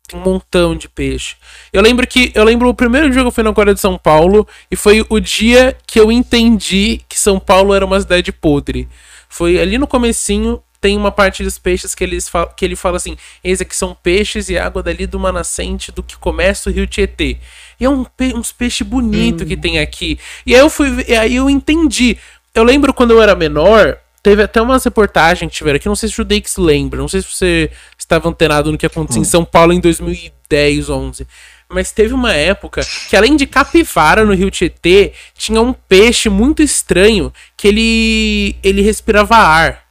Tem 0.09 0.19
um 0.19 0.23
montão 0.23 0.77
de 0.77 0.89
peixe. 0.89 1.37
Eu 1.73 1.81
lembro 1.81 2.07
que. 2.07 2.33
Eu 2.35 2.43
lembro 2.45 2.69
o 2.69 2.75
primeiro 2.75 3.09
dia 3.09 3.23
que 3.23 3.27
eu 3.27 3.31
fui 3.31 3.45
no 3.45 3.51
aquário 3.51 3.73
de 3.73 3.81
São 3.81 3.97
Paulo. 3.97 4.47
E 4.71 4.75
foi 4.77 5.07
o 5.09 5.21
dia 5.21 5.77
que 5.87 5.99
eu 6.01 6.11
entendi 6.11 7.01
que 7.09 7.19
São 7.19 7.39
Paulo 7.39 7.73
era 7.73 7.87
uma 7.87 8.01
cidade 8.01 8.33
podre. 8.33 8.89
Foi 9.33 9.59
ali 9.59 9.79
no 9.79 9.87
comecinho. 9.87 10.63
Tem 10.79 10.97
uma 10.97 11.11
parte 11.11 11.43
dos 11.45 11.59
peixes 11.59 11.95
que, 11.95 12.03
eles 12.05 12.31
que 12.57 12.65
ele 12.65 12.77
fala 12.77 12.97
assim: 12.99 13.17
Eis 13.43 13.61
aqui 13.63 13.75
são 13.75 13.97
peixes 14.03 14.49
e 14.51 14.59
água 14.59 14.83
dali 14.83 15.07
de 15.07 15.17
uma 15.17 15.33
nascente 15.33 15.91
do 15.91 16.03
que 16.03 16.17
começa 16.19 16.69
o 16.69 16.73
rio 16.73 16.87
Tietê. 16.87 17.39
E 17.81 17.85
é 17.85 17.89
um 17.89 18.05
pe- 18.05 18.35
uns 18.35 18.53
peixes 18.53 18.87
bonitos 18.87 19.47
que 19.49 19.57
tem 19.57 19.79
aqui. 19.79 20.19
E 20.45 20.55
aí 20.55 20.61
eu 20.61 20.69
fui. 20.69 21.05
E 21.09 21.15
aí 21.15 21.37
eu 21.37 21.49
entendi. 21.49 22.19
Eu 22.55 22.63
lembro 22.63 22.93
quando 22.93 23.13
eu 23.13 23.23
era 23.23 23.35
menor. 23.35 23.97
Teve 24.23 24.43
até 24.43 24.61
umas 24.61 24.85
reportagens 24.85 25.51
que 25.51 25.57
tiveram 25.57 25.77
aqui. 25.77 25.89
Não 25.89 25.97
sei 25.97 26.09
se 26.09 26.21
o 26.21 26.25
Deix 26.25 26.57
lembra. 26.59 27.01
Não 27.01 27.09
sei 27.09 27.23
se 27.23 27.29
você 27.29 27.71
estava 27.99 28.29
antenado 28.29 28.71
no 28.71 28.77
que 28.79 28.85
aconteceu 28.87 29.23
em 29.23 29.25
São 29.25 29.45
Paulo 29.45 29.73
em 29.73 29.81
2010, 29.81 30.91
11. 30.91 31.27
Mas 31.73 31.91
teve 31.91 32.13
uma 32.13 32.33
época 32.33 32.83
que, 33.09 33.17
além 33.17 33.35
de 33.35 33.47
capivara 33.47 34.25
no 34.25 34.35
rio 34.35 34.51
Tietê, 34.51 35.13
tinha 35.35 35.61
um 35.61 35.73
peixe 35.73 36.29
muito 36.29 36.63
estranho 36.63 37.33
que 37.57 37.67
ele, 37.67 38.57
ele 38.63 38.83
respirava 38.83 39.37
ar. 39.37 39.83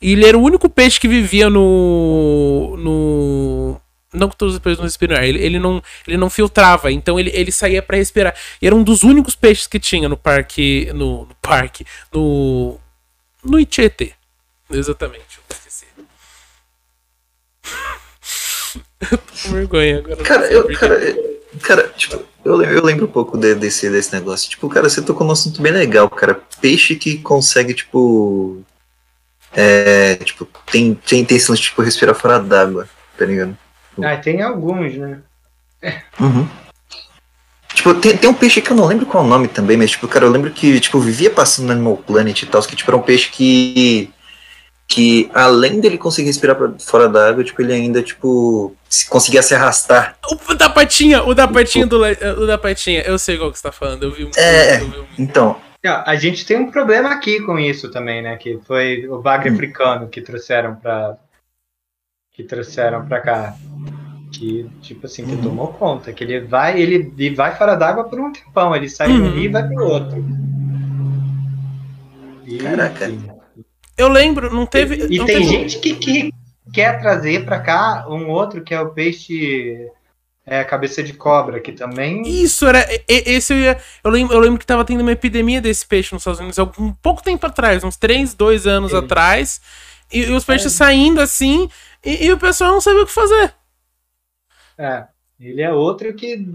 E 0.00 0.12
ele 0.12 0.26
era 0.26 0.38
o 0.38 0.42
único 0.42 0.68
peixe 0.70 0.98
que 0.98 1.06
vivia 1.06 1.50
no. 1.50 2.74
no 2.78 3.80
não 4.12 4.28
que 4.28 4.36
todos 4.36 4.54
os 4.54 4.60
peixes 4.60 4.78
não 4.78 4.84
respiram 4.86 5.16
ar, 5.16 5.24
ele, 5.24 5.38
ele, 5.38 5.58
não, 5.58 5.80
ele 6.06 6.16
não 6.16 6.28
filtrava, 6.28 6.90
então 6.90 7.20
ele, 7.20 7.30
ele 7.32 7.52
saía 7.52 7.80
pra 7.80 7.96
respirar. 7.96 8.34
E 8.60 8.66
era 8.66 8.74
um 8.74 8.82
dos 8.82 9.04
únicos 9.04 9.36
peixes 9.36 9.66
que 9.66 9.78
tinha 9.78 10.08
no 10.08 10.16
parque. 10.16 10.90
No, 10.94 11.26
no 11.26 11.34
parque. 11.42 11.84
No. 12.12 12.80
No 13.44 13.64
Tietê. 13.64 14.14
Exatamente, 14.70 15.38
eu 15.38 15.56
esqueci. 15.56 15.86
Eu 19.00 19.18
tô 19.18 19.32
com 19.42 19.48
vergonha 19.54 19.98
agora. 19.98 20.16
cara, 20.16 20.52
eu, 20.52 20.72
cara, 20.78 21.16
Cara, 21.62 21.88
tipo, 21.96 22.22
eu, 22.44 22.62
eu 22.62 22.84
lembro 22.84 23.06
um 23.06 23.10
pouco 23.10 23.36
de- 23.36 23.54
desse, 23.54 23.90
desse 23.90 24.12
negócio. 24.14 24.48
Tipo, 24.48 24.68
cara, 24.68 24.88
você 24.88 25.02
tocou 25.02 25.26
num 25.26 25.32
assunto 25.32 25.60
bem 25.60 25.72
legal, 25.72 26.08
cara. 26.08 26.40
Peixe 26.60 26.94
que 26.94 27.18
consegue, 27.18 27.74
tipo. 27.74 28.62
É. 29.52 30.14
Tipo, 30.16 30.46
tem, 30.70 30.94
tem, 30.94 31.24
tem 31.24 31.36
esse 31.36 31.50
lance 31.50 31.62
de 31.62 31.68
tipo, 31.68 31.82
respirar 31.82 32.14
fora 32.14 32.38
d'água, 32.38 32.88
tá 33.18 33.24
ligado? 33.24 33.56
Ah, 34.02 34.16
tem 34.16 34.40
alguns, 34.42 34.94
né? 34.94 35.18
Uhum. 36.20 36.48
Tipo, 37.74 37.94
tem, 37.94 38.16
tem 38.16 38.30
um 38.30 38.34
peixe 38.34 38.60
que 38.60 38.70
eu 38.70 38.76
não 38.76 38.86
lembro 38.86 39.06
qual 39.06 39.24
é 39.24 39.26
o 39.26 39.28
nome 39.30 39.48
também, 39.48 39.76
mas, 39.76 39.90
tipo, 39.90 40.06
cara, 40.06 40.24
eu 40.26 40.30
lembro 40.30 40.50
que, 40.50 40.78
tipo, 40.80 41.00
vivia 41.00 41.30
passando 41.30 41.66
no 41.66 41.72
Animal 41.72 41.96
Planet 41.96 42.42
e 42.42 42.46
tal, 42.46 42.62
que, 42.62 42.76
tipo, 42.76 42.90
era 42.90 42.96
um 42.96 43.02
peixe 43.02 43.28
que. 43.30 44.10
Que, 44.92 45.30
além 45.32 45.78
dele 45.80 45.96
conseguir 45.96 46.26
respirar 46.26 46.56
pra 46.56 46.72
fora 46.80 47.08
d'água, 47.08 47.44
tipo, 47.44 47.62
ele 47.62 47.72
ainda, 47.72 48.02
tipo, 48.02 48.74
se 48.88 49.08
conseguia 49.08 49.40
se 49.40 49.54
arrastar. 49.54 50.16
O 50.48 50.54
da 50.54 50.68
patinha, 50.68 51.22
o 51.22 51.32
da 51.32 51.46
patinha 51.46 51.86
do 51.86 52.00
o 52.02 52.44
da 52.44 52.58
patinha, 52.58 53.00
eu 53.02 53.16
sei 53.16 53.38
qual 53.38 53.52
que 53.52 53.58
você 53.58 53.62
tá 53.62 53.70
falando, 53.70 54.02
eu 54.02 54.10
vi 54.12 54.24
um 54.24 54.30
É. 54.36 54.80
eu 54.82 54.90
vi 54.90 54.98
um- 54.98 55.06
Então, 55.16 55.56
a 55.84 56.16
gente 56.16 56.44
tem 56.44 56.56
um 56.58 56.72
problema 56.72 57.10
aqui 57.10 57.40
com 57.40 57.56
isso 57.56 57.88
também, 57.92 58.20
né? 58.20 58.36
Que 58.36 58.58
foi 58.66 59.06
o 59.08 59.20
bagre 59.22 59.48
Hum. 59.50 59.54
africano 59.54 60.08
que 60.08 60.20
trouxeram 60.20 60.74
pra. 60.74 61.16
que 62.32 62.42
trouxeram 62.42 63.06
pra 63.06 63.20
cá. 63.20 63.54
Que, 64.32 64.68
tipo 64.82 65.06
assim, 65.06 65.24
que 65.24 65.32
Uhum. 65.36 65.42
tomou 65.42 65.68
conta. 65.68 66.12
Que 66.12 66.24
ele 66.24 66.40
vai, 66.40 66.80
ele, 66.80 67.12
ele 67.16 67.34
vai 67.36 67.54
fora 67.56 67.74
d'água 67.76 68.04
por 68.04 68.18
um 68.18 68.32
tempão. 68.32 68.74
Ele 68.74 68.88
sai 68.88 69.06
de 69.08 69.14
um 69.20 69.24
Uhum. 69.26 69.30
rio 69.34 69.44
e 69.44 69.48
vai 69.48 69.68
pro 69.68 69.84
outro. 69.84 70.24
E, 72.46 72.58
Caraca. 72.58 73.06
enfim. 73.08 73.30
Eu 74.00 74.08
lembro, 74.08 74.52
não 74.54 74.66
teve. 74.66 75.06
E 75.08 75.18
não 75.18 75.26
tem 75.26 75.36
teve- 75.38 75.48
gente 75.48 75.78
que, 75.78 75.94
que 75.94 76.32
quer 76.72 77.00
trazer 77.00 77.44
pra 77.44 77.60
cá 77.60 78.06
um 78.08 78.28
outro 78.28 78.62
que 78.62 78.72
é 78.74 78.80
o 78.80 78.90
peixe 78.90 79.88
é, 80.46 80.64
cabeça 80.64 81.02
de 81.02 81.12
cobra, 81.12 81.60
que 81.60 81.72
também. 81.72 82.22
Isso, 82.22 82.66
era. 82.66 82.86
Esse 83.06 83.52
eu 83.52 83.58
ia. 83.58 83.78
Eu 84.02 84.10
lembro, 84.10 84.34
eu 84.34 84.40
lembro 84.40 84.58
que 84.58 84.66
tava 84.66 84.84
tendo 84.84 85.00
uma 85.02 85.12
epidemia 85.12 85.60
desse 85.60 85.86
peixe 85.86 86.12
nos 86.12 86.22
Estados 86.22 86.40
Unidos 86.40 86.58
há 86.58 86.64
um 86.78 86.92
pouco 86.92 87.22
tempo 87.22 87.46
atrás, 87.46 87.84
uns 87.84 87.96
3, 87.96 88.34
2 88.34 88.66
anos 88.66 88.90
Sim. 88.92 88.96
atrás. 88.98 89.60
E, 90.12 90.22
e 90.24 90.32
os 90.32 90.44
peixes 90.44 90.72
É. 90.72 90.76
saindo 90.76 91.20
assim, 91.20 91.68
e, 92.04 92.26
e 92.26 92.32
o 92.32 92.38
pessoal 92.38 92.72
não 92.72 92.80
sabia 92.80 93.02
o 93.02 93.06
que 93.06 93.12
fazer. 93.12 93.54
É, 94.76 95.04
ele 95.38 95.62
é 95.62 95.72
outro 95.72 96.12
que, 96.14 96.46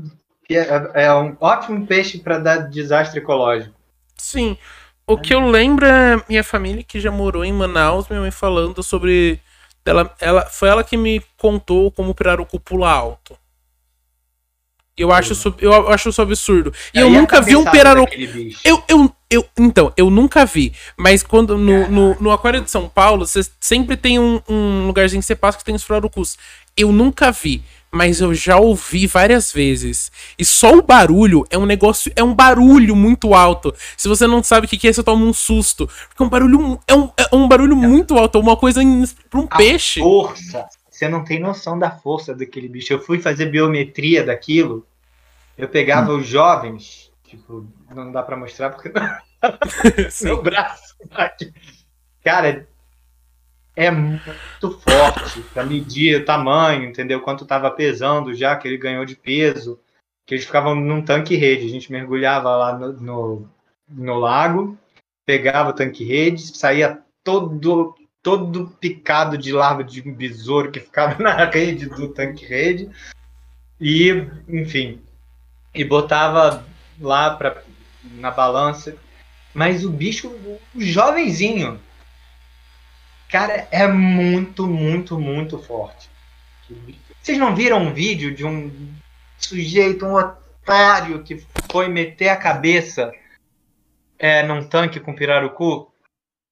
que 0.46 0.58
é, 0.58 0.91
é 0.96 1.14
um 1.14 1.38
ótimo 1.39 1.86
peixe 1.86 2.18
para 2.18 2.39
dar 2.39 2.58
desastre 2.70 3.20
ecológico. 3.20 3.74
Sim. 4.18 4.58
O 5.08 5.18
que 5.18 5.34
eu 5.34 5.47
lembro 5.47 5.86
é 5.86 6.22
minha 6.28 6.43
família 6.43 6.84
que 6.84 6.99
já 6.99 7.12
morou 7.12 7.45
em 7.45 7.53
Manaus, 7.53 8.08
minha 8.10 8.22
mãe 8.22 8.32
falando 8.32 8.82
sobre. 8.82 9.39
Ela, 9.86 10.16
ela, 10.20 10.45
foi 10.47 10.68
ela 10.68 10.84
que 10.84 10.97
me 10.97 11.22
contou 11.38 11.91
como 11.91 12.10
o 12.10 12.16
pirarucu 12.16 12.60
pula 12.60 12.89
alto. 12.89 13.38
Eu 14.97 15.12
acho, 15.12 15.34
isso, 15.34 15.53
eu 15.60 15.89
acho 15.89 16.08
isso 16.08 16.22
absurdo. 16.22 16.74
E 16.93 16.99
eu 16.99 17.08
Aí 17.08 17.16
a 17.16 17.20
nunca 17.20 17.41
vi 17.41 17.56
um 17.56 17.66
pirarucu. 17.66 18.14
Eu, 18.64 18.82
eu, 18.88 19.14
eu, 19.30 19.45
então, 19.60 19.91
eu 19.97 20.10
nunca 20.10 20.45
vi. 20.45 20.74
Mas 20.95 21.22
quando 21.22 21.58
no, 21.58 21.88
no, 21.89 22.16
no 22.22 22.32
Aquário 22.32 22.62
de 22.62 22.72
São 22.72 22.88
Paulo, 22.88 23.28
você 23.28 23.41
sempre 23.60 23.97
tem 23.97 24.18
um, 24.18 24.41
um 24.47 24.88
lugarzinho 24.88 25.22
que 25.22 25.28
você 25.28 25.36
passa 25.36 25.58
que 25.58 25.66
tem 25.66 25.76
os 25.76 25.84
pirarucus. 25.84 26.38
Eu 26.78 26.93
nunca 26.93 27.30
vi, 27.30 27.62
mas 27.96 28.20
eu 28.20 28.34
já 28.34 28.58
ouvi 28.58 29.08
várias 29.08 29.52
vezes. 29.54 30.12
E 30.38 30.43
só 30.43 30.74
o 30.74 30.82
barulho 30.82 31.46
é 31.50 31.58
um 31.58 31.66
negócio, 31.66 32.12
é 32.16 32.22
um 32.24 32.34
barulho 32.36 32.96
muito 32.96 33.34
alto. 33.34 33.74
Se 33.96 34.08
você 34.10 34.28
não 34.28 34.43
sabe 34.43 34.66
o 34.68 34.70
que 34.70 34.86
é, 34.88 34.91
você 34.91 35.02
toma 35.02 35.26
um 35.26 35.34
susto. 35.34 35.88
Porque 36.10 36.22
é 36.22 36.26
um 36.26 36.30
barulho, 36.30 36.80
é 36.88 36.93
um, 36.93 37.10
é 37.18 37.36
um 37.36 37.48
barulho 37.48 37.76
muito 37.76 38.18
alto, 38.18 38.38
é 38.38 38.41
uma 38.41 38.58
coisa 38.58 38.82
pra 39.30 39.39
um 39.39 39.48
A 39.50 39.58
peixe. 39.58 40.02
Força. 40.02 40.68
Você 40.89 41.08
não 41.08 41.24
tem 41.24 41.39
noção 41.39 41.80
da 41.80 41.91
força 41.91 42.34
daquele 42.36 42.68
bicho. 42.68 42.91
Eu 42.91 43.00
fui 43.00 43.20
fazer 43.20 43.46
biometria 43.48 44.24
daquilo. 44.26 44.86
Eu 45.58 45.70
pegava 45.70 46.12
Hum. 46.14 46.18
os 46.20 46.28
jovens. 46.28 47.12
Tipo, 47.24 47.66
não 47.93 48.12
dá 48.12 48.22
pra 48.24 48.36
mostrar 48.38 48.72
porque 48.72 48.91
Sim. 50.12 50.26
meu 50.26 50.41
braço 50.41 50.96
tá. 51.10 51.32
Cara, 52.24 52.68
é 53.76 53.91
muito 53.91 54.80
forte 54.80 55.41
pra 55.53 55.65
medir 55.65 56.21
o 56.21 56.26
tamanho, 56.26 56.86
entendeu? 56.86 57.21
Quanto 57.21 57.45
tava 57.45 57.69
pesando 57.69 58.34
já, 58.34 58.55
que 58.55 58.67
ele 58.67 58.78
ganhou 58.78 59.05
de 59.05 59.15
peso. 59.15 59.80
Que 60.26 60.36
eles 60.36 60.45
ficavam 60.45 60.76
num 60.76 61.03
tanque 61.03 61.36
rede. 61.36 61.65
A 61.65 61.69
gente 61.69 61.91
mergulhava 61.91 62.55
lá 62.55 62.78
no, 62.78 62.93
no, 62.93 63.49
no 63.88 64.15
lago, 64.17 64.78
pegava 65.26 65.69
o 65.69 65.73
tanque 65.73 66.03
rede, 66.03 66.41
saía 66.57 66.99
todo 67.23 67.95
todo 68.23 68.76
picado 68.80 69.38
de 69.38 69.51
larva 69.51 69.84
de 69.84 70.01
besouro 70.01 70.71
que 70.71 70.80
ficava 70.80 71.15
na 71.21 71.45
rede 71.45 71.88
do 71.88 72.07
tanque 72.07 72.43
rede. 72.43 72.89
E, 73.80 74.09
enfim, 74.47 74.99
e 75.76 75.84
botava 75.84 76.65
lá 76.99 77.36
pra, 77.36 77.61
na 78.03 78.32
balança. 78.32 78.95
Mas 79.53 79.86
o 79.86 79.91
bicho, 79.91 80.30
o 80.30 80.59
jovenzinho, 80.82 81.80
cara, 83.30 83.67
é 83.71 83.88
muito, 83.88 84.67
muito, 84.67 85.19
muito 85.19 85.57
forte. 85.59 86.09
Vocês 87.21 87.38
não 87.38 87.55
viram 87.55 87.80
um 87.80 87.93
vídeo 87.93 88.34
de 88.34 88.45
um 88.45 88.71
sujeito, 89.38 90.05
um 90.05 90.13
otário, 90.15 91.23
que 91.23 91.43
foi 91.71 91.88
meter 91.88 92.30
a 92.30 92.36
cabeça 92.38 93.11
é, 94.17 94.43
num 94.43 94.63
tanque 94.63 94.99
com 94.99 95.13
pirarucu? 95.13 95.91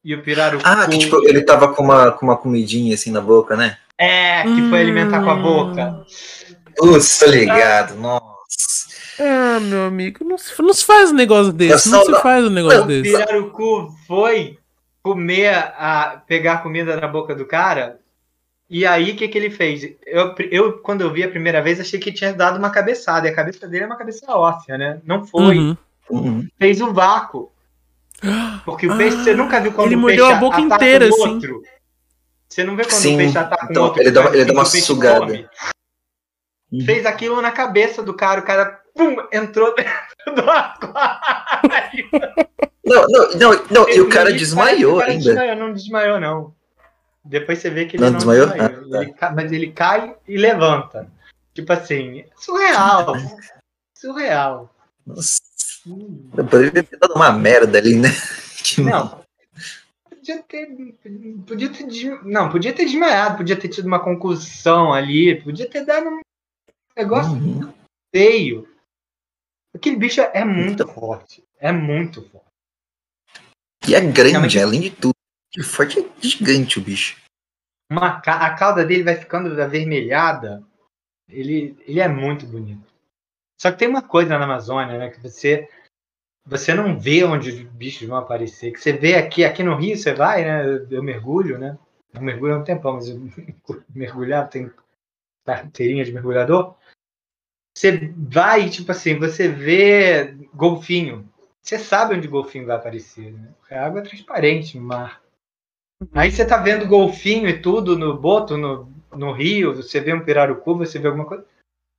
E 0.03 0.13
o 0.13 0.21
pirarucu. 0.21 0.63
ah, 0.67 0.87
que 0.87 0.97
tipo, 0.97 1.27
ele 1.27 1.41
tava 1.43 1.73
com 1.73 1.81
uma, 1.83 2.11
com 2.11 2.25
uma 2.25 2.35
comidinha 2.37 2.93
assim 2.93 3.11
na 3.11 3.21
boca, 3.21 3.55
né? 3.55 3.77
É, 3.97 4.43
que 4.43 4.69
foi 4.69 4.81
alimentar 4.81 5.23
com 5.23 5.29
a 5.29 5.35
boca. 5.35 6.05
Putz, 6.75 7.19
tô 7.19 7.27
ligado, 7.27 7.95
nossa. 7.95 8.33
Ah, 9.19 9.59
meu 9.61 9.85
amigo, 9.85 10.25
não 10.25 10.37
se, 10.37 10.59
não 10.61 10.73
se 10.73 10.83
faz 10.83 11.11
um 11.11 11.15
negócio 11.15 11.53
desse. 11.53 11.87
Não 11.89 12.03
só- 12.03 12.15
se 12.15 12.21
faz 12.21 12.43
um 12.45 12.49
negócio 12.49 12.79
Não, 12.79 12.85
O 12.85 12.87
desse. 12.87 13.11
pirarucu 13.15 13.95
foi 14.07 14.57
comer, 15.03 15.53
a, 15.53 16.21
pegar 16.25 16.53
a 16.53 16.57
comida 16.59 16.95
na 16.99 17.07
boca 17.07 17.35
do 17.35 17.45
cara. 17.45 17.99
E 18.69 18.85
aí, 18.85 19.11
o 19.11 19.15
que, 19.15 19.27
que 19.27 19.37
ele 19.37 19.51
fez? 19.51 19.83
Eu, 20.05 20.33
eu, 20.49 20.73
quando 20.79 21.01
eu 21.01 21.11
vi 21.11 21.23
a 21.23 21.29
primeira 21.29 21.61
vez, 21.61 21.79
achei 21.79 21.99
que 21.99 22.11
tinha 22.11 22.33
dado 22.33 22.57
uma 22.57 22.71
cabeçada. 22.71 23.27
E 23.27 23.31
a 23.31 23.35
cabeça 23.35 23.67
dele 23.67 23.83
é 23.83 23.87
uma 23.87 23.97
cabeça 23.97 24.25
óssea, 24.35 24.77
né? 24.77 25.01
Não 25.05 25.25
foi. 25.25 25.57
Uhum. 25.57 25.77
Uhum. 26.09 26.47
Fez 26.57 26.81
o 26.81 26.93
vácuo. 26.93 27.51
Porque 28.63 28.87
o 28.87 28.97
peixe, 28.97 29.17
Ah, 29.17 29.23
você 29.23 29.33
nunca 29.35 29.59
viu 29.59 29.73
quando 29.73 29.87
ele 29.87 29.95
o 29.95 29.99
mordeu 29.99 30.25
peixe 30.25 30.37
a 30.37 30.39
boca 30.39 30.61
inteira, 30.61 31.05
o 31.05 31.09
assim. 31.09 31.29
outro. 31.33 31.61
Você 32.47 32.63
não 32.63 32.75
vê 32.75 32.83
quando 32.83 32.93
Sim, 32.93 33.15
o 33.15 33.17
peixe 33.17 33.37
ataca 33.37 33.67
então, 33.69 33.83
o 33.83 33.85
outro. 33.87 34.01
ele 34.01 34.11
dá 34.11 34.25
ele 34.33 34.45
dá 34.45 34.53
uma 34.53 34.63
peixe 34.63 34.81
sugada. 34.81 35.19
come. 35.25 35.47
Fez 36.85 37.05
aquilo 37.05 37.41
na 37.41 37.51
cabeça 37.51 38.01
do 38.01 38.13
cara, 38.13 38.39
o 38.39 38.43
cara 38.43 38.81
pum, 38.95 39.15
entrou 39.31 39.73
dentro 39.75 40.35
do 40.41 40.49
aquário. 40.49 42.09
Não, 42.85 43.05
não, 43.07 43.31
não, 43.37 43.65
não, 43.71 43.89
e 43.89 44.01
o 44.01 44.09
cara 44.09 44.31
desmaiou 44.33 44.99
cara 44.99 45.11
ainda. 45.11 45.23
desmaiou, 45.23 45.55
não 45.55 45.73
desmaiou, 45.73 46.19
não. 46.19 46.55
Depois 47.23 47.59
você 47.59 47.69
vê 47.69 47.85
que 47.85 47.95
ele 47.95 48.03
Não 48.03 48.11
não, 48.11 48.17
desmaiou? 48.17 48.47
desmaiou. 48.47 48.81
Ah, 48.81 48.89
tá. 48.89 49.01
Ele 49.29 49.35
mas 49.35 49.51
ele 49.51 49.71
cai 49.71 50.15
e 50.27 50.37
levanta. 50.37 51.09
Tipo 51.53 51.71
assim, 51.71 52.25
surreal. 52.35 53.13
surreal. 53.97 54.73
Nossa, 55.05 55.41
Hum. 55.85 56.29
poderia 56.49 56.81
ter 56.83 56.97
dado 56.97 57.13
uma 57.13 57.31
merda 57.31 57.77
ali, 57.77 57.95
né? 57.95 58.09
Que 58.63 58.81
Não. 58.81 59.21
Podia 60.09 60.41
ter. 60.43 60.67
Podia 61.45 61.69
ter. 61.69 62.23
Não, 62.23 62.49
podia 62.49 62.71
ter 62.73 62.85
desmaiado, 62.85 63.35
podia 63.37 63.57
ter 63.59 63.67
tido 63.67 63.85
uma 63.87 63.99
concussão 63.99 64.93
ali, 64.93 65.41
podia 65.41 65.69
ter 65.69 65.85
dado 65.85 66.07
um 66.09 66.19
negócio 66.97 67.33
Uhum. 67.33 67.73
feio. 68.15 68.65
Aquele 69.75 69.97
bicho 69.97 70.21
é 70.21 70.45
muito 70.45 70.87
forte. 70.87 71.43
É 71.59 71.71
muito 71.73 72.21
forte. 72.29 72.45
E 73.87 73.95
é 73.95 74.01
grande, 74.01 74.31
Realmente- 74.31 74.59
além 74.59 74.81
de 74.81 74.91
tudo. 74.91 75.13
Que 75.51 75.61
forte 75.61 75.99
é 75.99 76.09
gigante 76.19 76.79
o 76.79 76.81
bicho. 76.81 77.21
Uma 77.91 78.17
a 78.17 78.55
cauda 78.55 78.83
dele 78.83 79.03
vai 79.03 79.15
ficando 79.15 79.61
avermelhada. 79.61 80.63
Ele, 81.29 81.77
ele 81.85 81.99
é 81.99 82.07
muito 82.07 82.45
bonito. 82.45 82.91
Só 83.61 83.71
que 83.71 83.77
tem 83.77 83.87
uma 83.87 84.01
coisa 84.01 84.37
na 84.37 84.45
Amazônia, 84.45 84.97
né? 84.97 85.09
Que 85.09 85.21
você 85.21 85.69
você 86.45 86.73
não 86.73 86.99
vê 86.99 87.23
onde 87.23 87.49
os 87.49 87.59
bichos 87.71 88.07
vão 88.07 88.17
aparecer. 88.17 88.71
Que 88.71 88.79
você 88.79 88.91
vê 88.91 89.15
aqui, 89.15 89.45
aqui 89.45 89.63
no 89.63 89.77
Rio, 89.77 89.95
você 89.95 90.13
vai, 90.13 90.43
né? 90.43 90.65
Eu, 90.65 90.89
eu 90.89 91.03
mergulho, 91.03 91.57
né? 91.57 91.77
Eu 92.13 92.21
mergulho 92.21 92.55
há 92.55 92.57
um 92.57 92.63
tempão, 92.63 92.93
mas 92.93 93.07
eu 93.09 93.17
mergulhar 93.93 94.49
tem 94.49 94.71
carteirinha 95.45 96.03
de 96.03 96.11
mergulhador. 96.11 96.75
Você 97.77 98.13
vai, 98.17 98.69
tipo 98.69 98.91
assim, 98.91 99.17
você 99.17 99.47
vê 99.47 100.33
golfinho. 100.53 101.29
Você 101.63 101.79
sabe 101.79 102.15
onde 102.15 102.27
o 102.27 102.31
golfinho 102.31 102.65
vai 102.65 102.75
aparecer, 102.75 103.31
né? 103.31 103.47
A 103.71 103.85
água 103.85 104.01
é 104.01 104.03
transparente 104.03 104.77
no 104.77 104.83
mar. 104.83 105.21
Aí 106.13 106.29
você 106.29 106.45
tá 106.45 106.57
vendo 106.57 106.85
golfinho 106.85 107.47
e 107.47 107.61
tudo 107.61 107.97
no 107.97 108.17
boto, 108.17 108.57
no, 108.57 108.91
no 109.15 109.31
rio, 109.31 109.73
você 109.73 110.01
vê 110.01 110.13
um 110.13 110.23
pirarucu, 110.23 110.75
você 110.75 110.99
vê 110.99 111.07
alguma 111.07 111.25
coisa. 111.25 111.45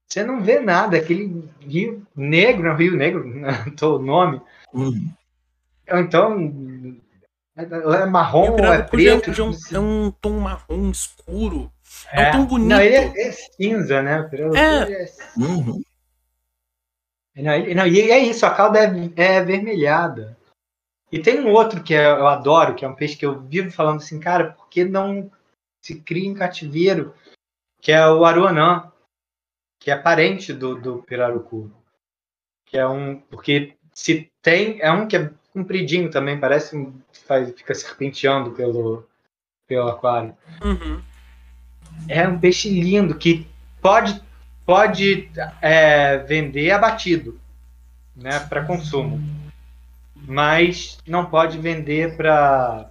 Você 0.07 0.23
não 0.23 0.43
vê 0.43 0.61
nada, 0.61 0.99
aquele 0.99 1.49
rio 1.61 2.07
negro, 2.15 2.65
não, 2.69 2.77
rio 2.77 2.95
negro, 2.95 3.25
não 3.27 3.71
tô 3.75 3.97
o 3.97 4.03
nome. 4.03 4.39
Uhum. 4.75 5.11
Ou 5.91 5.99
então, 5.99 7.01
é 7.57 8.05
marrom 8.05 8.51
ou 8.51 8.65
é 8.67 8.79
é 8.81 8.83
preto. 8.83 9.31
é 9.31 9.43
um, 9.43 9.51
tipo 9.53 9.75
é 9.75 9.81
um 9.81 10.11
tom 10.11 10.39
marrom 10.41 10.91
escuro. 10.91 11.73
assim. 11.83 12.07
é 12.13 12.29
um 12.29 12.33
tom 12.33 12.47
bonito. 12.47 12.69
Não, 12.69 12.81
ele 12.81 12.97
é, 12.97 13.29
é 13.29 13.33
cinza, 13.33 14.03
né? 14.03 14.21
O 14.21 14.29
pirarucu, 14.29 14.57
É. 14.59 14.93
é 14.93 15.07
Uhum. 15.39 15.83
Não, 17.37 17.87
e 17.87 18.01
é 18.11 18.19
isso, 18.19 18.47
a 18.47 18.55
cauda 18.55 18.79
é, 18.79 18.91
é 19.17 19.39
avermelhada. 19.39 20.37
E 21.11 21.21
tem 21.21 21.41
um 21.41 21.53
outro 21.53 21.83
que 21.83 21.95
é, 21.95 22.07
eu 22.07 22.27
adoro, 22.27 22.75
que 22.75 22.85
é 22.85 22.89
um 22.89 22.95
peixe 22.95 23.17
que 23.17 23.27
eu 23.27 23.41
vivo 23.41 23.71
falando 23.71 23.99
assim, 23.99 24.19
cara, 24.19 24.53
por 24.53 24.69
que 24.69 24.85
não 24.85 25.31
se 25.81 26.01
cria 26.01 26.27
em 26.27 26.35
cativeiro? 26.35 27.15
Que 27.81 27.93
é 27.93 28.09
o 28.09 28.25
aruanã, 28.25 28.91
que 29.79 29.91
é 29.91 29.97
parente 29.97 30.53
do, 30.53 30.75
do 30.81 31.03
pirarucu. 31.03 31.71
Que 32.67 32.79
é 32.79 32.87
um. 32.89 33.21
Porque 33.21 33.77
se 33.93 34.31
tem. 34.41 34.81
É 34.81 34.91
um 34.91 35.07
que 35.07 35.17
é 35.17 35.31
compridinho 35.53 36.11
também, 36.11 36.41
parece. 36.41 36.91
Faz, 37.27 37.53
fica 37.55 37.75
serpenteando 37.75 38.53
pelo, 38.53 39.07
pelo 39.67 39.89
aquário. 39.89 40.37
Uhum. 40.65 41.03
É 42.09 42.27
um 42.27 42.41
peixe 42.41 42.69
lindo 42.69 43.17
que 43.17 43.47
pode, 43.81 44.21
pode 44.65 45.31
é, 45.61 46.19
vender 46.19 46.71
abatido 46.71 47.39
né, 48.17 48.41
para 48.41 48.65
consumo 48.65 49.21
mas 50.27 50.99
não 51.07 51.27
pode 51.27 51.59
vender 51.59 52.17
para 52.17 52.89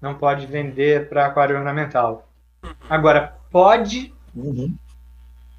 não 0.00 0.14
pode 0.16 0.46
vender 0.46 1.08
para 1.08 1.26
aquário 1.26 1.56
ornamental. 1.56 2.28
Agora 2.88 3.36
pode, 3.50 4.14
Uhum. 4.34 4.74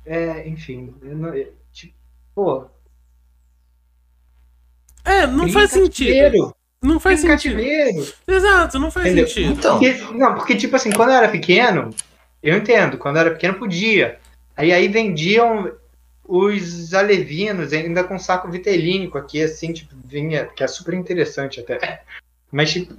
é, 0.05 0.47
enfim, 0.47 0.95
eu 1.01 1.15
não- 1.15 1.33
eu, 1.35 1.53
tipo, 1.73 1.93
pô, 2.33 2.65
É, 5.03 5.25
não 5.27 5.49
faz 5.49 5.71
sentido. 5.71 6.07
cativeiro, 6.07 6.55
Não 6.81 6.99
faz 6.99 7.19
cria 7.21 7.33
em 7.33 7.37
sentido. 7.37 7.55
cativeiro. 7.55 8.13
Exato, 8.27 8.79
não 8.79 8.91
faz 8.91 9.07
Entendeu? 9.07 9.27
sentido. 9.27 9.59
Então, 9.59 9.79
Porque, 9.79 9.93
não, 10.13 10.35
porque 10.35 10.55
tipo 10.55 10.75
assim, 10.75 10.91
quando 10.91 11.09
eu 11.09 11.15
era 11.15 11.27
pequeno, 11.29 11.89
eu 12.41 12.57
entendo, 12.57 12.97
quando 12.97 13.17
eu 13.17 13.21
era 13.21 13.31
pequeno 13.31 13.55
podia. 13.59 14.19
Aí 14.59 14.71
aí 14.73 14.89
vendiam 14.89 15.71
os 16.27 16.93
alevinos 16.93 17.71
ainda 17.71 18.03
com 18.03 18.19
saco 18.19 18.51
vitelínico 18.51 19.17
aqui, 19.17 19.41
assim, 19.41 19.71
tipo, 19.71 19.95
vinha, 20.03 20.47
que 20.47 20.61
é 20.61 20.67
super 20.67 20.95
interessante 20.95 21.61
até. 21.61 22.03
Mas 22.51 22.73
tipo, 22.73 22.93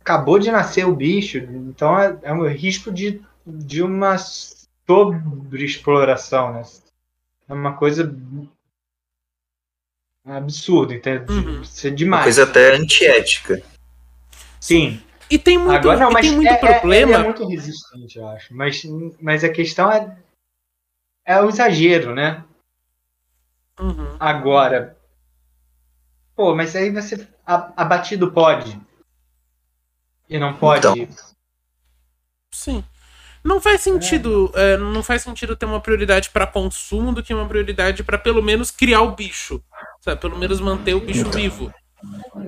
acabou 0.00 0.38
de 0.38 0.52
nascer 0.52 0.86
o 0.86 0.94
bicho, 0.94 1.38
então 1.38 1.98
é, 1.98 2.16
é 2.22 2.32
um 2.32 2.46
risco 2.46 2.92
de, 2.92 3.20
de 3.44 3.82
uma 3.82 4.16
sobreexploração, 4.16 6.52
né? 6.52 6.62
É 7.48 7.52
uma 7.52 7.72
coisa 7.72 8.16
absurda, 10.24 10.94
entende? 10.94 11.32
Uhum. 11.32 11.62
Isso 11.62 11.84
é 11.84 11.90
uma 11.90 11.96
demais. 11.96 12.22
coisa 12.22 12.44
até 12.44 12.76
antiética. 12.76 13.60
Sim. 14.60 15.02
E 15.28 15.36
tem 15.36 15.58
muito, 15.58 15.74
Agora 15.74 15.98
não, 15.98 16.10
e 16.10 16.12
mas 16.12 16.28
tem 16.28 16.36
muito 16.36 16.48
é, 16.48 16.54
é- 16.54 16.78
problema. 16.78 17.12
ele 17.12 17.20
é 17.20 17.24
muito 17.24 17.44
resistente, 17.48 18.18
eu 18.18 18.28
acho. 18.28 18.54
Mas, 18.54 18.84
mas 19.20 19.42
a 19.42 19.48
questão 19.48 19.90
é, 19.90 20.16
é 21.24 21.40
o 21.40 21.48
exagero, 21.48 22.14
né? 22.14 22.44
Uhum. 23.80 24.16
Agora, 24.20 24.96
pô, 26.36 26.54
mas 26.54 26.76
aí 26.76 26.90
você 26.90 27.26
a- 27.46 27.72
abatido 27.76 28.30
pode 28.32 28.80
e 30.28 30.38
não 30.38 30.54
pode. 30.56 30.86
Então. 30.88 31.16
Sim. 32.52 32.84
Não 33.44 33.60
faz 33.60 33.80
sentido, 33.80 34.52
é, 34.54 34.76
não 34.76 35.02
faz 35.02 35.22
sentido 35.22 35.56
ter 35.56 35.66
uma 35.66 35.80
prioridade 35.80 36.30
para 36.30 36.46
consumo 36.46 37.12
do 37.12 37.22
que 37.22 37.34
uma 37.34 37.48
prioridade 37.48 38.04
para 38.04 38.16
pelo 38.16 38.40
menos 38.40 38.70
criar 38.70 39.00
o 39.02 39.16
bicho, 39.16 39.60
sabe? 40.00 40.20
Pelo 40.20 40.38
menos 40.38 40.60
manter 40.60 40.94
o 40.94 41.00
bicho 41.00 41.20
Então. 41.20 41.32
vivo. 41.32 41.74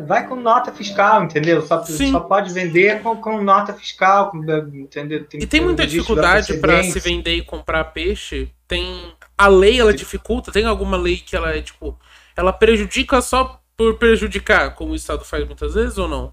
Vai 0.07 0.27
com 0.27 0.35
nota 0.37 0.73
fiscal, 0.73 1.23
entendeu? 1.25 1.63
Só, 1.63 1.83
só 1.85 2.21
pode 2.21 2.53
vender 2.53 3.03
com, 3.03 3.17
com 3.17 3.41
nota 3.43 3.73
fiscal, 3.73 4.31
com- 4.31 4.39
entendeu? 4.75 5.21
E 5.21 5.39
que 5.39 5.47
tem 5.47 5.61
muita 5.61 5.87
dificuldade 5.87 6.55
para 6.59 6.83
se 6.83 6.99
vender 7.01 7.37
e 7.37 7.43
comprar 7.43 7.85
peixe. 7.85 8.53
Tem 8.67 9.15
a 9.39 9.47
lei 9.47 9.79
ela 9.81 9.93
dificulta. 9.95 10.51
Tem 10.51 10.65
alguma 10.65 10.97
lei 10.97 11.17
que 11.19 11.37
ela 11.37 11.55
é 11.55 11.63
tipo, 11.63 11.99
ela 12.37 12.53
prejudica 12.53 13.21
só 13.23 13.61
por 13.77 13.97
prejudicar, 13.99 14.75
como 14.75 14.93
o 14.93 14.97
Estado 14.97 15.25
faz 15.25 15.45
muitas 15.47 15.75
vezes 15.75 15.99
ou 15.99 16.09
não? 16.09 16.33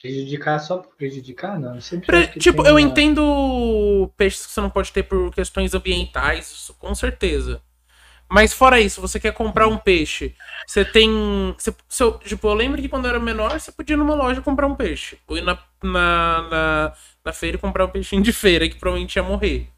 Prejudicar 0.00 0.58
só 0.58 0.78
por 0.78 0.94
prejudicar, 0.96 1.58
não. 1.58 1.78
Pre- 2.06 2.26
tipo, 2.38 2.62
tem 2.62 2.70
eu 2.70 2.74
uma- 2.76 2.80
entendo 2.80 4.12
peixes 4.16 4.44
que 4.46 4.52
você 4.52 4.60
não 4.60 4.68
pode 4.68 4.92
ter 4.92 5.02
por 5.04 5.32
questões 5.34 5.72
ambientais, 5.72 6.50
isso 6.50 6.74
com 6.74 6.94
certeza. 6.94 7.62
Mas 8.34 8.52
fora 8.52 8.80
isso, 8.80 9.00
você 9.00 9.20
quer 9.20 9.32
comprar 9.32 9.68
um 9.68 9.78
peixe, 9.78 10.34
você 10.66 10.84
tem. 10.84 11.08
Você, 11.56 11.72
tipo, 12.24 12.48
eu 12.48 12.54
lembro 12.54 12.82
que 12.82 12.88
quando 12.88 13.04
eu 13.04 13.10
era 13.10 13.20
menor, 13.20 13.60
você 13.60 13.70
podia 13.70 13.94
ir 13.94 13.96
numa 13.96 14.14
loja 14.14 14.40
comprar 14.42 14.66
um 14.66 14.74
peixe. 14.74 15.18
Ou 15.28 15.36
ir 15.38 15.42
na, 15.42 15.56
na, 15.82 16.42
na, 16.50 16.92
na 17.24 17.32
feira 17.32 17.56
e 17.56 17.60
comprar 17.60 17.84
um 17.84 17.90
peixinho 17.90 18.22
de 18.22 18.32
feira, 18.32 18.68
que 18.68 18.76
provavelmente 18.76 19.16
ia 19.16 19.22
morrer. 19.22 19.68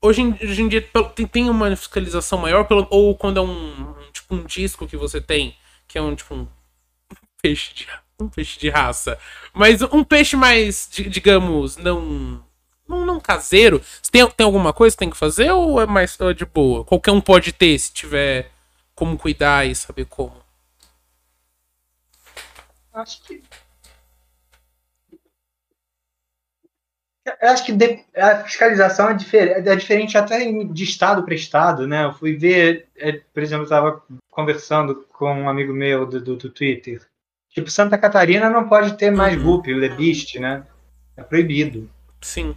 Hoje 0.00 0.22
em, 0.22 0.32
hoje 0.42 0.62
em 0.62 0.68
dia 0.68 0.80
tem, 1.14 1.26
tem 1.26 1.50
uma 1.50 1.74
fiscalização 1.74 2.38
maior, 2.38 2.64
pelo, 2.64 2.86
ou 2.90 3.16
quando 3.16 3.38
é 3.38 3.42
um, 3.42 3.94
tipo 4.12 4.34
um 4.34 4.44
disco 4.44 4.86
que 4.86 4.96
você 4.96 5.20
tem, 5.20 5.56
que 5.88 5.98
é 5.98 6.02
um 6.02 6.14
tipo 6.14 6.34
um 6.34 6.46
peixe 7.42 7.74
de, 7.74 7.88
um 8.20 8.28
peixe 8.28 8.58
de 8.58 8.70
raça. 8.70 9.18
Mas 9.54 9.82
um 9.82 10.04
peixe 10.04 10.36
mais, 10.36 10.88
di- 10.92 11.08
digamos, 11.08 11.76
não. 11.78 12.44
Não, 12.88 13.04
não 13.04 13.20
caseiro. 13.20 13.82
Tem, 14.10 14.26
tem 14.30 14.44
alguma 14.44 14.72
coisa 14.72 14.96
que 14.96 15.00
tem 15.00 15.10
que 15.10 15.16
fazer 15.16 15.50
ou 15.52 15.80
é 15.80 15.86
mais 15.86 16.18
ou 16.20 16.30
é 16.30 16.34
de 16.34 16.46
boa? 16.46 16.84
Qualquer 16.84 17.10
um 17.12 17.20
pode 17.20 17.52
ter 17.52 17.78
se 17.78 17.92
tiver 17.92 18.50
como 18.94 19.18
cuidar 19.18 19.66
e 19.66 19.74
saber 19.74 20.06
como. 20.06 20.34
Acho 22.94 23.22
que. 23.22 23.42
Eu 27.42 27.50
acho 27.50 27.66
que 27.66 27.72
de- 27.72 28.02
a 28.16 28.36
fiscalização 28.42 29.10
é, 29.10 29.14
difer- 29.14 29.50
é 29.66 29.76
diferente 29.76 30.16
até 30.16 30.50
de 30.50 30.84
estado 30.84 31.22
para 31.24 31.34
estado, 31.34 31.86
né? 31.86 32.04
Eu 32.06 32.14
fui 32.14 32.34
ver, 32.36 32.88
é, 32.96 33.12
por 33.12 33.42
exemplo, 33.42 33.62
eu 33.62 33.64
estava 33.64 34.02
conversando 34.30 35.04
com 35.12 35.30
um 35.42 35.48
amigo 35.48 35.74
meu 35.74 36.06
do, 36.06 36.20
do, 36.22 36.36
do 36.36 36.48
Twitter. 36.50 37.02
Tipo, 37.50 37.70
Santa 37.70 37.98
Catarina 37.98 38.48
não 38.48 38.66
pode 38.66 38.96
ter 38.96 39.10
mais 39.10 39.36
Uhum. 39.36 39.56
guppy, 39.58 39.74
lebiste, 39.74 40.38
né? 40.38 40.66
É 41.16 41.22
proibido. 41.22 41.90
Sim. 42.22 42.56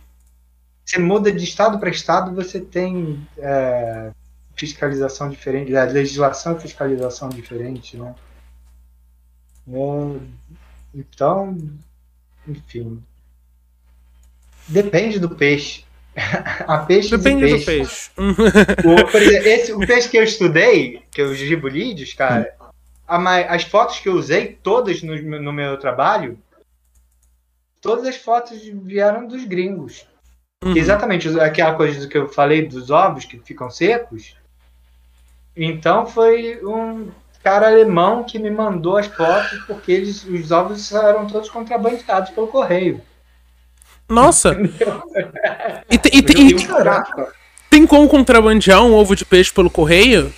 Você 0.91 0.99
muda 0.99 1.31
de 1.31 1.45
estado 1.45 1.79
para 1.79 1.89
estado, 1.89 2.35
você 2.35 2.59
tem 2.59 3.25
é, 3.37 4.11
fiscalização 4.57 5.29
diferente, 5.29 5.73
a 5.73 5.85
legislação 5.85 6.57
e 6.57 6.59
fiscalização 6.59 7.29
diferente, 7.29 7.95
né? 7.95 8.13
É, 9.69 10.19
então, 10.93 11.57
enfim. 12.45 13.01
Depende 14.67 15.17
do 15.17 15.29
peixe. 15.29 15.85
A 16.67 16.79
peixe 16.79 17.15
Depende 17.15 17.45
de 17.45 17.59
do 17.59 17.65
peixe. 17.65 17.65
peixe. 17.65 18.11
O, 18.85 19.09
por 19.09 19.21
exemplo, 19.21 19.47
esse, 19.47 19.71
o 19.71 19.79
peixe 19.79 20.09
que 20.09 20.17
eu 20.17 20.23
estudei, 20.25 21.03
que 21.09 21.21
é 21.21 21.23
os 21.23 21.37
gibolídeos, 21.37 22.13
cara, 22.13 22.53
a 23.07 23.55
as 23.55 23.63
fotos 23.63 23.99
que 23.99 24.09
eu 24.09 24.15
usei, 24.15 24.59
todas 24.61 25.01
no, 25.01 25.15
no 25.39 25.53
meu 25.53 25.77
trabalho, 25.77 26.37
todas 27.79 28.05
as 28.05 28.17
fotos 28.17 28.61
vieram 28.61 29.25
dos 29.25 29.45
gringos. 29.45 30.10
Uhum. 30.63 30.77
Exatamente, 30.77 31.27
aquela 31.39 31.73
coisa 31.73 32.07
que 32.07 32.17
eu 32.17 32.29
falei 32.29 32.67
dos 32.67 32.89
ovos 32.91 33.25
que 33.25 33.39
ficam 33.39 33.69
secos. 33.71 34.35
Então 35.55 36.05
foi 36.05 36.59
um 36.63 37.09
cara 37.43 37.67
alemão 37.67 38.23
que 38.23 38.37
me 38.37 38.51
mandou 38.51 38.97
as 38.97 39.07
fotos 39.07 39.59
porque 39.65 39.91
eles, 39.91 40.23
os 40.23 40.51
ovos 40.51 40.91
eram 40.91 41.25
todos 41.25 41.49
contrabandeados 41.49 42.29
pelo 42.29 42.47
correio. 42.47 43.01
Nossa! 44.07 44.55
E, 45.89 45.97
te- 45.97 46.09
e 46.15 46.21
te- 46.21 46.33
e 46.37 46.55
tem 47.69 47.87
como 47.87 48.07
contrabandear 48.07 48.83
um 48.83 48.93
ovo 48.93 49.15
de 49.15 49.25
peixe 49.25 49.51
pelo 49.51 49.69
correio? 49.69 50.31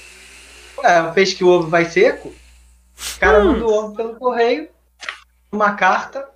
É, 0.84 1.02
um 1.02 1.12
peixe 1.12 1.36
que 1.36 1.44
o 1.44 1.48
ovo 1.50 1.68
vai 1.68 1.86
seco. 1.86 2.30
O 2.30 3.20
cara 3.20 3.40
Hum. 3.40 3.54
manda 3.54 3.66
o 3.66 3.74
ovo 3.74 3.96
pelo 3.96 4.16
correio, 4.16 4.70
uma 5.52 5.74
carta, 5.74 6.30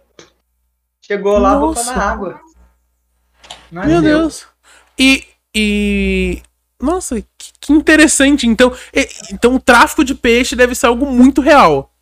chegou 1.02 1.38
lá, 1.38 1.52
botou 1.56 1.84
Nossa. 1.84 1.96
na 1.96 2.04
água. 2.12 2.42
Nasceu. 3.72 3.92
Meu 3.92 4.02
Deus. 4.02 4.48
E. 4.98 5.24
e... 5.56 6.42
Nossa, 6.80 7.20
que, 7.22 7.52
que 7.60 7.74
interessante. 7.74 8.46
Então, 8.48 8.72
e- 8.94 9.08
então 9.32 9.56
o 9.56 9.60
tráfico 9.60 10.04
de 10.04 10.14
peixe 10.14 10.56
deve 10.56 10.76
ser 10.76 10.88
algo 10.88 11.06
muito 11.06 11.42
real. 11.42 11.94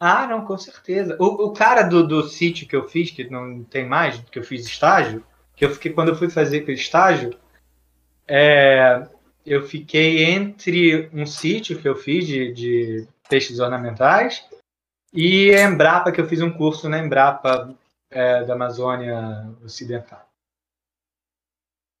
Ah, 0.00 0.26
não, 0.26 0.44
com 0.44 0.56
certeza. 0.56 1.16
O, 1.18 1.46
o 1.46 1.52
cara 1.52 1.82
do, 1.82 2.06
do 2.06 2.28
sítio 2.28 2.66
que 2.68 2.76
eu 2.76 2.88
fiz, 2.88 3.10
que 3.10 3.28
não 3.28 3.64
tem 3.64 3.86
mais, 3.86 4.18
que 4.30 4.38
eu 4.38 4.44
fiz 4.44 4.64
estágio, 4.64 5.24
que 5.56 5.64
eu 5.64 5.70
fiquei 5.70 5.92
quando 5.92 6.08
eu 6.08 6.16
fui 6.16 6.30
fazer 6.30 6.58
aquele 6.58 6.78
estágio, 6.78 7.36
é, 8.26 9.06
eu 9.44 9.66
fiquei 9.66 10.24
entre 10.24 11.10
um 11.12 11.26
sítio 11.26 11.80
que 11.80 11.88
eu 11.88 11.96
fiz 11.96 12.26
de, 12.26 12.52
de 12.52 13.08
peixes 13.28 13.58
ornamentais 13.58 14.44
e 15.12 15.52
a 15.54 15.64
Embrapa, 15.64 16.12
que 16.12 16.20
eu 16.20 16.28
fiz 16.28 16.40
um 16.42 16.50
curso 16.50 16.88
na 16.88 16.98
Embrapa 16.98 17.74
é, 18.10 18.44
da 18.44 18.54
Amazônia 18.54 19.50
Ocidental. 19.64 20.27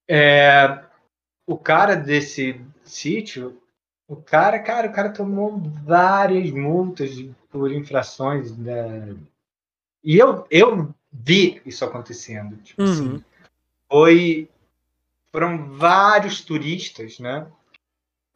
É, 0.08 0.84
o 1.46 1.58
cara 1.58 1.94
desse 1.94 2.64
sítio, 2.84 3.60
o 4.06 4.16
cara, 4.16 4.58
cara, 4.58 4.88
o 4.88 4.92
cara 4.92 5.12
tomou 5.12 5.58
várias 5.58 6.50
multas 6.50 7.10
por 7.50 7.70
infrações, 7.70 8.56
né? 8.56 9.16
E 10.02 10.16
eu, 10.16 10.46
eu 10.50 10.94
vi 11.12 11.60
isso 11.66 11.84
acontecendo. 11.84 12.56
Tipo 12.62 12.82
Uhum. 12.82 12.92
assim, 12.92 13.24
foi, 13.90 14.48
foram 15.30 15.70
vários 15.76 16.40
turistas, 16.40 17.18
né? 17.18 17.50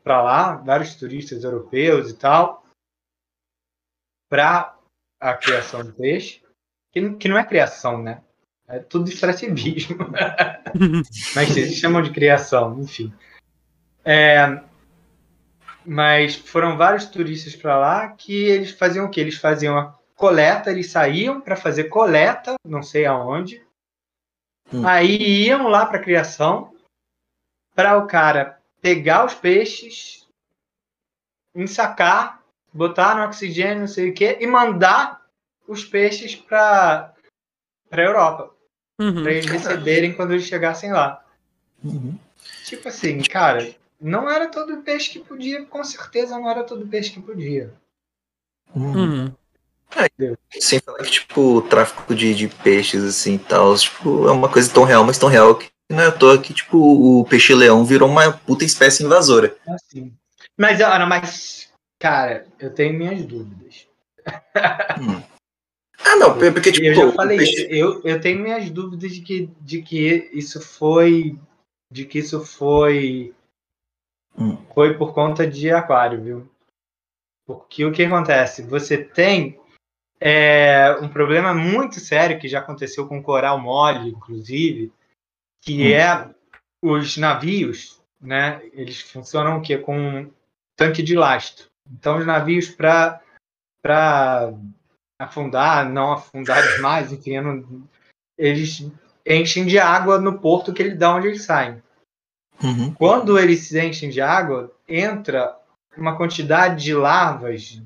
para 0.03 0.23
lá, 0.23 0.57
vários 0.57 0.97
turistas 0.97 1.45
europeus 1.45 2.11
e 2.11 2.16
tal, 2.16 2.66
para 4.29 4.77
a 5.20 5.35
criação 5.35 5.85
de 5.85 5.93
peixe, 5.93 6.43
que, 6.91 7.14
que 7.14 7.29
não 7.29 7.39
é 7.39 7.45
criação, 7.45 8.03
né? 8.03 8.23
É 8.69 8.79
tudo 8.79 9.09
extrativismo. 9.09 9.99
Mas 11.35 11.57
eles 11.57 11.75
chamam 11.75 12.03
de 12.03 12.11
criação, 12.11 12.81
enfim. 12.81 13.13
É, 14.05 14.61
mas 15.85 16.35
foram 16.35 16.77
vários 16.77 17.07
turistas 17.07 17.55
para 17.55 17.79
lá 17.79 18.09
que 18.09 18.33
eles 18.33 18.71
faziam 18.73 19.07
o 19.07 19.11
quê? 19.11 19.21
Eles 19.21 19.37
faziam 19.37 19.79
a 19.79 19.99
coleta, 20.15 20.71
eles 20.71 20.91
saíam 20.91 21.41
para 21.41 21.57
fazer 21.57 21.85
coleta, 21.85 22.55
não 22.65 22.83
sei 22.83 23.07
aonde. 23.07 23.65
Hum. 24.73 24.87
Aí 24.87 25.47
iam 25.47 25.69
lá 25.69 25.87
para 25.87 25.99
criação 25.99 26.73
para 27.75 27.97
o 27.97 28.07
cara 28.07 28.61
pegar 28.81 29.25
os 29.25 29.35
peixes, 29.35 30.27
ensacar, 31.55 32.43
botar 32.73 33.17
no 33.17 33.25
oxigênio, 33.25 33.81
não 33.81 33.89
sei 33.89 34.11
o 34.11 34.15
que, 34.15 34.39
e 34.41 34.47
mandar 34.47 35.21
os 35.67 35.85
peixes 35.85 36.35
para 36.35 37.12
para 37.93 38.05
Europa, 38.05 38.51
uhum. 38.99 39.22
para 39.22 39.32
eles 39.32 39.45
receberem 39.45 40.14
quando 40.14 40.32
eles 40.32 40.47
chegassem 40.47 40.90
lá. 40.90 41.22
Uhum. 41.84 42.18
Tipo 42.64 42.88
assim, 42.88 43.20
cara, 43.20 43.70
não 44.01 44.30
era 44.30 44.49
todo 44.49 44.78
peixe 44.78 45.11
que 45.11 45.18
podia, 45.18 45.62
com 45.66 45.84
certeza 45.84 46.38
não 46.38 46.49
era 46.49 46.64
todo 46.64 46.86
peixe 46.86 47.11
que 47.11 47.20
podia. 47.20 47.70
Uhum. 48.74 49.30
É, 49.95 50.09
sem 50.59 50.80
falar 50.80 51.05
que, 51.05 51.11
tipo, 51.11 51.57
o 51.57 51.61
tráfico 51.61 52.14
de, 52.14 52.34
de 52.34 52.49
peixes, 52.49 53.05
assim, 53.05 53.36
tal, 53.36 53.76
tipo, 53.76 54.26
é 54.26 54.32
uma 54.32 54.49
coisa 54.49 54.72
tão 54.72 54.84
real, 54.84 55.05
mas 55.05 55.18
tão 55.18 55.28
real 55.28 55.55
que 55.55 55.68
não 55.90 56.01
é 56.01 56.07
à 56.07 56.12
toa 56.12 56.40
que, 56.40 56.55
tipo, 56.55 56.78
o 56.78 57.26
peixe-leão 57.26 57.84
virou 57.84 58.09
uma 58.09 58.32
puta 58.32 58.64
espécie 58.64 59.05
invasora. 59.05 59.55
Assim. 59.68 60.11
Mas, 60.57 60.80
Ana, 60.80 61.05
mas, 61.05 61.68
cara, 61.99 62.47
eu 62.59 62.72
tenho 62.72 62.95
minhas 62.95 63.22
dúvidas. 63.26 63.86
Hum. 64.99 65.22
Ah, 66.05 66.17
não, 66.17 66.37
porque, 66.37 66.73
tipo... 66.73 66.87
Eu 66.87 66.95
já 66.95 67.13
falei 67.13 67.39
peixe... 67.39 67.67
eu, 67.71 68.01
eu 68.05 68.21
tenho 68.21 68.41
minhas 68.41 68.69
dúvidas 68.71 69.13
de 69.13 69.21
que, 69.21 69.51
de 69.61 69.83
que 69.83 70.31
isso 70.33 70.61
foi... 70.61 71.39
De 71.91 72.05
que 72.05 72.19
isso 72.19 72.45
foi 72.45 73.35
Hum. 74.39 74.57
Foi 74.75 74.97
por 74.97 75.13
conta 75.13 75.47
de 75.47 75.71
aquário, 75.71 76.23
viu? 76.23 76.51
Porque 77.47 77.85
o 77.85 77.93
que 77.93 78.05
acontece? 78.05 78.63
Você 78.63 79.03
tem 79.03 79.61
é, 80.21 80.97
um 81.01 81.09
problema 81.09 81.53
muito 81.53 82.01
sério 82.01 82.39
que 82.39 82.49
já 82.49 82.61
aconteceu 82.61 83.07
com 83.07 83.23
coral 83.23 83.59
mole, 83.59 84.11
inclusive, 84.11 84.93
que 85.61 85.83
hum. 85.83 85.95
é 85.95 86.35
os 86.83 87.17
navios, 87.17 88.01
né? 88.21 88.63
Eles 88.73 89.01
funcionam 89.01 89.59
o 89.59 89.63
quê? 89.63 89.79
Com 89.79 89.99
um 89.99 90.31
tanque 90.77 91.03
de 91.03 91.15
lastro. 91.15 91.69
Então, 91.91 92.19
os 92.19 92.27
navios 92.27 92.69
para 92.69 93.21
para 93.83 94.55
afundar, 95.23 95.89
não 95.89 96.12
afundar 96.12 96.62
demais, 96.75 97.12
enfim, 97.12 97.41
não, 97.41 97.85
eles 98.37 98.91
enchem 99.27 99.66
de 99.66 99.79
água 99.79 100.18
no 100.18 100.39
porto 100.39 100.73
que 100.73 100.83
ele 100.83 100.95
dá 100.95 101.14
onde 101.14 101.29
eles 101.29 101.45
saem. 101.45 101.83
Uhum. 102.62 102.93
Quando 102.95 103.39
eles 103.39 103.66
se 103.66 103.81
enchem 103.81 104.11
de 104.11 104.20
água, 104.20 104.73
entra 104.89 105.57
uma 105.97 106.16
quantidade 106.16 106.83
de 106.83 106.95
larvas 106.95 107.83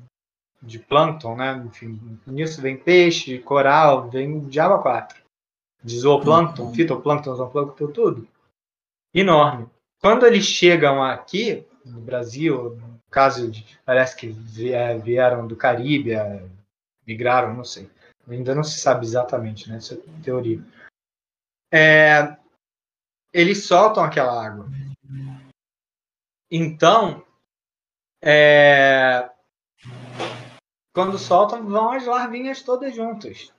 de 0.61 0.79
plâncton, 0.79 1.35
né? 1.35 1.63
Enfim, 1.65 2.19
nisso 2.25 2.61
vem 2.61 2.77
peixe, 2.77 3.39
coral, 3.39 4.09
vem 4.09 4.39
diabo 4.47 4.81
4. 4.81 5.17
De 5.83 5.99
zooplâncton, 5.99 6.63
uhum. 6.63 6.73
fitoplâncton, 6.73 7.35
zooplâncton, 7.35 7.87
tudo. 7.91 8.27
Enorme. 9.13 9.67
Quando 10.01 10.25
eles 10.25 10.45
chegam 10.45 11.03
aqui, 11.03 11.65
no 11.85 12.01
Brasil, 12.01 12.75
no 12.75 12.99
caso 13.09 13.49
de, 13.49 13.65
parece 13.85 14.15
que 14.15 14.27
vieram 14.27 15.47
do 15.47 15.55
Caribe, 15.55 16.11
migraram, 17.07 17.55
não 17.55 17.63
sei. 17.63 17.89
Ainda 18.27 18.53
não 18.53 18.63
se 18.63 18.79
sabe 18.79 19.05
exatamente, 19.05 19.69
né? 19.69 19.77
Isso 19.77 19.93
é 19.93 20.21
teoria. 20.21 20.61
É, 21.71 22.35
eles 23.33 23.65
soltam 23.65 24.03
aquela 24.03 24.45
água. 24.45 24.67
Então, 26.51 27.23
é... 28.21 29.29
quando 30.93 31.17
soltam, 31.17 31.65
vão 31.65 31.91
as 31.91 32.05
larvinhas 32.05 32.61
todas 32.61 32.93
juntas. 32.93 33.53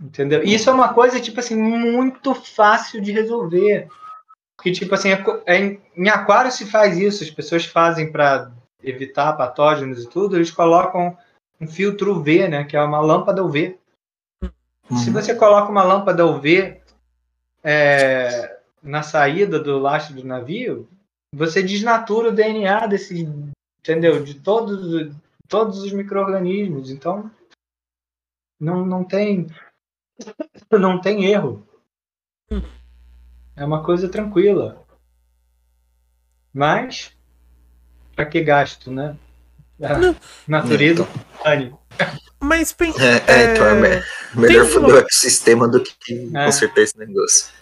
Entendeu? 0.00 0.42
E 0.42 0.54
isso 0.54 0.70
é 0.70 0.72
uma 0.72 0.94
coisa, 0.94 1.20
tipo 1.20 1.40
assim, 1.40 1.56
muito 1.56 2.34
fácil 2.34 3.02
de 3.02 3.12
resolver. 3.12 3.88
Porque, 4.56 4.72
tipo 4.72 4.94
assim, 4.94 5.10
é, 5.10 5.22
é, 5.46 5.78
em 5.94 6.08
aquário 6.08 6.50
se 6.50 6.66
faz 6.66 6.96
isso, 6.96 7.22
as 7.22 7.30
pessoas 7.30 7.66
fazem 7.66 8.10
para 8.10 8.50
evitar 8.82 9.34
patógenos 9.34 10.02
e 10.02 10.08
tudo, 10.08 10.36
eles 10.36 10.50
colocam 10.50 11.16
um 11.60 11.66
filtro 11.66 12.16
UV, 12.16 12.48
né? 12.48 12.64
Que 12.64 12.76
é 12.76 12.82
uma 12.82 13.00
lâmpada 13.00 13.44
UV. 13.44 13.78
Uhum. 14.42 14.96
Se 14.96 15.10
você 15.10 15.34
coloca 15.34 15.70
uma 15.70 15.84
lâmpada 15.84 16.26
UV 16.26 16.80
é, 17.62 18.60
na 18.82 19.02
saída 19.02 19.58
do 19.60 19.78
lastro 19.78 20.16
do 20.16 20.24
navio, 20.24 20.88
você 21.34 21.62
desnatura 21.62 22.30
o 22.30 22.34
DNA 22.34 22.86
desse, 22.86 23.28
entendeu? 23.78 24.22
De 24.24 24.34
todos, 24.34 25.14
todos 25.46 25.82
os 25.82 25.92
micro-organismos. 25.92 26.90
Então, 26.90 27.30
não, 28.58 28.84
não 28.84 29.04
tem 29.04 29.46
não 30.70 31.00
tem 31.00 31.26
erro. 31.26 31.66
É 33.54 33.64
uma 33.64 33.84
coisa 33.84 34.08
tranquila. 34.08 34.84
Mas, 36.52 37.16
para 38.16 38.26
que 38.26 38.42
gasto, 38.42 38.90
né? 38.90 39.16
A 39.82 40.14
natureza. 40.46 41.08
Mas 42.38 42.74
é, 42.80 43.32
é, 43.32 43.52
então 43.52 43.66
é, 43.66 44.02
melhor 44.34 44.66
foder 44.66 44.94
o 44.94 44.98
ecossistema 44.98 45.68
do 45.68 45.82
que 45.82 46.30
é. 46.34 46.44
consertar 46.46 46.82
esse 46.82 46.98
negócio. 46.98 47.52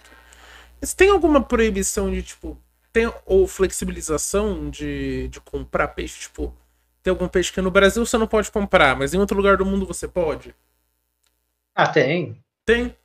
Mas 0.79 0.93
tem 0.93 1.09
alguma 1.09 1.41
proibição 1.41 2.09
de, 2.09 2.21
tipo, 2.21 2.57
tem, 2.91 3.11
ou 3.25 3.47
flexibilização 3.47 4.69
de, 4.69 5.27
de 5.27 5.41
comprar 5.41 5.89
peixe? 5.89 6.21
Tipo, 6.21 6.55
tem 7.03 7.11
algum 7.11 7.27
peixe 7.27 7.51
que 7.51 7.61
no 7.61 7.71
Brasil 7.71 8.05
você 8.05 8.17
não 8.17 8.27
pode 8.27 8.49
comprar, 8.51 8.95
mas 8.95 9.13
em 9.13 9.17
outro 9.17 9.35
lugar 9.35 9.57
do 9.57 9.65
mundo 9.65 9.85
você 9.85 10.07
pode? 10.07 10.55
Ah, 11.75 11.87
tem. 11.87 12.41
Tem? 12.65 12.95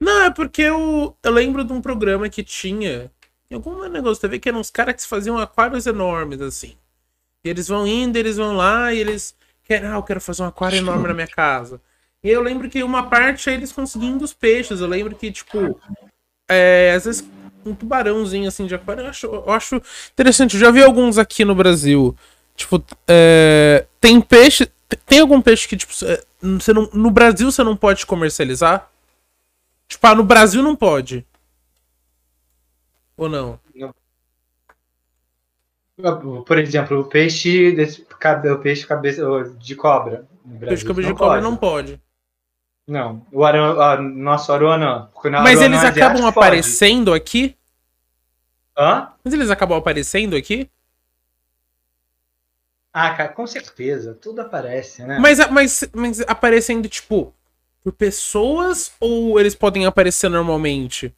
Não, 0.00 0.22
é 0.22 0.30
porque 0.30 0.62
eu, 0.62 1.16
eu 1.22 1.30
lembro 1.30 1.64
de 1.64 1.72
um 1.72 1.80
programa 1.80 2.28
que 2.28 2.42
tinha 2.42 3.10
em 3.50 3.54
algum 3.54 3.88
negócio 3.88 4.14
de 4.14 4.20
TV 4.20 4.38
que 4.38 4.48
eram 4.48 4.60
uns 4.60 4.70
caras 4.70 4.94
que 4.94 5.06
faziam 5.06 5.38
aquários 5.38 5.86
enormes, 5.86 6.40
assim. 6.40 6.76
E 7.44 7.48
eles 7.48 7.68
vão 7.68 7.86
indo, 7.86 8.16
eles 8.16 8.36
vão 8.36 8.56
lá 8.56 8.92
e 8.92 8.98
eles 8.98 9.34
querem, 9.64 9.88
ah, 9.88 9.94
eu 9.94 10.02
quero 10.02 10.20
fazer 10.20 10.42
um 10.42 10.46
aquário 10.46 10.78
enorme 10.78 11.08
na 11.08 11.14
minha 11.14 11.26
casa. 11.26 11.80
E 12.22 12.30
eu 12.30 12.40
lembro 12.40 12.70
que 12.70 12.82
uma 12.82 13.08
parte 13.08 13.50
é 13.50 13.54
eles 13.54 13.72
conseguindo 13.72 14.24
os 14.24 14.32
peixes. 14.32 14.80
Eu 14.80 14.86
lembro 14.86 15.16
que, 15.16 15.32
tipo, 15.32 15.80
é, 16.48 16.92
às 16.96 17.04
vezes 17.04 17.28
um 17.64 17.74
tubarãozinho 17.74 18.48
assim 18.48 18.66
de 18.66 18.74
aquário. 18.74 19.02
Eu 19.02 19.08
acho, 19.08 19.26
eu 19.26 19.50
acho 19.50 19.82
interessante. 20.12 20.54
Eu 20.54 20.60
já 20.60 20.70
vi 20.70 20.82
alguns 20.82 21.18
aqui 21.18 21.44
no 21.44 21.54
Brasil. 21.54 22.16
Tipo, 22.54 22.82
é, 23.08 23.86
tem 24.00 24.20
peixe. 24.20 24.70
Tem 25.06 25.20
algum 25.20 25.40
peixe 25.40 25.66
que, 25.66 25.76
tipo, 25.76 25.92
você 25.92 26.72
não, 26.72 26.88
no 26.92 27.10
Brasil 27.10 27.50
você 27.50 27.64
não 27.64 27.76
pode 27.76 28.04
comercializar? 28.04 28.90
Tipo, 29.88 30.06
ah, 30.06 30.14
no 30.14 30.24
Brasil 30.24 30.62
não 30.62 30.76
pode. 30.76 31.26
Ou 33.16 33.28
não? 33.28 33.58
não. 33.74 33.94
Por 36.44 36.58
exemplo, 36.58 37.00
o 37.00 37.04
peixe, 37.04 37.76
o 38.52 38.58
peixe 38.58 38.86
cabeça 38.86 39.22
de 39.58 39.74
cobra. 39.76 40.26
peixe 40.58 40.84
cabeça 40.84 41.08
de 41.08 41.14
cobra 41.14 41.40
não 41.40 41.56
pode. 41.56 42.00
Não, 42.86 43.24
o 43.32 43.44
Aran, 43.44 44.02
nosso 44.02 44.52
Aruanã. 44.52 45.08
Mas 45.42 45.62
eles 45.62 45.84
acabam 45.84 46.26
aparecendo 46.26 47.12
pode. 47.12 47.22
aqui? 47.22 47.56
Hã? 48.76 49.12
Mas 49.22 49.32
eles 49.32 49.50
acabam 49.50 49.78
aparecendo 49.78 50.34
aqui? 50.34 50.68
Ah, 52.92 53.14
cara, 53.14 53.28
com 53.30 53.46
certeza. 53.46 54.14
Tudo 54.14 54.40
aparece, 54.40 55.02
né? 55.04 55.18
Mas, 55.18 55.38
mas, 55.50 55.84
mas 55.94 56.20
aparecendo, 56.22 56.88
tipo, 56.88 57.32
por 57.82 57.92
pessoas 57.92 58.92
ou 59.00 59.38
eles 59.38 59.54
podem 59.54 59.86
aparecer 59.86 60.28
normalmente? 60.28 61.14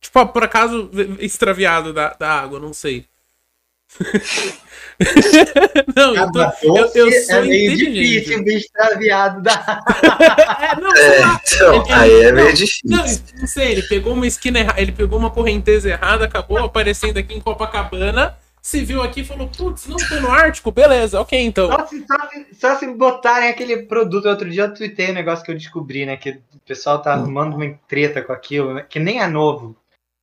Tipo, 0.00 0.26
por 0.26 0.44
acaso 0.44 0.90
extraviado 1.18 1.92
da, 1.92 2.12
da 2.12 2.28
água, 2.28 2.58
não 2.60 2.74
sei. 2.74 3.06
não, 5.94 6.14
eu, 6.14 6.32
tô, 6.32 6.42
eu, 6.62 6.76
eu 6.94 7.12
sou 7.24 7.36
é 7.36 7.42
meio 7.42 7.76
difícil 7.76 8.44
ver 8.44 8.56
extraviado 8.56 9.42
da. 9.42 9.52
é, 10.60 10.80
não, 10.80 10.94
é, 10.94 11.20
então, 11.54 11.84
ele, 11.84 11.92
aí 11.92 12.22
é 12.22 12.32
meio 12.32 12.52
difícil. 12.54 12.82
Não, 12.84 13.04
não 13.40 13.46
sei, 13.46 13.72
ele 13.72 13.82
pegou 13.82 14.12
uma 14.12 14.26
esquina 14.26 14.60
errada, 14.60 14.80
ele 14.80 14.92
pegou 14.92 15.18
uma 15.18 15.30
correnteza 15.30 15.90
errada, 15.90 16.24
acabou 16.24 16.58
aparecendo 16.58 17.18
aqui 17.18 17.34
em 17.34 17.40
Copacabana. 17.40 18.36
Se 18.60 18.82
viu 18.82 19.02
aqui 19.02 19.20
e 19.20 19.24
falou, 19.24 19.46
putz, 19.48 19.86
não 19.86 19.98
tô 19.98 20.14
no 20.20 20.30
Ártico, 20.30 20.72
beleza, 20.72 21.20
ok, 21.20 21.38
então. 21.38 21.70
Só 21.70 21.86
se, 21.86 22.06
só, 22.06 22.30
se, 22.30 22.46
só 22.54 22.78
se 22.78 22.86
botarem 22.86 23.50
aquele 23.50 23.82
produto. 23.82 24.26
Outro 24.26 24.48
dia 24.48 24.62
eu 24.62 24.72
tuitei 24.72 25.10
um 25.10 25.14
negócio 25.14 25.44
que 25.44 25.50
eu 25.50 25.54
descobri, 25.54 26.06
né? 26.06 26.16
Que 26.16 26.30
o 26.30 26.60
pessoal 26.66 27.02
tá 27.02 27.12
arrumando 27.12 27.56
uma 27.56 27.78
treta 27.86 28.22
com 28.22 28.32
aquilo, 28.32 28.72
né, 28.72 28.86
que 28.88 28.98
nem 28.98 29.20
é 29.20 29.26
novo. 29.26 29.76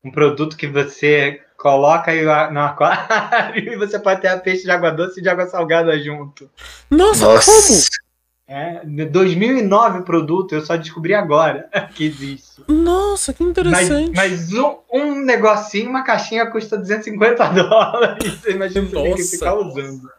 Um 0.04 0.10
produto 0.10 0.58
que 0.58 0.66
você 0.66 1.40
coloca 1.62 2.10
aí 2.10 2.24
no 2.52 2.60
aquário 2.60 3.56
e 3.72 3.78
você 3.78 4.00
pode 4.00 4.20
ter 4.20 4.42
peixe 4.42 4.64
de 4.64 4.72
água 4.72 4.90
doce 4.90 5.20
e 5.20 5.24
de 5.24 5.30
água 5.30 5.46
salgada 5.46 5.98
junto. 6.00 6.50
Nossa, 6.90 7.26
Nossa. 7.26 7.52
como? 7.52 8.02
É, 8.48 8.82
de 8.84 9.06
2009 9.06 10.00
o 10.00 10.04
produto, 10.04 10.56
eu 10.56 10.66
só 10.66 10.76
descobri 10.76 11.14
agora 11.14 11.70
que 11.94 12.06
existe. 12.06 12.64
Nossa, 12.68 13.32
que 13.32 13.44
Mas, 13.44 13.52
interessante. 13.52 14.12
mas 14.16 14.52
um, 14.54 14.78
um 14.92 15.16
negocinho, 15.24 15.90
uma 15.90 16.04
caixinha 16.04 16.50
custa 16.50 16.78
250 16.78 17.48
dólares. 17.54 18.34
Você 18.34 18.52
imagina 18.52 18.88
você 18.88 18.96
tem 19.04 19.16
que 19.16 19.24
ficar 19.24 19.54
usando. 19.54 20.12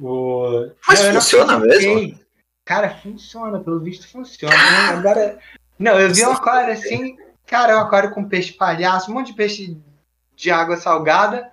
O... 0.00 0.70
Mas 0.88 1.04
Eu 1.04 1.12
funciona 1.12 1.58
mesmo? 1.60 2.18
Cara, 2.64 2.88
funciona, 3.02 3.60
pelo 3.60 3.78
visto 3.80 4.08
funciona. 4.08 4.54
né? 4.56 4.88
Agora. 4.96 5.38
Não, 5.78 6.00
eu 6.00 6.10
vi 6.12 6.24
um 6.24 6.32
aquário 6.32 6.72
assim, 6.72 7.16
cara, 7.46 7.76
um 7.76 7.80
aquário 7.80 8.10
com 8.10 8.28
peixe 8.28 8.52
palhaço, 8.52 9.10
um 9.10 9.14
monte 9.14 9.28
de 9.28 9.34
peixe 9.34 9.76
de 10.36 10.50
água 10.50 10.76
salgada, 10.76 11.50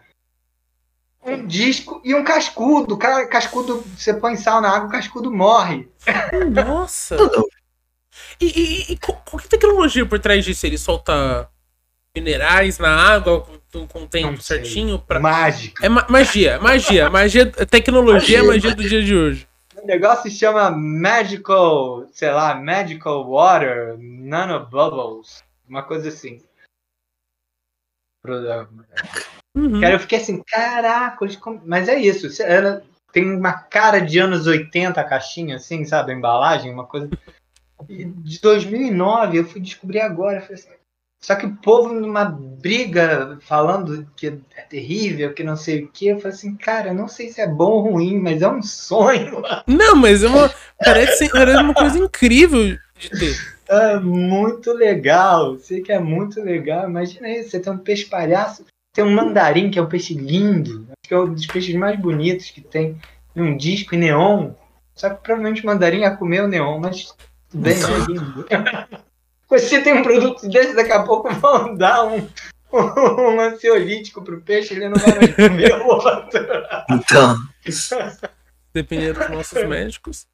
um 1.24 1.46
disco 1.46 2.02
e 2.04 2.16
um 2.16 2.24
cascudo. 2.24 2.98
Cara, 2.98 3.28
cascudo, 3.28 3.84
você 3.96 4.14
põe 4.14 4.36
sal 4.36 4.62
na 4.62 4.70
água, 4.70 4.88
o 4.88 4.92
cascudo 4.92 5.32
morre. 5.32 5.88
Nossa. 6.66 7.16
E, 8.40 8.46
e, 8.46 8.94
e 8.94 8.98
qual, 8.98 9.22
qual 9.24 9.40
que 9.40 9.46
é 9.46 9.48
a 9.48 9.52
tecnologia 9.52 10.06
por 10.06 10.20
trás 10.20 10.44
disso? 10.44 10.66
Ele 10.66 10.78
solta 10.78 11.48
minerais 12.16 12.78
na 12.80 12.90
água 12.90 13.46
com, 13.72 14.04
o 14.04 14.08
tempo 14.08 14.42
certinho? 14.42 15.00
Pra... 15.00 15.20
Mágico. 15.20 15.84
É 15.84 15.88
ma- 15.88 16.06
magia, 16.10 16.60
magia. 16.60 17.10
magia 17.10 17.46
tecnologia 17.46 18.40
é 18.40 18.42
Magia, 18.42 18.54
magia 18.54 18.76
do 18.76 18.90
dia 18.90 19.04
de 19.04 19.16
hoje. 19.16 19.48
O 19.82 19.86
negócio 19.88 20.30
se 20.30 20.38
chama 20.38 20.70
Magical, 20.70 22.06
sei 22.12 22.32
lá, 22.32 22.56
Magical 22.56 23.28
Water 23.28 23.96
Nano 23.98 24.66
Bubbles. 24.66 25.44
Uma 25.72 25.84
coisa 25.84 26.10
assim. 26.10 26.44
Uhum. 29.56 29.80
Cara, 29.80 29.94
eu 29.94 30.00
fiquei 30.00 30.18
assim, 30.18 30.44
caraca, 30.44 31.26
mas 31.64 31.88
é 31.88 31.98
isso. 31.98 32.44
Ela 32.44 32.84
tem 33.14 33.34
uma 33.34 33.54
cara 33.54 34.00
de 34.00 34.20
anos 34.20 34.48
80 34.48 35.00
a 35.00 35.04
caixinha, 35.04 35.56
assim, 35.56 35.86
sabe? 35.86 36.12
A 36.12 36.16
embalagem, 36.16 36.74
uma 36.74 36.86
coisa. 36.86 37.10
E 37.88 38.04
De 38.04 38.42
2009, 38.42 39.40
eu 39.40 39.46
fui 39.46 39.62
descobrir 39.62 40.02
agora. 40.02 40.40
assim, 40.40 40.70
só 41.24 41.36
que 41.36 41.46
o 41.46 41.56
povo 41.56 41.94
numa 41.94 42.26
briga 42.26 43.40
falando 43.40 44.06
que 44.18 44.28
é 44.28 44.62
terrível, 44.64 45.34
que 45.34 45.42
não 45.42 45.56
sei 45.56 45.86
o 45.86 45.88
que, 45.88 46.08
eu 46.08 46.20
falei 46.20 46.36
assim, 46.36 46.58
cara, 46.58 46.90
eu 46.90 46.94
não 46.94 47.08
sei 47.08 47.30
se 47.30 47.40
é 47.40 47.48
bom 47.48 47.72
ou 47.72 47.92
ruim, 47.92 48.20
mas 48.20 48.42
é 48.42 48.48
um 48.50 48.62
sonho. 48.62 49.42
Não, 49.66 49.96
mas 49.96 50.22
é 50.22 50.28
uma, 50.28 50.54
parece, 50.84 51.30
parece 51.30 51.64
uma 51.64 51.74
coisa 51.74 51.98
incrível 51.98 52.78
de 52.98 53.10
ter. 53.10 53.61
É 53.72 53.98
muito 53.98 54.74
legal. 54.74 55.58
Sei 55.58 55.82
que 55.82 55.94
é 55.94 56.00
muito 56.00 56.42
legal. 56.42 56.90
Imagina 56.90 57.30
isso, 57.30 57.52
você 57.52 57.60
tem 57.62 57.72
um 57.72 57.78
peixe 57.78 58.06
palhaço, 58.06 58.66
tem 58.94 59.02
um 59.02 59.16
mandarim, 59.16 59.72
que 59.72 59.80
é 59.80 59.82
um 59.82 59.88
peixe 59.88 60.14
lindo. 60.14 60.88
Acho 60.90 61.08
que 61.08 61.14
é 61.14 61.18
um 61.18 61.34
dos 61.34 61.46
peixes 61.46 61.74
mais 61.76 61.98
bonitos 61.98 62.52
que 62.52 62.60
tem. 62.60 63.00
E 63.34 63.42
um 63.42 63.56
disco 63.56 63.96
em 63.96 64.00
neon. 64.00 64.52
Só 64.94 65.10
que 65.10 65.24
provavelmente 65.24 65.64
o 65.64 65.66
mandarim 65.66 66.02
ia 66.02 66.16
comer 66.18 66.44
o 66.44 66.50
neon, 66.50 66.80
mas 66.80 67.16
tudo 67.50 67.62
bem, 67.64 67.74
é 67.74 68.06
lindo. 68.10 68.46
Você 69.48 69.82
tem 69.82 69.94
um 69.94 70.04
produto 70.04 70.48
desse, 70.50 70.76
daqui 70.76 70.92
a 70.92 71.04
pouco 71.04 71.34
vão 71.34 71.74
dar 71.76 72.06
um, 72.06 72.28
um 72.72 73.40
ansiolítico 73.40 74.22
pro 74.22 74.42
peixe, 74.42 74.74
ele 74.74 74.90
não 74.90 74.98
vai 74.98 75.16
mais 75.16 75.36
comer 75.36 75.74
o 75.76 75.88
outro. 75.88 76.46
Então, 76.90 77.38
dependendo 78.74 79.20
dos 79.20 79.30
nossos 79.30 79.64
médicos. 79.66 80.28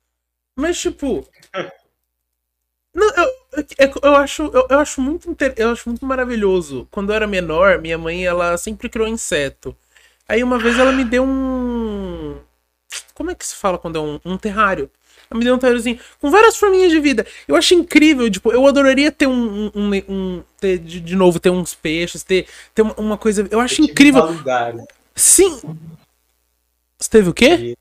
Mas, 0.57 0.79
tipo. 0.79 1.27
Não, 2.97 3.07
eu, 3.15 3.29
eu, 3.77 3.93
eu 4.03 4.15
acho, 4.15 4.41
eu, 4.51 4.65
eu 4.71 4.79
acho 4.79 4.99
muito 4.99 5.29
inter- 5.29 5.53
eu 5.55 5.69
acho 5.69 5.87
muito 5.87 6.03
maravilhoso. 6.03 6.87
Quando 6.89 7.11
eu 7.11 7.15
era 7.15 7.27
menor, 7.27 7.79
minha 7.79 7.97
mãe 7.97 8.25
ela 8.25 8.57
sempre 8.57 8.89
criou 8.89 9.07
inseto. 9.07 9.75
Aí 10.27 10.43
uma 10.43 10.57
vez 10.57 10.77
ela 10.79 10.91
me 10.91 11.03
deu 11.05 11.23
um. 11.23 12.37
Como 13.13 13.29
é 13.29 13.35
que 13.35 13.45
se 13.45 13.55
fala 13.55 13.77
quando 13.77 13.97
é 13.97 14.01
um, 14.01 14.19
um 14.25 14.37
terrário? 14.37 14.89
Ela 15.29 15.37
me 15.37 15.45
deu 15.45 15.53
um 15.55 15.59
terráriozinho 15.59 15.99
com 16.19 16.31
várias 16.31 16.57
forminhas 16.57 16.91
de 16.91 16.99
vida. 16.99 17.25
Eu 17.47 17.55
acho 17.55 17.75
incrível, 17.75 18.29
tipo, 18.31 18.51
eu 18.51 18.65
adoraria 18.65 19.11
ter 19.11 19.27
um. 19.27 19.71
um, 19.75 19.91
um- 20.09 20.43
ter, 20.59 20.79
de, 20.79 20.99
de 20.99 21.15
novo, 21.15 21.39
ter 21.39 21.51
uns 21.51 21.75
peixes, 21.75 22.23
ter, 22.23 22.47
ter 22.73 22.81
uma, 22.81 23.15
coisa. 23.17 23.47
Eu 23.51 23.59
acho 23.59 23.79
incrível. 23.81 24.23
Paludário. 24.23 24.83
Sim! 25.15 25.59
Você 26.97 27.09
teve 27.09 27.29
o 27.29 27.33
quê? 27.33 27.75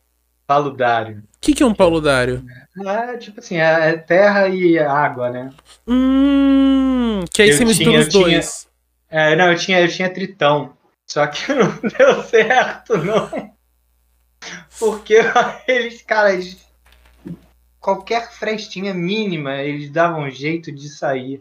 Paludário. 0.47 1.18
O 1.18 1.22
que, 1.40 1.55
que 1.55 1.62
é 1.62 1.66
um 1.66 1.74
paludário? 1.74 2.44
É 2.84 3.16
tipo 3.16 3.40
assim, 3.40 3.57
é 3.57 3.90
é 3.90 3.97
terra 3.97 4.49
e 4.49 4.78
água, 4.78 5.30
né? 5.30 5.51
Hum, 5.86 7.24
que 7.32 7.42
aí 7.42 7.51
Eu 7.51 7.57
você 7.57 7.64
mistura 7.64 7.99
os 7.99 8.05
eu 8.07 8.11
tinha- 8.11 8.22
dois. 8.24 8.66
É, 9.09 9.36
não, 9.36 9.53
eu 9.53 9.59
tinha, 9.59 9.80
eu 9.80 9.88
tinha 9.88 10.12
tritão. 10.12 10.74
Só 11.07 11.26
que 11.26 11.51
não 11.55 11.68
deu 11.99 12.22
certo, 12.24 12.97
não. 12.99 13.55
Porque 14.78 15.18
eles, 15.66 16.03
cara, 16.03 16.32
eles, 16.32 16.57
qualquer 17.80 18.30
frestinha 18.32 18.92
mínima, 18.92 19.55
eles 19.57 19.90
davam 19.90 20.22
um 20.22 20.30
jeito 20.30 20.70
de 20.72 20.88
sair. 20.88 21.40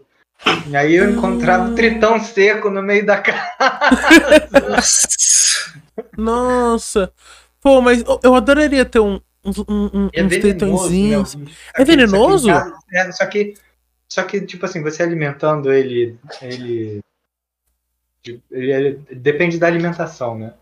E 0.68 0.76
aí 0.76 0.96
eu 0.96 1.10
encontrava 1.12 1.70
Hum. 1.70 1.76
tritão 1.76 2.20
seco 2.20 2.70
no 2.70 2.82
meio 2.82 3.06
da 3.06 3.18
casa. 3.22 3.52
nossa. 6.18 7.12
Pô, 7.66 7.82
mas 7.82 8.04
eu- 8.24 8.36
adoraria 8.36 8.86
ter 8.86 9.00
um, 9.00 9.20
uns, 9.44 9.58
um, 9.58 9.66
um, 9.92 10.10
É 10.14 10.24
uns 10.24 10.34
né, 10.34 10.40
tritõezinhos. 10.40 11.34
bicho. 11.34 11.58
É 11.76 11.84
venenoso? 11.84 12.48
Só 12.48 12.62
que, 12.62 12.96
é, 12.96 13.12
só 13.12 13.26
que, 13.26 13.54
só 14.08 14.24
que, 14.24 14.42
tipo 14.42 14.68
assim, 14.68 14.84
você 14.84 15.02
alimentando 15.02 15.74
ele, 15.74 16.16
ele, 16.44 17.00
ele, 18.52 18.72
ele- 18.72 19.00
depende 19.16 19.58
da 19.58 19.66
alimentação, 19.66 20.38
né? 20.38 20.54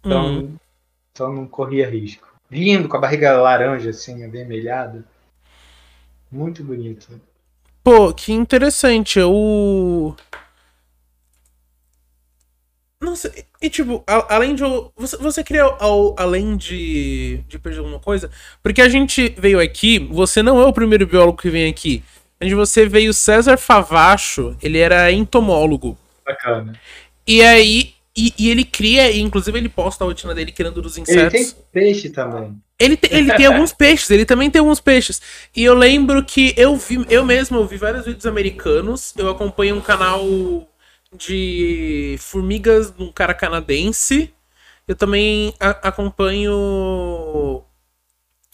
Então, 0.00 0.26
Hum. 0.26 0.56
então 1.10 1.32
não 1.32 1.46
corria 1.46 1.88
risco. 1.88 2.28
Lindo, 2.50 2.86
com 2.86 2.98
a 2.98 3.00
barriga 3.00 3.32
laranja, 3.40 3.88
assim, 3.88 4.22
avermelhada. 4.22 5.06
Muito 6.30 6.62
bonito. 6.62 7.18
Pô, 7.82 8.12
que 8.12 8.30
interessante. 8.34 9.18
Eu. 9.18 10.14
Nossa, 13.06 13.32
e, 13.36 13.66
e, 13.66 13.70
tipo, 13.70 14.02
a- 14.06 14.34
além 14.34 14.54
de. 14.56 14.62
Você, 14.96 15.16
você 15.16 15.44
queria, 15.44 15.62
ao- 15.62 16.16
além 16.18 16.56
de, 16.56 17.40
de 17.48 17.56
perder 17.58 17.78
alguma 17.78 18.00
coisa? 18.00 18.28
Porque 18.62 18.82
a 18.82 18.88
gente 18.88 19.32
veio 19.38 19.60
aqui, 19.60 19.98
você 20.10 20.42
não 20.42 20.60
é 20.60 20.66
o 20.66 20.72
primeiro 20.72 21.06
biólogo 21.06 21.38
que 21.40 21.48
vem 21.48 21.70
aqui. 21.70 22.02
Onde 22.42 22.54
você 22.54 22.86
veio 22.88 23.14
César 23.14 23.56
Favacho, 23.56 24.56
ele 24.60 24.78
era 24.78 25.10
entomólogo. 25.12 25.96
Bacana. 26.24 26.72
E 27.26 27.42
aí. 27.42 27.94
E, 28.18 28.32
e 28.38 28.48
ele 28.48 28.64
cria, 28.64 29.10
e 29.10 29.20
inclusive 29.20 29.58
ele 29.58 29.68
posta 29.68 30.02
a 30.02 30.06
rotina 30.06 30.34
dele 30.34 30.50
criando 30.50 30.80
dos 30.80 30.96
Ele 30.96 31.02
insetos. 31.02 31.52
tem 31.52 31.62
peixe 31.70 32.08
também. 32.08 32.56
Ele, 32.78 32.96
te- 32.96 33.14
ele 33.14 33.30
tem 33.34 33.44
alguns 33.46 33.74
peixes, 33.74 34.10
ele 34.10 34.24
também 34.24 34.50
tem 34.50 34.58
alguns 34.58 34.80
peixes. 34.80 35.20
E 35.54 35.62
eu 35.62 35.74
lembro 35.74 36.24
que 36.24 36.54
eu 36.56 36.74
vi, 36.76 37.04
eu 37.10 37.26
mesmo 37.26 37.58
eu 37.58 37.66
vi 37.66 37.76
vários 37.76 38.06
vídeos 38.06 38.24
americanos. 38.24 39.12
Eu 39.18 39.28
acompanho 39.28 39.76
um 39.76 39.82
canal 39.82 40.24
de 41.12 42.16
formigas 42.18 42.90
de 42.90 43.02
um 43.02 43.12
cara 43.12 43.34
canadense. 43.34 44.32
Eu 44.86 44.94
também 44.94 45.54
acompanho. 45.60 47.62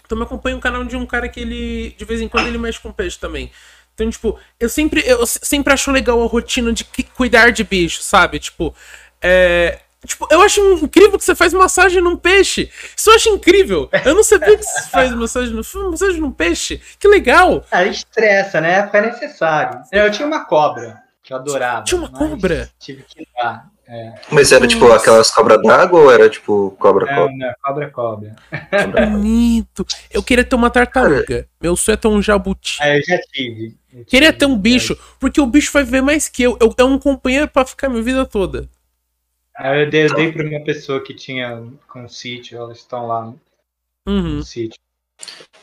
Também 0.08 0.24
acompanho 0.24 0.56
um 0.56 0.60
canal 0.60 0.84
de 0.84 0.96
um 0.96 1.06
cara 1.06 1.28
que 1.28 1.40
ele. 1.40 1.94
De 1.96 2.04
vez 2.04 2.20
em 2.20 2.28
quando 2.28 2.46
ele 2.46 2.58
mexe 2.58 2.80
com 2.80 2.92
peixe 2.92 3.18
também. 3.18 3.50
Então, 3.94 4.08
tipo, 4.08 4.38
eu 4.58 4.68
sempre, 4.68 5.02
eu 5.06 5.24
se- 5.26 5.40
sempre 5.42 5.72
acho 5.72 5.90
legal 5.90 6.22
a 6.22 6.26
rotina 6.26 6.72
de 6.72 6.84
cuidar 7.14 7.50
de 7.50 7.62
bicho, 7.64 8.02
sabe? 8.02 8.38
Tipo, 8.38 8.74
é. 9.20 9.80
Tipo, 10.04 10.26
eu 10.32 10.42
acho 10.42 10.60
incrível 10.82 11.16
que 11.16 11.24
você 11.24 11.34
faz 11.34 11.52
massagem 11.52 12.02
num 12.02 12.16
peixe. 12.16 12.68
Isso 12.96 13.08
eu 13.08 13.14
acho 13.14 13.28
incrível. 13.28 13.88
Eu 14.04 14.16
não 14.16 14.24
sabia 14.24 14.56
que 14.56 14.64
você 14.64 14.90
faz 14.90 15.14
massagem, 15.14 15.54
no, 15.54 15.90
massagem 15.90 16.20
num 16.20 16.32
peixe. 16.32 16.82
Que 16.98 17.06
legal. 17.06 17.64
Ah, 17.70 17.84
estressa, 17.84 18.60
né? 18.60 18.90
É 18.92 19.00
necessário. 19.00 19.80
Eu 19.92 20.10
tinha 20.10 20.26
uma 20.26 20.44
cobra, 20.44 21.00
que 21.40 21.48
eu 21.50 21.54
adorava. 21.54 21.84
Tinha 21.84 22.00
uma 22.00 22.08
cobra? 22.10 22.70
Tive 22.78 23.02
que 23.02 23.22
ir 23.22 23.28
lá. 23.36 23.68
É, 23.86 24.14
Mas 24.30 24.52
era 24.52 24.66
tipo 24.66 24.90
aquelas 24.92 25.30
cobras 25.30 25.60
d'água 25.62 26.00
ou 26.00 26.10
era 26.10 26.28
tipo 26.30 26.70
cobra-cobra? 26.78 27.30
não, 27.32 27.36
não, 27.48 27.54
cobra, 27.62 27.90
cobra. 27.90 28.36
Bonito. 29.10 29.84
Eu 30.10 30.22
queria 30.22 30.44
ter 30.44 30.54
uma 30.54 30.70
tartaruga. 30.70 31.46
Meu 31.60 31.76
sonho 31.76 31.94
é 31.94 31.96
ter 31.98 32.08
um 32.08 32.22
jabuti. 32.22 32.78
Ah, 32.80 32.96
eu 32.96 33.02
já 33.02 33.18
tive. 33.32 33.76
Eu 33.92 34.04
Queria 34.04 34.28
tive, 34.32 34.38
ter 34.38 34.46
um 34.46 34.56
bicho, 34.56 34.96
porque 35.18 35.40
o 35.40 35.46
bicho 35.46 35.72
vai 35.72 35.84
viver 35.84 36.00
mais 36.00 36.28
que 36.28 36.42
eu. 36.42 36.56
Eu- 36.60 36.74
É 36.78 36.84
um 36.84 36.98
companheiro 36.98 37.48
pra 37.48 37.66
ficar 37.66 37.88
minha 37.88 38.02
vida 38.02 38.24
toda. 38.24 38.68
Ah, 39.54 39.76
Eu 39.76 39.90
dei, 39.90 40.06
eu 40.06 40.14
dei 40.14 40.32
pra 40.32 40.46
uma 40.46 40.64
pessoa 40.64 41.02
que 41.02 41.12
tinha 41.12 41.62
com 41.88 42.04
um 42.04 42.08
sítio, 42.08 42.56
elas 42.58 42.78
estão 42.78 43.06
lá 43.06 43.26
no 43.26 43.38
Uhum. 44.08 44.42
sítio. 44.42 44.78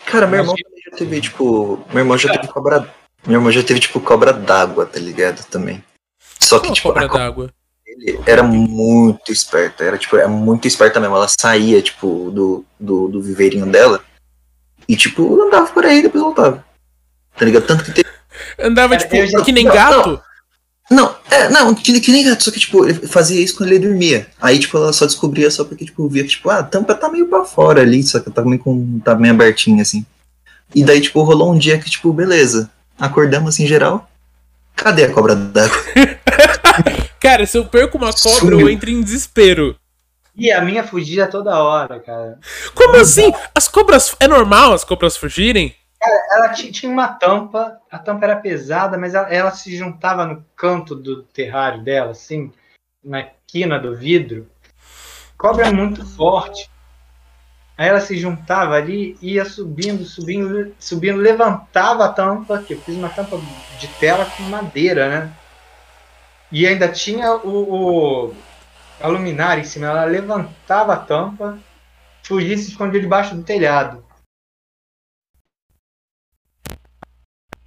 Cara, 0.05 0.28
meu 0.28 0.39
irmão 0.41 0.55
já 0.57 0.97
teve, 0.97 1.22
tipo. 1.22 1.78
Meu 1.89 1.99
irmão 1.99 2.17
já 2.17 2.32
teve 2.32 2.47
cobra. 2.47 2.93
Meu 3.26 3.36
irmão 3.39 3.51
já 3.51 3.63
teve, 3.63 3.80
tipo, 3.80 3.99
cobra 3.99 4.32
d'água, 4.34 4.86
tá 4.86 4.99
ligado? 4.99 5.43
Também. 5.49 5.84
Só 6.39 6.59
que, 6.59 6.67
Uma 6.67 6.74
tipo, 6.74 6.88
cobra 6.88 7.05
a 7.05 7.09
cobra 7.09 7.24
d'água. 7.26 7.53
dele 7.86 8.20
era 8.26 8.43
muito 8.43 9.32
esperta. 9.32 9.84
Era, 9.84 9.97
tipo, 9.97 10.15
é 10.17 10.28
muito 10.28 10.67
esperta 10.67 10.99
mesmo. 10.99 11.15
Ela 11.15 11.28
saía, 11.28 11.82
tipo, 11.82 12.32
do, 12.32 12.65
do, 12.80 13.07
do 13.09 13.22
viveirinho 13.22 13.65
dela 13.65 14.01
e, 14.88 14.95
tipo, 14.95 15.41
andava 15.43 15.67
por 15.72 15.86
aí 15.86 15.99
e 15.99 16.03
depois 16.03 16.24
voltava. 16.24 16.63
Tá 17.38 17.45
ligado? 17.45 17.67
Tanto 17.67 17.84
que 17.84 17.91
teve. 17.91 18.09
Andava, 18.57 18.97
Cara, 18.97 19.07
tipo, 19.09 19.26
já- 19.28 19.41
que 19.43 19.51
nem 19.51 19.65
Não, 19.65 19.74
gato. 19.74 20.22
Não, 20.89 21.15
é, 21.30 21.49
não, 21.49 21.76
que, 21.76 21.99
que 22.01 22.11
nem 22.11 22.24
gato, 22.26 22.43
só 22.43 22.49
que, 22.51 22.59
tipo, 22.59 22.84
ele 22.84 23.07
fazia 23.07 23.39
isso 23.39 23.55
quando 23.55 23.70
ele 23.72 23.86
dormia. 23.88 24.28
Aí, 24.41 24.57
tipo, 24.57 24.76
ela 24.76 24.91
só 24.91 25.05
descobria 25.05 25.51
só 25.51 25.63
porque, 25.63 25.86
tipo, 25.86 26.07
via 26.09 26.24
que, 26.24 26.30
tipo, 26.30 26.49
ah, 26.49 26.59
a 26.59 26.63
tampa 26.63 26.95
tá 26.95 27.07
meio 27.09 27.28
pra 27.28 27.43
fora 27.45 27.82
ali, 27.82 28.01
só 28.01 28.20
que 28.20 28.32
tá 28.32 28.41
meio, 28.43 28.57
com, 28.59 28.99
tá 28.99 29.13
meio 29.13 29.34
abertinha, 29.34 29.84
assim. 29.84 30.03
E 30.74 30.84
daí, 30.84 30.99
tipo, 30.99 31.22
rolou 31.22 31.53
um 31.53 31.57
dia 31.59 31.78
que, 31.78 31.89
tipo, 31.91 32.11
beleza, 32.11 32.72
acordamos 33.00 33.56
assim, 33.56 33.64
em 33.64 33.68
geral, 33.68 34.10
cadê 34.76 35.06
a 35.06 35.14
cobra 35.14 35.36
d'água? 35.36 35.78
Cara, 37.20 37.45
se 37.45 37.58
eu 37.58 37.66
perco 37.66 37.97
uma 37.97 38.14
cobra, 38.14 38.39
Sumiu. 38.39 38.62
eu 38.62 38.70
entro 38.70 38.89
em 38.89 39.02
desespero. 39.02 39.76
E 40.36 40.52
a 40.52 40.62
minha 40.62 40.86
fugia 40.86 41.28
toda 41.28 41.62
hora, 41.62 42.00
cara. 42.00 42.39
Como 42.74 42.95
assim? 42.95 43.34
As 43.54 43.68
cobras. 43.68 44.16
É 44.22 44.28
normal 44.28 44.72
as 44.72 44.86
cobras 44.86 45.18
fugirem? 45.18 45.76
Cara, 46.00 46.28
ela 46.32 46.54
tinha 46.54 46.89
uma 46.89 47.10
tampa, 47.10 47.78
a 47.91 48.00
tampa 48.00 48.26
era 48.26 48.38
pesada, 48.38 48.97
mas 48.97 49.14
ela, 49.14 49.28
ela, 49.28 49.52
se 49.52 49.76
juntava 49.76 50.26
no 50.26 50.45
canto 50.56 50.95
do 50.95 51.24
terrário 51.24 51.84
dela, 51.84 52.12
assim, 52.12 52.54
na 53.04 53.28
quina 53.45 53.78
do 53.78 53.97
vidro. 53.97 54.47
Cobra 55.38 55.68
é 55.68 55.72
muito 55.74 56.06
forte. 56.06 56.70
Aí 57.80 57.88
ela 57.88 58.02
se 58.02 58.18
juntava 58.18 58.74
ali, 58.76 59.18
ia 59.22 59.46
subindo, 59.46 60.04
subindo, 60.04 60.76
subindo, 60.78 61.18
levantava 61.18 62.04
a 62.04 62.12
tampa, 62.12 62.62
que 62.62 62.74
eu 62.74 62.82
fiz 62.82 62.98
uma 62.98 63.08
tampa 63.08 63.38
de 63.80 63.88
tela 64.02 64.26
com 64.26 64.44
madeira, 64.44 65.08
né? 65.08 65.34
E 66.52 66.68
ainda 66.68 66.90
tinha 66.90 67.32
o, 67.38 68.28
o 68.28 68.36
a 69.00 69.08
luminária 69.08 69.62
em 69.62 69.64
cima. 69.64 69.86
Ela 69.86 70.04
levantava 70.04 70.94
a 70.94 70.98
tampa, 71.00 71.58
fugia 72.22 72.54
e 72.54 72.58
se 72.58 72.72
escondia 72.72 73.00
debaixo 73.00 73.34
do 73.34 73.44
telhado. 73.44 74.06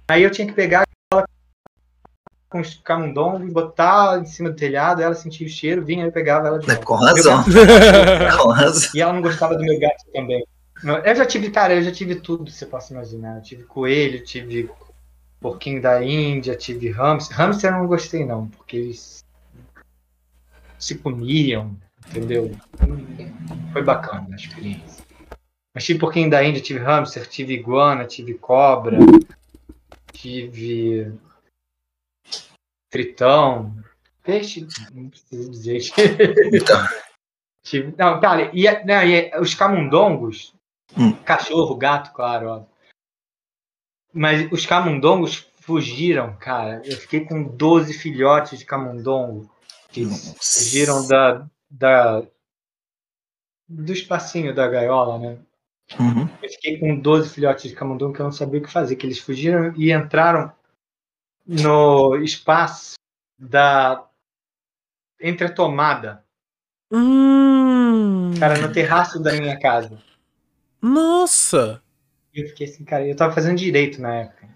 Aí 0.07 0.21
eu 0.21 0.29
tinha 0.29 0.45
que 0.45 0.53
pegar 0.53 0.83
com 2.53 2.59
os 2.59 2.75
camundongos, 2.75 3.51
botar 3.51 4.19
em 4.19 4.25
cima 4.27 4.51
do 4.51 4.55
telhado, 4.55 5.01
ela 5.01 5.15
sentia 5.15 5.47
o 5.47 5.49
cheiro, 5.49 5.83
vinha, 5.83 6.05
eu 6.05 6.11
pegava 6.11 6.47
ela 6.47 6.59
de 6.59 6.67
volta. 6.67 6.85
Com 6.85 6.93
razão. 6.93 7.43
Com 8.39 8.49
razão. 8.49 8.91
E 8.93 9.01
ela 9.01 9.11
não 9.11 9.23
gostava 9.23 9.55
do 9.55 9.63
meu 9.63 9.79
gato 9.79 10.05
também. 10.13 10.45
Eu 11.03 11.15
já 11.15 11.25
tive, 11.25 11.49
cara, 11.49 11.73
eu 11.73 11.81
já 11.81 11.91
tive 11.91 12.13
tudo, 12.13 12.51
você 12.51 12.67
pode 12.67 12.93
imaginar. 12.93 13.37
Eu 13.37 13.41
tive 13.41 13.63
coelho, 13.63 14.23
tive 14.23 14.69
porquinho 15.39 15.81
da 15.81 16.03
Índia, 16.03 16.55
tive 16.55 16.91
hamster. 16.91 17.35
Hamster 17.35 17.71
eu 17.71 17.79
não 17.79 17.87
gostei 17.87 18.23
não, 18.23 18.47
porque 18.49 18.77
eles 18.77 19.25
se 20.77 20.93
comiam, 20.93 21.75
entendeu? 22.07 22.51
Foi 23.71 23.81
bacana 23.81 24.27
a 24.31 24.35
experiência. 24.35 25.03
Mas 25.73 25.85
tive 25.85 25.97
porquinho 25.97 26.29
da 26.29 26.43
Índia, 26.43 26.61
tive 26.61 26.81
hamster, 26.81 27.27
tive 27.27 27.55
iguana, 27.55 28.05
tive 28.05 28.35
cobra, 28.35 28.99
tive 30.11 31.11
tritão, 32.93 33.75
peixe, 34.21 34.67
não 34.93 35.09
preciso 35.09 35.49
dizer. 35.49 35.79
Então. 36.53 36.87
tive, 37.65 37.95
não, 37.97 38.19
cara, 38.21 38.51
e, 38.53 38.85
não, 38.85 39.03
e 39.03 39.31
os 39.39 39.55
camundongos, 39.55 40.53
hum. 40.95 41.11
cachorro, 41.25 41.75
gato, 41.75 42.13
claro, 42.13 42.47
ó. 42.47 42.63
Mas 44.13 44.47
os 44.51 44.63
camundongos 44.63 45.49
fugiram, 45.61 46.35
cara. 46.37 46.83
Eu 46.85 46.95
fiquei 46.97 47.21
com 47.21 47.43
12 47.43 47.93
filhotes 47.93 48.59
de 48.59 48.65
camundongo 48.65 49.49
que 49.89 50.05
fugiram 50.05 51.07
da, 51.07 51.47
da, 51.67 52.23
do 53.67 53.91
espacinho 53.91 54.53
da 54.53 54.67
gaiola, 54.67 55.17
né? 55.17 55.39
Uhum. 55.99 56.29
Eu 56.43 56.49
fiquei 56.49 56.77
com 56.77 56.99
12 56.99 57.29
filhotes 57.29 57.71
de 57.71 57.75
camundongo 57.75 58.13
que 58.13 58.21
eu 58.21 58.25
não 58.25 58.31
sabia 58.31 58.59
o 58.59 58.63
que 58.63 58.71
fazer, 58.71 58.95
que 58.97 59.07
eles 59.07 59.17
fugiram 59.17 59.73
e 59.75 59.91
entraram 59.91 60.53
no 61.45 62.15
espaço 62.17 62.93
da 63.37 64.07
entre 65.19 65.47
a 65.47 65.53
tomada. 65.53 66.23
Hum. 66.91 68.33
Cara, 68.39 68.57
no 68.59 68.71
terraço 68.71 69.19
da 69.21 69.31
minha 69.33 69.59
casa. 69.59 69.97
Nossa! 70.81 71.81
Eu 72.33 72.47
fiquei 72.49 72.67
assim, 72.67 72.83
cara, 72.83 73.07
eu 73.07 73.15
tava 73.15 73.33
fazendo 73.33 73.57
direito 73.57 74.01
na 74.01 74.15
época. 74.15 74.52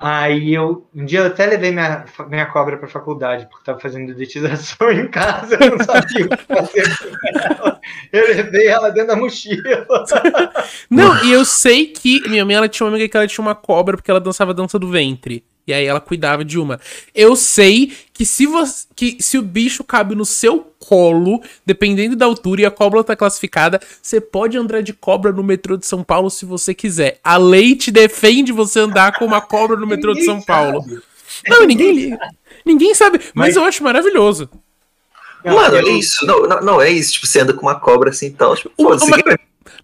Aí 0.00 0.54
eu, 0.54 0.86
um 0.94 1.04
dia 1.04 1.18
eu 1.18 1.26
até 1.26 1.44
levei 1.44 1.72
minha, 1.72 2.04
minha 2.28 2.46
cobra 2.46 2.76
para 2.76 2.86
faculdade, 2.86 3.46
porque 3.46 3.62
estava 3.62 3.80
fazendo 3.80 4.06
dedetização 4.06 4.90
em 4.92 5.08
casa, 5.08 5.58
eu 5.60 5.76
não 5.76 5.84
sabia 5.84 6.26
o 6.26 6.28
que 6.28 6.44
fazer 6.44 6.98
com 6.98 7.38
ela. 7.38 7.80
Eu 8.12 8.28
levei 8.28 8.68
ela 8.68 8.90
dentro 8.90 9.08
da 9.08 9.16
mochila. 9.16 9.88
Não, 10.88 11.24
e 11.24 11.32
eu 11.32 11.44
sei 11.44 11.86
que 11.86 12.28
minha 12.28 12.44
mãe 12.44 12.54
ela 12.54 12.68
tinha 12.68 12.86
uma 12.86 12.92
amiga 12.92 13.08
que 13.08 13.16
ela 13.16 13.26
tinha 13.26 13.42
uma 13.42 13.56
cobra 13.56 13.96
porque 13.96 14.10
ela 14.10 14.20
dançava 14.20 14.54
dança 14.54 14.78
do 14.78 14.88
ventre. 14.88 15.44
E 15.68 15.72
aí 15.72 15.84
ela 15.84 16.00
cuidava 16.00 16.42
de 16.46 16.58
uma. 16.58 16.80
Eu 17.14 17.36
sei 17.36 17.92
que 18.14 18.24
se 18.24 18.46
você, 18.46 18.86
que 18.96 19.18
se 19.20 19.36
o 19.36 19.42
bicho 19.42 19.84
cabe 19.84 20.14
no 20.14 20.24
seu 20.24 20.72
colo, 20.78 21.42
dependendo 21.64 22.16
da 22.16 22.24
altura 22.24 22.62
e 22.62 22.64
a 22.64 22.70
cobra 22.70 23.04
tá 23.04 23.14
classificada, 23.14 23.78
você 24.00 24.18
pode 24.18 24.56
andar 24.56 24.82
de 24.82 24.94
cobra 24.94 25.30
no 25.30 25.44
metrô 25.44 25.76
de 25.76 25.84
São 25.84 26.02
Paulo 26.02 26.30
se 26.30 26.46
você 26.46 26.72
quiser. 26.72 27.20
A 27.22 27.36
lei 27.36 27.76
te 27.76 27.90
defende 27.90 28.50
você 28.50 28.80
andar 28.80 29.18
com 29.18 29.26
uma 29.26 29.42
cobra 29.42 29.76
no 29.76 29.86
metrô 29.86 30.14
de 30.14 30.24
São 30.24 30.40
Paulo. 30.40 30.82
Não, 31.46 31.66
ninguém 31.66 31.92
liga. 31.92 32.18
Ninguém 32.64 32.94
sabe, 32.94 33.18
mas, 33.34 33.48
mas 33.48 33.56
eu 33.56 33.64
acho 33.64 33.84
maravilhoso. 33.84 34.48
Mano, 35.44 35.76
é 35.76 35.82
isso. 35.90 36.24
Não, 36.24 36.48
não, 36.48 36.60
não, 36.62 36.80
é 36.80 36.90
isso. 36.90 37.12
Tipo, 37.12 37.26
você 37.26 37.40
anda 37.40 37.52
com 37.52 37.66
uma 37.66 37.78
cobra 37.78 38.08
assim 38.08 38.28
e 38.28 38.30
tal. 38.30 38.56
Tipo, 38.56 38.72
uma, 38.78 38.96
uma... 38.96 39.16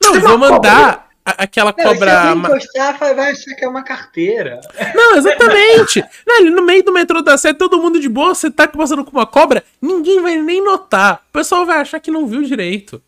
Não, 0.02 0.20
vamos 0.20 0.50
andar 0.50 1.10
aquela 1.24 1.74
não, 1.76 1.84
cobra. 1.84 2.10
Se 2.10 2.16
alguém 2.16 2.42
encostar, 2.44 2.98
vai 2.98 3.30
achar 3.30 3.54
que 3.54 3.64
é 3.64 3.68
uma 3.68 3.82
carteira. 3.82 4.60
Não, 4.94 5.16
exatamente. 5.16 6.04
não, 6.26 6.38
ali 6.38 6.50
no 6.50 6.62
meio 6.62 6.84
do 6.84 6.92
metrô 6.92 7.22
da 7.22 7.38
Sé, 7.38 7.54
todo 7.54 7.80
mundo 7.80 7.98
de 7.98 8.08
boa, 8.08 8.34
você 8.34 8.50
tá 8.50 8.68
passando 8.68 9.04
com 9.04 9.12
uma 9.12 9.26
cobra, 9.26 9.64
ninguém 9.80 10.20
vai 10.20 10.36
nem 10.36 10.62
notar. 10.62 11.24
O 11.28 11.32
pessoal 11.32 11.64
vai 11.64 11.78
achar 11.78 11.98
que 12.00 12.10
não 12.10 12.26
viu 12.26 12.42
direito. 12.42 13.02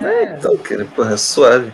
É, 0.00 0.34
então, 0.34 0.56
cara, 0.58 0.84
porra, 0.84 1.14
é 1.14 1.16
suave. 1.16 1.72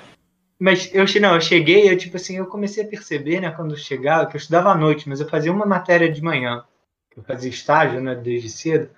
Mas 0.58 0.90
eu, 0.94 1.04
não, 1.20 1.34
eu 1.34 1.40
cheguei, 1.40 1.90
eu 1.90 1.96
tipo 1.96 2.16
assim, 2.16 2.36
eu 2.36 2.46
comecei 2.46 2.84
a 2.84 2.86
perceber, 2.86 3.40
né, 3.40 3.50
quando 3.50 3.72
eu 3.72 3.76
chegava, 3.76 4.26
que 4.26 4.36
eu 4.36 4.38
estudava 4.38 4.70
à 4.70 4.74
noite, 4.74 5.08
mas 5.08 5.20
eu 5.20 5.28
fazia 5.28 5.52
uma 5.52 5.66
matéria 5.66 6.10
de 6.10 6.22
manhã. 6.22 6.64
Eu 7.16 7.22
fazia 7.22 7.50
estágio, 7.50 8.00
né, 8.00 8.14
desde 8.14 8.48
cedo. 8.48 8.90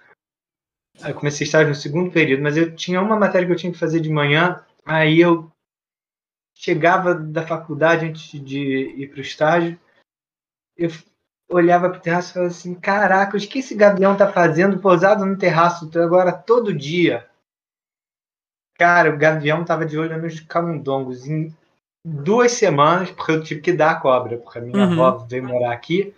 Aí 1.03 1.11
eu 1.11 1.15
comecei 1.15 1.45
estágio 1.45 1.69
no 1.69 1.75
segundo 1.75 2.11
período, 2.11 2.43
mas 2.43 2.57
eu 2.57 2.75
tinha 2.75 3.01
uma 3.01 3.17
matéria 3.17 3.47
que 3.47 3.53
eu 3.53 3.57
tinha 3.57 3.73
que 3.73 3.79
fazer 3.79 4.01
de 4.01 4.11
manhã, 4.11 4.63
aí 4.85 5.21
eu 5.21 5.51
chegava 6.57 7.15
da 7.15 7.47
faculdade 7.47 8.07
antes 8.07 8.43
de 8.43 8.59
ir 8.97 9.09
para 9.11 9.19
o 9.19 9.23
estágio, 9.23 9.79
eu 10.77 10.91
olhava 11.49 11.91
para 11.91 11.99
o 11.99 12.03
terraço 12.03 12.31
e 12.31 12.33
falava 12.33 12.51
assim: 12.51 12.75
Caraca, 12.75 13.37
o 13.37 13.41
que 13.41 13.59
esse 13.59 13.75
gavião 13.75 14.17
tá 14.17 14.33
fazendo 14.33 14.81
pousado 14.81 15.25
no 15.25 15.39
terraço 15.39 15.89
agora 16.01 16.33
todo 16.33 16.75
dia? 16.75 17.29
Cara, 18.79 19.15
o 19.15 19.19
gavião 19.19 19.65
tava 19.65 19.87
de 19.87 19.99
olho 19.99 20.21
nos 20.21 20.41
camundongos. 20.41 21.27
Em 21.27 21.55
duas 22.05 22.53
semanas, 22.53 23.11
porque 23.11 23.33
eu 23.33 23.43
tive 23.43 23.61
que 23.61 23.73
dar 23.73 23.93
a 23.93 24.01
cobra, 24.01 24.37
porque 24.39 24.59
a 24.59 24.63
minha 24.63 24.87
uhum. 24.87 25.05
avó 25.05 25.27
veio 25.29 25.45
morar 25.45 25.73
aqui 25.73 26.15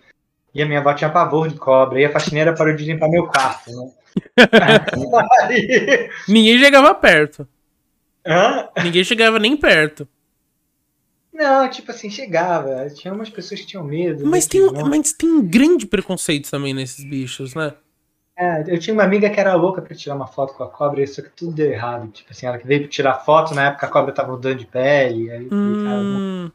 e 0.53 0.61
a 0.61 0.65
minha 0.65 0.79
avó 0.79 0.93
tinha 0.93 1.09
pavor 1.09 1.47
de 1.47 1.57
cobra. 1.57 1.99
E 1.99 2.05
a 2.05 2.11
faxineira 2.11 2.53
parou 2.53 2.75
de 2.75 2.85
limpar 2.85 3.09
meu 3.09 3.27
quarto, 3.27 3.71
né? 3.71 3.91
Ninguém 6.27 6.59
chegava 6.59 6.93
perto. 6.95 7.47
Hã? 8.25 8.67
Ninguém 8.83 9.03
chegava 9.03 9.39
nem 9.39 9.55
perto. 9.55 10.07
Não, 11.39 11.69
tipo 11.69 11.89
assim, 11.89 12.09
chegava. 12.09 12.89
Tinha 12.89 13.13
umas 13.13 13.29
pessoas 13.29 13.61
que 13.61 13.65
tinham 13.65 13.81
medo. 13.81 14.27
Mas, 14.27 14.45
né, 14.45 14.49
tem, 14.51 14.61
um, 14.61 14.89
mas 14.89 15.13
tem 15.13 15.29
um 15.29 15.41
grande 15.41 15.87
preconceito 15.87 16.51
também 16.51 16.73
nesses 16.73 17.05
bichos, 17.05 17.55
né? 17.55 17.73
É, 18.37 18.63
eu 18.67 18.77
tinha 18.77 18.93
uma 18.93 19.03
amiga 19.03 19.29
que 19.29 19.39
era 19.39 19.55
louca 19.55 19.81
pra 19.81 19.95
tirar 19.95 20.15
uma 20.15 20.27
foto 20.27 20.53
com 20.53 20.63
a 20.63 20.69
cobra, 20.69 21.05
só 21.07 21.21
que 21.21 21.29
tudo 21.29 21.53
deu 21.53 21.71
errado. 21.71 22.09
Tipo 22.09 22.29
assim, 22.31 22.45
ela 22.45 22.57
veio 22.57 22.81
pra 22.81 22.89
tirar 22.89 23.13
foto, 23.19 23.55
na 23.55 23.67
época 23.67 23.85
a 23.85 23.89
cobra 23.89 24.13
tava 24.13 24.33
mudando 24.33 24.57
de 24.57 24.65
pele. 24.65 25.31
Aí, 25.31 25.47
hum... 25.49 26.51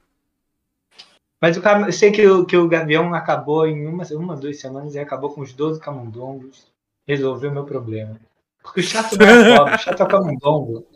Mas 1.40 1.56
o 1.56 1.62
cara, 1.62 1.86
eu 1.86 1.92
sei 1.92 2.12
que 2.12 2.26
o, 2.26 2.44
que 2.44 2.56
o 2.56 2.68
Gavião 2.68 3.14
acabou 3.14 3.66
em 3.66 3.86
uma, 3.86 4.04
uma, 4.12 4.36
duas 4.36 4.60
semanas 4.60 4.94
e 4.94 4.98
acabou 4.98 5.30
com 5.30 5.40
os 5.40 5.54
12 5.54 5.80
camundongos. 5.80 6.66
Resolveu 7.08 7.50
o 7.50 7.54
meu 7.54 7.64
problema. 7.64 8.20
Porque 8.62 8.80
o 8.80 8.82
chato 8.82 9.16
não 9.16 9.26
é 9.26 9.48
cobra, 9.56 9.74
o 9.76 9.78
chato 9.78 10.00
é 10.00 10.04
o 10.04 10.08
camundongo. 10.08 10.86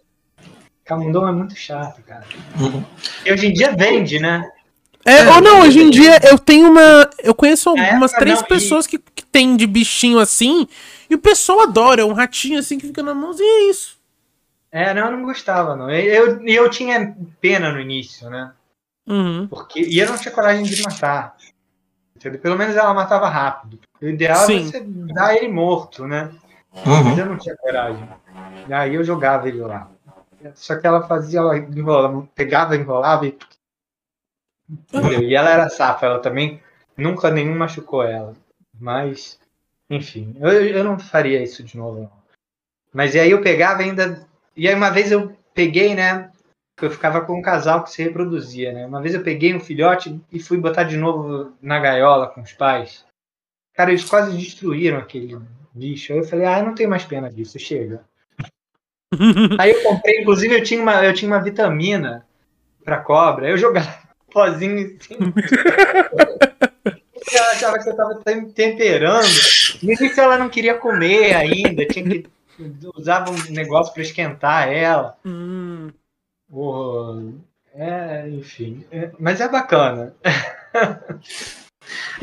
Camundongo 0.88 1.28
é 1.28 1.32
muito 1.32 1.54
chato, 1.54 2.00
cara. 2.02 2.24
Uhum. 2.58 2.82
E 3.24 3.30
hoje 3.30 3.46
em 3.46 3.52
dia 3.52 3.76
vende, 3.76 4.18
né? 4.18 4.50
É, 5.04 5.28
ou 5.28 5.40
não, 5.42 5.60
hoje 5.60 5.80
em 5.80 5.90
dia 5.90 6.18
eu 6.22 6.38
tenho 6.38 6.70
uma. 6.70 7.08
Eu 7.22 7.34
conheço 7.34 7.68
algumas 7.68 8.14
é, 8.14 8.18
três 8.18 8.40
não, 8.40 8.48
pessoas 8.48 8.86
e... 8.86 8.88
que, 8.88 8.98
que 8.98 9.24
tem 9.26 9.54
de 9.54 9.66
bichinho 9.66 10.18
assim, 10.18 10.66
e 11.10 11.14
o 11.14 11.18
pessoal 11.18 11.60
adora, 11.60 12.00
é 12.00 12.04
um 12.04 12.14
ratinho 12.14 12.58
assim 12.58 12.78
que 12.78 12.86
fica 12.86 13.02
na 13.02 13.12
mãozinha, 13.12 13.46
é 13.46 13.70
isso. 13.70 13.98
É, 14.72 14.94
não, 14.94 15.06
eu 15.06 15.12
não 15.12 15.24
gostava, 15.24 15.76
não. 15.76 15.90
Eu, 15.90 16.42
eu 16.46 16.70
tinha 16.70 17.14
pena 17.38 17.70
no 17.70 17.80
início, 17.80 18.28
né? 18.30 18.52
Uhum. 19.06 19.46
Porque, 19.46 19.80
e 19.80 19.98
eu 19.98 20.08
não 20.08 20.16
tinha 20.16 20.32
coragem 20.32 20.64
de 20.64 20.82
matar. 20.82 21.36
Entendeu? 22.16 22.40
Pelo 22.40 22.56
menos 22.56 22.76
ela 22.76 22.92
matava 22.92 23.28
rápido. 23.28 23.78
O 24.00 24.06
ideal 24.06 24.46
Sim. 24.46 24.60
é 24.60 24.64
você 24.64 24.80
dar 24.80 25.34
ele 25.36 25.48
morto, 25.48 26.06
né? 26.06 26.30
Uhum. 26.72 27.04
Mas 27.04 27.18
eu 27.18 27.26
não 27.26 27.38
tinha 27.38 27.56
coragem. 27.56 28.08
E 28.68 28.72
aí 28.72 28.94
eu 28.94 29.04
jogava 29.04 29.48
ele 29.48 29.60
lá. 29.60 29.90
Só 30.54 30.78
que 30.78 30.86
ela 30.86 31.06
fazia, 31.06 31.40
ela 31.40 31.56
enrolava, 31.58 32.28
pegava, 32.34 32.76
enrolava 32.76 33.26
e. 33.26 33.36
Entendeu? 34.68 35.22
E 35.22 35.34
ela 35.34 35.50
era 35.50 35.68
safa, 35.68 36.06
ela 36.06 36.18
também 36.20 36.62
nunca 36.96 37.30
nenhum 37.30 37.56
machucou 37.56 38.02
ela. 38.02 38.34
Mas, 38.78 39.40
enfim, 39.88 40.36
eu, 40.40 40.48
eu 40.48 40.84
não 40.84 40.98
faria 40.98 41.42
isso 41.42 41.62
de 41.62 41.76
novo, 41.76 42.02
não. 42.02 42.12
Mas 42.92 43.14
e 43.14 43.20
aí 43.20 43.30
eu 43.30 43.42
pegava 43.42 43.82
ainda. 43.82 44.26
E 44.56 44.68
aí 44.68 44.74
uma 44.74 44.90
vez 44.90 45.10
eu 45.10 45.36
peguei, 45.54 45.94
né? 45.94 46.30
Eu 46.80 46.90
ficava 46.90 47.20
com 47.22 47.38
um 47.38 47.42
casal 47.42 47.82
que 47.82 47.90
se 47.90 48.02
reproduzia, 48.02 48.72
né? 48.72 48.86
Uma 48.86 49.02
vez 49.02 49.14
eu 49.14 49.22
peguei 49.22 49.54
um 49.54 49.60
filhote 49.60 50.20
e 50.30 50.38
fui 50.38 50.58
botar 50.58 50.84
de 50.84 50.96
novo 50.96 51.52
na 51.60 51.80
gaiola 51.80 52.28
com 52.28 52.40
os 52.40 52.52
pais. 52.52 53.04
Cara, 53.74 53.90
eles 53.90 54.04
quase 54.04 54.36
destruíram 54.36 54.98
aquele 54.98 55.38
bicho. 55.72 56.12
Aí 56.12 56.18
eu 56.18 56.24
falei, 56.24 56.46
ah, 56.46 56.60
eu 56.60 56.66
não 56.66 56.74
tenho 56.74 56.90
mais 56.90 57.04
pena 57.04 57.30
disso, 57.30 57.58
chega. 57.58 58.04
Aí 59.58 59.70
eu 59.70 59.82
comprei, 59.82 60.20
inclusive 60.20 60.54
eu 60.54 60.62
tinha 60.62 60.80
uma, 60.80 61.04
eu 61.04 61.14
tinha 61.14 61.30
uma 61.30 61.42
vitamina 61.42 62.26
pra 62.84 62.98
cobra. 62.98 63.48
Eu 63.48 63.56
jogava 63.56 63.98
pozinho 64.32 64.78
em 64.78 64.98
cima. 65.00 65.32
ela 67.32 67.50
achava 67.52 67.78
que 67.78 67.88
eu 67.88 67.96
tava 67.96 68.20
temperando. 68.54 69.28
No 69.82 69.92
início 69.92 70.20
ela 70.20 70.38
não 70.38 70.48
queria 70.48 70.74
comer 70.74 71.34
ainda, 71.34 71.86
tinha 71.86 72.04
que 72.04 72.26
usava 72.96 73.30
um 73.30 73.52
negócio 73.52 73.92
para 73.92 74.02
esquentar 74.02 74.68
ela. 74.68 75.16
Hum. 75.24 75.90
Oh, 76.50 77.32
é, 77.74 78.28
enfim. 78.28 78.84
É, 78.90 79.10
mas 79.18 79.40
é 79.40 79.48
bacana. 79.48 80.14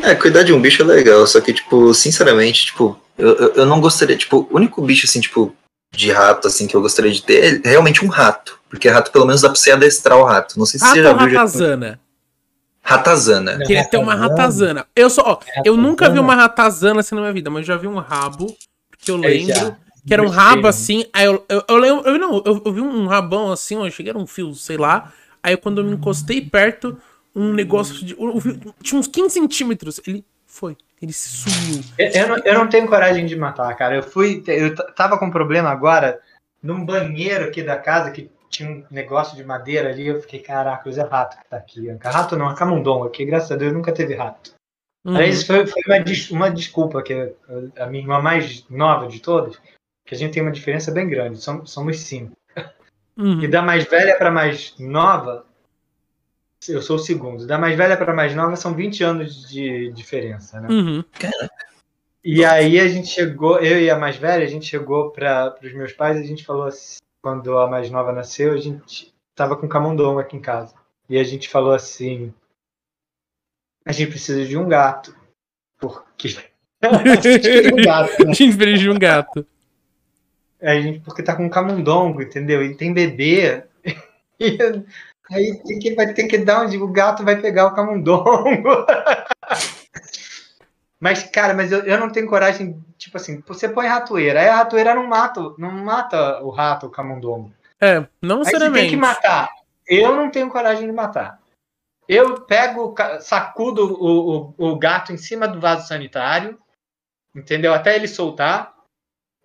É, 0.04 0.14
cuidar 0.16 0.44
de 0.44 0.54
um 0.54 0.62
bicho 0.62 0.84
é 0.84 0.86
legal, 0.86 1.26
só 1.26 1.40
que, 1.40 1.54
tipo, 1.54 1.94
sinceramente, 1.94 2.66
tipo, 2.68 3.00
eu, 3.18 3.36
eu, 3.36 3.54
eu 3.54 3.66
não 3.66 3.80
gostaria, 3.80 4.18
tipo, 4.18 4.48
o 4.52 4.56
único 4.56 4.82
bicho, 4.82 5.06
assim, 5.06 5.22
tipo, 5.22 5.56
de 5.96 6.12
rato, 6.12 6.48
assim, 6.48 6.68
que 6.68 6.76
eu 6.76 6.82
gostaria 6.82 7.12
de 7.12 7.22
ter 7.22 7.62
é 7.66 7.70
realmente 7.70 8.04
um 8.04 8.08
rato. 8.08 8.60
Porque 8.70 8.90
rato, 8.90 9.12
pelo 9.12 9.26
menos, 9.26 9.42
dá 9.42 9.50
pra 9.50 9.58
você 9.58 9.72
adestrar 9.72 10.18
o 10.18 10.24
rato. 10.24 10.60
Não 10.60 10.66
sei 10.66 10.80
se 10.80 10.86
Rato 10.86 10.96
você 10.96 11.04
já 11.04 11.14
viu. 11.14 11.30
Já... 11.30 11.40
ratazana? 11.40 12.00
Ratazana. 12.82 13.58
Queria 13.60 13.88
ter 13.88 13.98
uma 13.98 14.16
ratazana. 14.16 14.86
Eu 14.96 15.10
só, 15.10 15.24
ó, 15.26 15.40
eu 15.64 15.76
nunca 15.76 16.10
vi 16.10 16.20
uma 16.20 16.36
ratazana 16.36 17.00
assim 17.00 17.16
na 17.16 17.22
minha 17.22 17.34
vida, 17.34 17.50
mas 17.50 17.62
eu 17.62 17.76
já 17.76 17.78
vi 17.78 17.88
um 17.88 17.98
rabo, 17.98 18.56
que 19.00 19.10
eu 19.10 19.18
lembro. 19.18 19.76
Que 20.06 20.14
era 20.14 20.22
um 20.22 20.30
rabo 20.30 20.68
assim, 20.68 21.04
aí 21.12 21.26
eu, 21.26 21.44
eu, 21.50 21.64
eu 21.68 21.78
lembro, 21.78 22.08
eu, 22.08 22.20
não, 22.20 22.44
eu, 22.46 22.62
eu 22.64 22.74
vi 22.74 22.80
um 22.80 23.08
rabão 23.08 23.52
assim, 23.52 23.74
eu 23.74 23.86
achei 23.86 24.04
que 24.04 24.10
era 24.10 24.20
um 24.20 24.28
fio, 24.28 24.54
sei 24.54 24.78
lá. 24.78 25.12
Aí 25.42 25.58
quando 25.58 25.82
eu 25.82 25.84
me 25.84 25.94
encostei 25.94 26.42
perto, 26.42 26.96
um 27.36 27.52
negócio 27.52 28.06
de. 28.06 28.16
tinha 28.84 29.00
uns 29.00 29.08
15 29.08 29.30
centímetros. 29.32 30.00
Ele 30.06 30.24
foi, 30.46 30.78
ele 31.02 31.14
sumiu. 31.14 31.84
Eu, 31.98 32.10
eu 32.10 32.28
não, 32.28 32.38
eu 32.38 32.54
não 32.54 32.68
tenho 32.70 32.88
coragem 32.88 33.26
de 33.26 33.36
matar, 33.36 33.76
cara. 33.76 33.96
Eu 33.96 34.04
fui. 34.04 34.44
Eu 34.48 34.76
tava 34.94 35.18
com 35.18 35.26
um 35.26 35.32
problema 35.32 35.70
agora 35.70 36.20
num 36.62 36.86
banheiro 36.86 37.46
aqui 37.46 37.62
da 37.62 37.78
casa 37.78 38.12
que 38.12 38.30
tinha 38.50 38.70
um 38.70 38.84
negócio 38.90 39.36
de 39.36 39.44
madeira 39.44 39.90
ali. 39.90 40.08
Eu 40.08 40.22
fiquei, 40.22 40.40
caraca, 40.40 40.90
é 40.90 41.02
rato 41.04 41.38
que 41.38 41.50
tá 41.50 41.58
aqui. 41.58 41.88
Rato 42.04 42.36
não, 42.38 42.50
é 42.50 42.56
camundongo 42.56 43.06
aqui. 43.06 43.26
Graças 43.26 43.52
a 43.52 43.56
Deus 43.56 43.74
nunca 43.74 43.92
teve 43.92 44.16
rato. 44.16 44.54
Uhum. 45.06 45.16
Aliás, 45.16 45.36
isso 45.36 45.48
foi, 45.48 45.68
foi 45.68 45.82
uma, 45.88 46.00
des- 46.00 46.32
uma 46.32 46.50
desculpa 46.50 47.04
que 47.04 47.14
a, 47.14 47.84
a 47.84 47.88
minha 47.88 48.04
irmã 48.04 48.20
mais 48.20 48.66
nova 48.70 49.08
de 49.08 49.20
todas, 49.20 49.56
que 50.06 50.16
a 50.16 50.18
gente 50.18 50.34
tem 50.34 50.42
uma 50.42 50.52
diferença 50.52 50.92
bem 50.92 51.08
grande. 51.08 51.38
Somos, 51.38 51.72
somos 51.72 52.00
cinco. 52.00 52.32
Uhum. 53.18 53.42
E 53.42 53.48
da 53.48 53.62
mais 53.62 53.86
velha 53.86 54.18
para 54.18 54.32
mais 54.32 54.74
nova, 54.80 55.46
eu 56.68 56.82
sou 56.82 56.96
o 56.96 57.00
segundo. 57.00 57.46
Da 57.46 57.58
mais 57.58 57.76
velha 57.76 57.98
para 57.98 58.14
mais 58.14 58.36
nova 58.36 58.56
são 58.56 58.74
20 58.74 59.04
anos 59.04 59.50
de 59.50 59.92
diferença, 59.92 60.60
né? 60.60 60.68
Uhum. 60.70 61.04
E 62.24 62.44
aí 62.44 62.80
a 62.80 62.88
gente 62.88 63.08
chegou, 63.08 63.60
eu 63.60 63.80
e 63.80 63.90
a 63.90 63.98
mais 63.98 64.16
velha, 64.16 64.44
a 64.44 64.50
gente 64.50 64.66
chegou 64.66 65.12
para 65.12 65.56
os 65.62 65.74
meus 65.74 65.94
pais 65.94 66.18
e 66.18 66.24
a 66.24 66.26
gente 66.26 66.44
falou 66.44 66.64
assim, 66.64 66.98
quando 67.22 67.58
a 67.58 67.68
mais 67.68 67.90
nova 67.92 68.12
nasceu, 68.12 68.54
a 68.54 68.58
gente 68.58 69.14
tava 69.36 69.56
com 69.56 69.68
camundongo 69.68 70.20
aqui 70.20 70.36
em 70.36 70.42
casa. 70.42 70.74
E 71.08 71.20
a 71.20 71.24
gente 71.24 71.48
falou 71.48 71.72
assim, 71.72 72.34
a 73.86 73.92
gente 73.92 74.10
precisa 74.10 74.44
de 74.44 74.58
um 74.58 74.68
gato. 74.68 75.16
Porque 75.80 76.36
a 76.82 77.06
gente 77.06 77.40
queria 77.40 77.70
um 77.74 77.84
gato, 77.84 78.26
né? 78.26 78.32
A 78.32 78.34
gente 78.34 78.58
fez 78.58 78.80
de 78.80 78.90
um 78.90 78.98
gato. 78.98 79.46
A 80.62 80.82
gente, 80.82 81.00
porque 81.02 81.22
tá 81.22 81.36
com 81.36 81.50
camundongo, 81.50 82.22
entendeu? 82.22 82.64
E 82.64 82.76
tem 82.76 82.94
bebê. 82.94 83.64
E 84.38 84.58
aí 85.32 85.62
tem 85.64 85.80
que, 85.80 85.96
vai 85.96 86.14
ter 86.14 86.28
que 86.28 86.38
dar 86.38 86.62
onde 86.62 86.78
o 86.78 86.88
gato 86.88 87.24
vai 87.24 87.36
pegar 87.42 87.68
o 87.68 87.76
camundongo. 87.76 88.86
Mas, 91.00 91.24
cara, 91.24 91.54
mas 91.54 91.72
eu, 91.72 91.82
eu 91.82 92.00
não 92.00 92.10
tenho 92.10 92.26
coragem, 92.26 92.84
tipo 92.98 93.18
assim, 93.18 93.44
você 93.46 93.70
põe 93.70 93.86
ratoeira, 93.86 94.40
aí 94.40 94.48
a 94.48 94.56
ratoeira 94.56 94.96
não 94.96 95.06
mata, 95.06 95.54
não 95.58 95.70
mata 95.70 96.42
o 96.42 96.50
rato, 96.50 96.88
o 96.88 96.90
camundongo. 96.90 97.54
É, 97.80 98.08
não 98.22 98.40
Aí 98.40 98.46
você 98.46 98.52
tem 98.52 98.60
seriamente. 98.60 98.90
que 98.90 98.96
matar. 98.96 99.50
Eu 99.88 100.16
não 100.16 100.32
tenho 100.32 100.50
coragem 100.50 100.88
de 100.88 100.92
matar. 100.92 101.40
Eu 102.08 102.42
pego, 102.42 102.96
sacudo 103.20 103.86
o, 104.02 104.54
o, 104.58 104.72
o 104.72 104.80
gato 104.80 105.12
em 105.12 105.18
cima 105.18 105.48
do 105.48 105.60
vaso 105.60 105.88
sanitário, 105.88 106.58
entendeu? 107.36 107.74
Até 107.74 107.96
ele 107.96 108.08
soltar, 108.08 108.74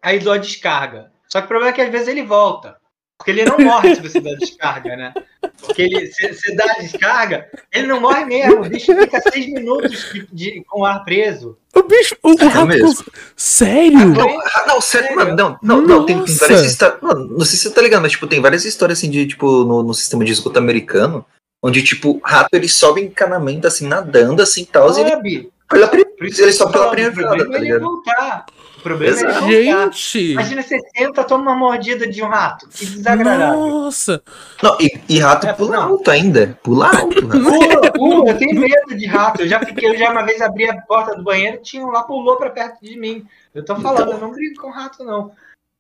aí 0.03 0.19
dou 0.19 0.33
a 0.33 0.39
descarga. 0.39 1.13
Só 1.29 1.41
que 1.41 1.45
o 1.47 1.49
problema 1.49 1.73
é 1.73 1.75
que 1.75 1.83
às 1.83 1.91
vezes 1.91 2.09
ele 2.09 2.23
volta. 2.23 2.81
Porque 3.19 3.33
ele 3.33 3.45
não 3.45 3.59
morre 3.59 3.95
se 3.95 4.01
você 4.01 4.19
der 4.21 4.37
descarga, 4.39 4.97
né? 4.97 5.13
Porque 5.61 5.83
ele, 5.83 6.07
se 6.13 6.29
você 6.33 6.55
dá 6.55 6.65
a 6.65 6.81
descarga, 6.83 7.47
ele 7.73 7.87
não 7.87 8.01
morre 8.01 8.25
mesmo. 8.25 8.63
O 8.65 8.69
bicho 8.69 8.95
fica 8.95 9.21
seis 9.33 9.47
minutos 9.47 10.11
de, 10.13 10.27
de- 10.33 10.65
com 10.69 10.81
o 10.81 10.85
ar 10.85 11.05
preso. 11.05 11.57
O 11.75 11.83
bicho, 11.83 12.17
o, 12.23 12.31
o 12.33 12.49
rato. 12.49 12.67
mesmo. 12.67 13.05
Sério? 13.37 14.09
Não, 14.09 14.41
ah, 14.41 14.65
não, 14.67 14.81
sério, 14.81 15.15
mano, 15.17 15.37
não, 15.37 15.59
não, 15.63 15.83
não, 15.83 16.07
tem, 16.07 16.23
tem 16.25 16.35
várias 16.35 16.65
histórias. 16.65 16.99
Não, 17.03 17.15
não 17.15 17.45
sei 17.45 17.57
se 17.57 17.63
você 17.65 17.71
tá 17.71 17.81
ligado, 17.83 18.03
mas 18.03 18.13
tipo, 18.13 18.27
tem 18.27 18.41
várias 18.41 18.65
histórias 18.65 18.99
assim 18.99 19.11
de, 19.11 19.27
tipo, 19.27 19.65
no, 19.65 19.83
no 19.83 19.95
sistema 19.95 20.25
de 20.25 20.33
esgoto 20.33 20.59
americano, 20.59 21.25
onde, 21.63 21.83
tipo, 21.83 22.21
rato 22.25 22.49
ele 22.55 22.69
sobe 22.69 23.01
em 23.03 23.05
encanamento, 23.05 23.67
assim, 23.67 23.87
nadando, 23.87 24.43
assim, 24.43 24.65
tal, 24.65 24.91
e 24.97 25.01
ele, 25.01 25.51
pela, 25.69 25.87
pri- 25.89 26.05
Por 26.05 26.27
isso 26.27 26.43
ele 26.43 26.53
sobe 26.53 26.73
pela 26.73 26.91
primeira 26.91 27.15
problema 27.15 27.51
tá 27.53 27.59
é 27.59 27.61
ele 27.61 27.79
voltar. 27.79 28.47
O 28.81 28.83
problema 28.83 29.17
é 29.17 29.21
ele 29.21 29.33
voltar. 29.33 29.47
Gente! 29.93 30.33
Imagina 30.33 30.63
você 30.63 30.79
senta, 30.97 31.23
toma 31.25 31.43
uma 31.51 31.55
mordida 31.55 32.07
de 32.09 32.23
um 32.23 32.29
rato. 32.29 32.67
Que 32.69 32.87
desagradável. 32.87 33.61
Nossa! 33.69 34.23
Não, 34.63 34.77
e, 34.81 35.01
e 35.09 35.19
rato 35.19 35.47
É, 35.47 35.53
pula 35.53 35.77
não. 35.77 35.83
alto 35.91 36.11
ainda, 36.11 36.59
pula 36.63 36.89
alto. 36.89 37.27
né? 37.27 37.35
Pula, 37.41 37.93
pula, 37.93 38.31
eu 38.31 38.39
tenho 38.39 38.59
medo 38.61 38.97
de 38.97 39.07
rato. 39.07 39.43
Eu 39.43 39.49
já 39.49 39.61
fiquei, 39.61 39.91
eu 39.91 39.99
já 39.99 40.11
uma 40.11 40.25
vez 40.25 40.41
abri 40.41 40.69
a 40.69 40.81
porta 40.83 41.15
do 41.15 41.23
banheiro 41.23 41.59
e 41.59 41.63
tinha 41.63 41.85
um 41.85 41.91
lá 41.91 42.03
pulou 42.03 42.37
pra 42.37 42.49
perto 42.51 42.81
de 42.83 42.99
mim. 42.99 43.27
Eu 43.55 43.65
tô 43.65 43.77
falando, 43.77 44.13
eu 44.13 44.19
não 44.19 44.31
brinco 44.33 44.63
com 44.63 44.71
rato, 44.71 45.05
não. 45.05 45.33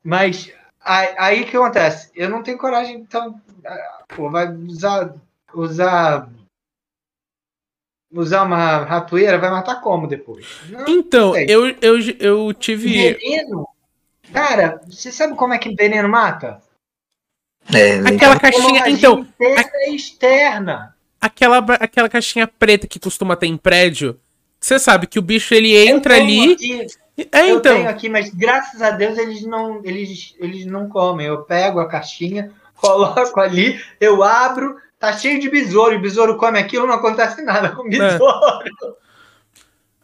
Mas 0.05 0.53
aí, 0.85 1.09
aí 1.19 1.43
o 1.43 1.47
que 1.47 1.57
acontece? 1.57 2.11
Eu 2.15 2.29
não 2.29 2.43
tenho 2.43 2.59
coragem, 2.59 2.97
então, 2.97 3.41
pô, 4.15 4.31
vai 4.31 4.53
usar. 4.55 5.15
Usar. 5.55 6.29
Usar 8.13 8.43
uma 8.43 8.79
ratoeira, 8.85 9.39
vai 9.39 9.51
matar 9.51 9.81
como 9.81 10.07
depois? 10.07 10.47
Não, 10.69 10.85
Então, 10.89 11.33
sei. 11.33 11.47
eu, 11.49 11.69
eu, 11.81 11.99
eu 12.19 12.53
tive. 12.55 13.15
veneno. 13.15 13.69
Cara, 14.33 14.81
você 14.89 15.13
sabe 15.13 15.35
como 15.37 15.55
é 15.55 15.59
que 15.59 15.75
veneno 15.75 16.09
mata? 16.09 16.61
É, 17.73 18.01
Aquela 18.01 18.39
caixinha. 18.39 18.89
Então, 18.89 19.27
e 19.39 19.95
externa. 19.95 20.95
aquela, 21.21 21.59
aquela 21.59 22.09
caixinha 22.09 22.47
preta 22.49 22.87
que 22.89 22.99
costuma 22.99 23.37
ter 23.37 23.47
em 23.47 23.57
prédio. 23.57 24.19
Você 24.61 24.79
sabe 24.79 25.07
que 25.07 25.19
o 25.19 25.23
bicho 25.23 25.55
ele 25.55 25.77
entra 25.77 26.17
ali. 26.17 26.53
aqui, 26.55 26.87
É, 27.33 27.43
eu 27.51 27.59
então. 27.59 27.77
tenho 27.77 27.89
aqui, 27.89 28.09
mas 28.09 28.31
graças 28.31 28.83
a 28.83 28.91
Deus 28.91 29.17
eles 29.19 29.43
não, 29.43 29.81
eles, 29.85 30.35
eles 30.39 30.67
não 30.67 30.89
comem. 30.89 31.27
Eu 31.27 31.43
pego 31.43 31.79
a 31.81 31.89
caixinha, 31.89 32.51
coloco 32.75 33.39
ali, 33.41 33.81
eu 34.01 34.23
abro, 34.23 34.77
tá 35.01 35.13
cheio 35.15 35.41
de 35.41 35.51
besouro, 35.51 35.95
e 35.95 35.97
o 35.97 36.01
besouro 36.01 36.37
come 36.37 36.59
aquilo, 36.61 36.87
não 36.87 36.95
acontece 36.95 37.43
nada 37.43 37.71
com 37.71 37.83
o 37.83 37.89
besouro. 37.89 38.95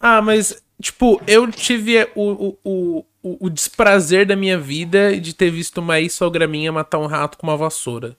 Ah, 0.01 0.21
mas, 0.23 0.63
tipo, 0.81 1.21
eu 1.27 1.51
tive 1.51 2.09
o, 2.15 2.57
o, 2.65 3.05
o, 3.23 3.37
o- 3.41 3.51
desprazer 3.51 4.27
da 4.27 4.35
minha 4.37 4.59
vida 4.59 5.19
de 5.21 5.35
ter 5.35 5.51
visto 5.51 5.79
uma 5.79 6.01
ex-sogra 6.01 6.47
minha 6.47 6.73
matar 6.73 6.99
um 6.99 7.07
rato 7.07 7.39
com 7.39 7.47
uma 7.47 7.57
vassoura. 7.57 8.17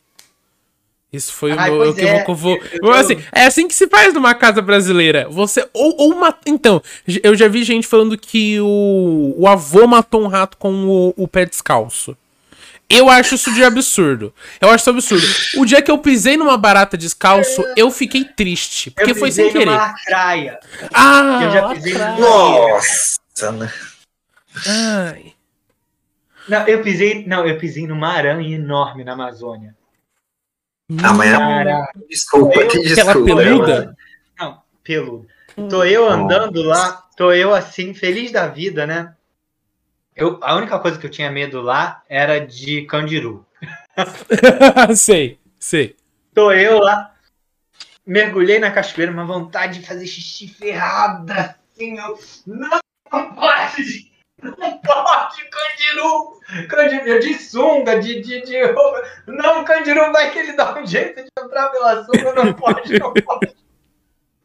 Isso 1.11 1.31
foi 1.33 1.53
o 1.53 1.59
Ai, 1.59 1.71
meu. 1.71 1.89
o 1.89 1.95
que 1.95 2.01
eu 2.01 2.07
é. 2.07 2.23
vou- 2.25 2.35
vou. 2.35 2.59
Eu- 2.73 2.91
assim, 2.91 3.17
é 3.33 3.45
assim 3.45 3.67
que 3.67 3.73
se 3.73 3.87
faz 3.87 4.13
numa 4.13 4.35
casa 4.35 4.61
brasileira. 4.61 5.27
Você. 5.29 5.67
Ou, 5.73 5.95
ou 5.97 6.15
mata. 6.15 6.39
Então, 6.45 6.81
eu 7.23 7.33
já 7.33 7.47
vi 7.47 7.63
gente 7.63 7.87
falando 7.87 8.17
que 8.17 8.59
o, 8.59 9.33
o 9.37 9.47
avô 9.47 9.87
matou 9.87 10.21
um 10.21 10.27
rato 10.27 10.57
com 10.57 10.85
o, 10.85 11.13
o 11.15 11.27
pé 11.27 11.45
descalço. 11.45 12.15
Eu 12.89 13.09
acho 13.09 13.35
isso 13.35 13.53
de 13.53 13.63
absurdo. 13.63 14.33
Eu 14.61 14.69
acho 14.69 14.83
isso 14.83 14.89
absurdo. 14.89 15.27
O 15.61 15.65
dia 15.65 15.81
que 15.81 15.91
eu 15.91 15.97
pisei 15.97 16.37
numa 16.37 16.57
barata 16.57 16.97
descalço, 16.97 17.63
eu 17.75 17.91
fiquei 17.91 18.23
triste. 18.23 18.91
Porque 18.91 19.11
eu 19.11 19.15
foi 19.15 19.29
sem 19.31 19.51
querer. 19.51 19.65
numa 19.65 19.93
praia. 20.05 20.59
Ah! 20.93 21.39
Eu 21.43 21.51
já 21.51 21.69
pisei 21.69 21.93
numa- 21.93 22.17
Nossa, 22.17 23.51
né? 23.51 23.73
Ai. 24.65 25.33
Não, 26.47 26.65
eu 26.65 26.81
pisei, 26.81 27.25
não, 27.27 27.45
eu 27.45 27.57
pisei 27.57 27.85
numa 27.85 28.07
aranha 28.13 28.55
enorme 28.55 29.03
na 29.03 29.13
Amazônia. 29.13 29.75
Ah, 31.03 31.13
mas 31.13 31.29
é-. 31.33 31.85
Desculpa, 32.09 32.61
Eu- 32.61 32.67
que 32.69 32.77
Aquela 32.93 33.13
desculpa. 33.13 33.35
peluda? 33.43 33.97
Não, 34.39 34.61
peludo. 34.81 35.27
Tô 35.69 35.83
eu 35.83 36.09
andando 36.09 36.61
lá, 36.63 37.03
tô 37.17 37.33
eu 37.33 37.53
assim, 37.53 37.93
feliz 37.93 38.31
da 38.31 38.47
vida, 38.47 38.87
né? 38.87 39.13
Eu, 40.17 40.39
a 40.41 40.55
única 40.55 40.79
coisa 40.79 40.97
que 40.97 41.05
eu 41.05 41.11
tinha 41.11 41.29
medo 41.29 41.61
lá 41.61 42.01
era 42.09 42.39
de 42.39 42.87
candiru. 42.87 43.45
sei, 44.97 45.39
sei. 45.59 45.95
Tô 46.33 46.51
eu 46.51 46.79
lá, 46.79 47.13
mergulhei 48.03 48.57
na 48.57 48.71
cachoeira, 48.71 49.11
uma 49.11 49.27
vontade 49.27 49.79
de 49.79 49.85
fazer 49.85 50.07
xixi 50.07 50.47
ferrada. 50.47 51.55
Assim, 51.71 51.99
eu, 51.99 52.19
não, 52.47 52.79
pode! 53.35 54.11
Não 54.41 54.77
pode, 54.79 55.49
Candiru! 55.49 56.39
Candiru 56.67 57.19
de 57.19 57.33
sunga, 57.35 57.99
de, 57.99 58.19
de, 58.19 58.41
de 58.41 58.63
roupa. 58.63 59.03
Não, 59.27 59.63
Candiru 59.63 60.11
vai 60.11 60.31
que 60.31 60.39
ele 60.39 60.53
dá 60.53 60.79
um 60.79 60.85
jeito 60.85 61.21
de 61.21 61.29
entrar 61.39 61.69
pela 61.69 62.03
sunga, 62.03 62.33
não 62.33 62.53
pode, 62.53 62.97
não 62.97 63.13
pode. 63.13 63.55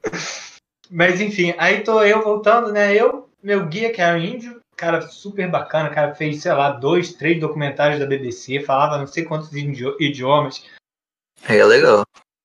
Mas 0.91 1.19
enfim, 1.19 1.55
aí 1.57 1.81
tô 1.81 2.03
eu 2.03 2.23
voltando, 2.23 2.71
né? 2.71 2.95
Eu, 2.95 3.31
meu 3.43 3.65
guia, 3.65 3.91
que 3.91 4.03
era 4.03 4.19
um 4.19 4.21
índio, 4.21 4.62
cara 4.77 5.03
super 5.03 5.51
bacana, 5.51 5.95
cara 5.95 6.15
fez, 6.15 6.43
sei 6.43 6.53
lá, 6.53 6.71
dois, 6.71 7.13
três 7.13 7.41
documentários 7.41 8.01
da 8.01 8.07
BBC, 8.07 8.61
falava 8.61 8.99
não 8.99 9.07
sei 9.07 9.25
quantos 9.25 9.53
idiomas. 9.53 10.69
É 11.49 11.65
legal. 11.65 12.05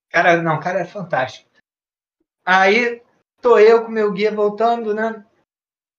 Cara, 0.09 0.41
não, 0.41 0.59
cara 0.59 0.79
é 0.79 0.85
fantástico. 0.85 1.49
Aí 2.45 3.01
tô 3.41 3.59
eu 3.59 3.85
com 3.85 3.91
meu 3.91 4.11
guia 4.11 4.31
voltando, 4.31 4.93
né? 4.93 5.25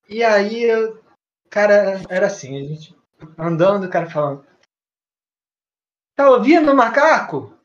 E 0.08 0.24
aí, 0.24 0.66
cara, 1.50 2.02
era 2.08 2.26
assim, 2.26 2.56
a 2.56 2.64
gente 2.66 2.96
andando, 3.38 3.84
o 3.84 3.90
cara 3.90 4.08
falando. 4.08 4.46
Tá 6.14 6.30
ouvindo, 6.30 6.74
macaco? 6.74 7.56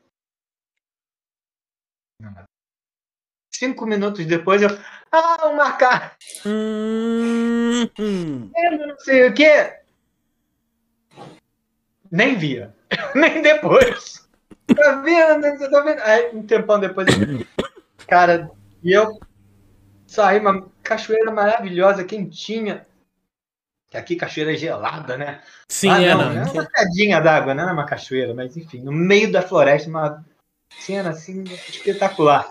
Cinco 3.52 3.86
minutos 3.86 4.26
depois 4.26 4.62
eu. 4.62 4.68
Ah, 5.16 5.46
o 5.46 5.54
macaco! 5.56 6.16
Hum, 6.44 7.88
hum. 7.96 8.50
Eu 8.56 8.78
não 8.88 8.98
sei 8.98 9.28
o 9.28 9.32
quê. 9.32 9.74
Nem 12.10 12.36
via. 12.36 12.74
Nem 13.14 13.40
depois. 13.40 14.28
Tá 14.74 14.92
vendo? 15.02 15.70
Tá 15.70 15.80
vendo? 15.82 16.00
Aí, 16.02 16.30
um 16.34 16.42
tempão 16.44 16.80
depois. 16.80 17.06
Cara, 18.08 18.50
e 18.82 18.90
eu 18.92 19.20
saí 20.04 20.40
uma 20.40 20.68
cachoeira 20.82 21.30
maravilhosa, 21.30 22.02
quentinha. 22.02 22.84
Que 23.88 23.96
aqui 23.96 24.16
cachoeira 24.16 24.52
é 24.52 24.56
gelada, 24.56 25.16
né? 25.16 25.42
Sim, 25.68 25.90
Ah, 25.90 26.02
é, 26.02 26.12
não, 26.12 26.34
não. 26.34 26.42
é 26.42 26.50
uma 26.50 26.66
pedinha 26.68 27.20
d'água, 27.20 27.54
não 27.54 27.68
é 27.68 27.72
uma 27.72 27.86
cachoeira, 27.86 28.34
mas 28.34 28.56
enfim, 28.56 28.80
no 28.80 28.90
meio 28.90 29.30
da 29.30 29.42
floresta, 29.42 29.88
uma 29.88 30.24
cena 30.80 31.10
assim 31.10 31.44
espetacular. 31.44 32.50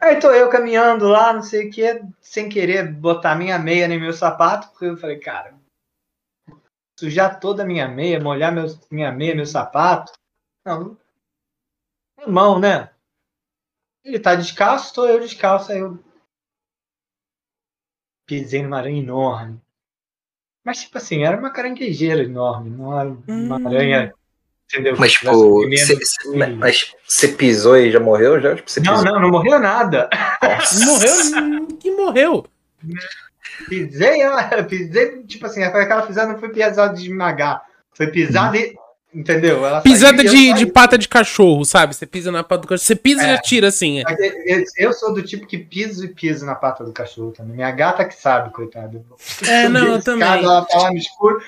Aí 0.00 0.20
tô 0.20 0.30
eu 0.30 0.50
caminhando 0.50 1.08
lá, 1.08 1.32
não 1.32 1.42
sei 1.42 1.68
o 1.68 1.70
que, 1.70 2.02
sem 2.20 2.48
querer 2.48 2.92
botar 2.92 3.34
minha 3.34 3.58
meia 3.58 3.88
no 3.88 3.98
meu 3.98 4.12
sapato, 4.12 4.68
porque 4.68 4.84
eu 4.84 4.96
falei, 4.96 5.18
cara, 5.18 5.54
sujar 6.98 7.40
toda 7.40 7.62
a 7.62 7.66
minha 7.66 7.88
meia, 7.88 8.20
molhar 8.20 8.52
minha 8.90 9.10
meia, 9.10 9.34
meu 9.34 9.46
sapato. 9.46 10.12
Não, 10.64 10.96
irmão, 12.18 12.58
né? 12.58 12.90
Ele 14.04 14.20
tá 14.20 14.34
descalço, 14.34 14.94
tô 14.94 15.06
eu 15.06 15.18
descalço, 15.20 15.72
aí 15.72 15.78
eu 15.78 15.98
pisei 18.26 18.62
numa 18.62 18.78
aranha 18.78 19.00
enorme. 19.00 19.60
Mas, 20.64 20.82
tipo 20.82 20.98
assim, 20.98 21.22
era 21.22 21.38
uma 21.38 21.52
caranguejeira 21.52 22.22
enorme, 22.22 22.70
não 22.70 22.98
era 22.98 23.08
uma 23.10 23.56
Hum. 23.56 23.66
aranha. 23.66 24.14
Entendeu? 24.72 24.96
Mas, 24.98 25.12
tipo, 25.12 25.62
você 27.06 27.28
pisou 27.28 27.76
e 27.76 27.90
já 27.92 28.00
morreu? 28.00 28.40
Já? 28.40 28.56
Tipo, 28.56 28.68
Não, 28.84 28.94
pisou. 28.96 29.04
não, 29.04 29.20
não 29.20 29.30
morreu 29.30 29.58
nada. 29.60 30.08
Morreu? 30.84 31.66
Que 31.78 31.90
morreu? 31.92 32.46
Pisei, 33.68 34.20
ela, 34.20 34.42
pisei, 34.64 35.22
tipo 35.22 35.46
assim, 35.46 35.62
aquela 35.62 36.02
pisada 36.02 36.32
não 36.32 36.38
foi 36.40 36.48
pisada 36.50 36.94
de 36.94 37.02
esmagar. 37.04 37.62
Foi 37.94 38.08
pisada 38.08 38.56
e. 38.56 38.74
Entendeu? 39.14 39.64
Ela 39.64 39.80
Pisada 39.80 40.18
saiu 40.18 40.26
e 40.34 40.52
de, 40.52 40.58
de 40.58 40.66
pata 40.66 40.98
de 40.98 41.08
cachorro, 41.08 41.64
sabe? 41.64 41.96
Você 41.96 42.04
pisa 42.04 42.30
na 42.30 42.44
pata 42.44 42.62
do 42.62 42.68
cachorro. 42.68 42.84
Você 42.86 42.94
pisa 42.94 43.22
e 43.22 43.24
É. 43.24 43.28
já 43.36 43.38
tira 43.40 43.68
assim. 43.68 44.00
é. 44.00 44.02
Mas 44.02 44.18
eu- 44.18 44.64
eu- 44.76 44.92
sou 44.92 45.14
do 45.14 45.22
tipo 45.22 45.46
que 45.46 45.56
piso 45.56 46.04
e 46.04 46.08
piso 46.08 46.44
na 46.44 46.54
pata 46.54 46.84
do 46.84 46.92
cachorro 46.92 47.32
também. 47.32 47.56
Minha 47.56 47.70
gata 47.70 48.04
que 48.04 48.14
sabe, 48.14 48.52
coitada. 48.52 49.02
É, 49.48 49.70
não, 49.70 49.80
eu 49.86 49.96
Escada, 49.96 50.02
também. 50.04 50.28
Ela 50.44 50.66
tá 50.66 50.78
lá 50.78 50.90
no 50.90 50.98
escuro. 50.98 51.40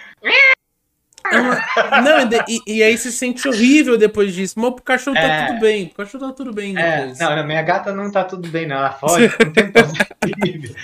É 1.31 1.41
uma- 1.41 2.01
Não, 2.03 2.19
e, 2.49 2.61
e, 2.67 2.77
e 2.79 2.83
aí 2.83 2.97
você 2.97 3.11
se 3.11 3.19
sente 3.19 3.47
horrível 3.49 3.99
depois 3.99 4.33
disso. 4.35 4.55
Mas 4.59 4.75
cachorro 4.85 5.17
tá 5.17 5.23
É. 5.23 5.47
tudo 5.49 5.61
bem. 5.61 5.87
Pro 5.89 6.05
cachorro 6.05 6.27
tá 6.29 6.33
tudo 6.33 6.53
bem 6.53 6.79
É, 6.79 6.99
depois. 7.01 7.19
não, 7.19 7.37
não, 7.37 7.47
minha 7.47 7.63
gata 7.63 7.93
não 7.93 8.11
tá 8.11 8.25
tudo 8.25 8.49
bem, 8.49 8.67
não. 8.67 8.77
Ela 8.77 8.93
foge, 8.93 9.29
não 9.45 9.53
tem. 9.53 9.73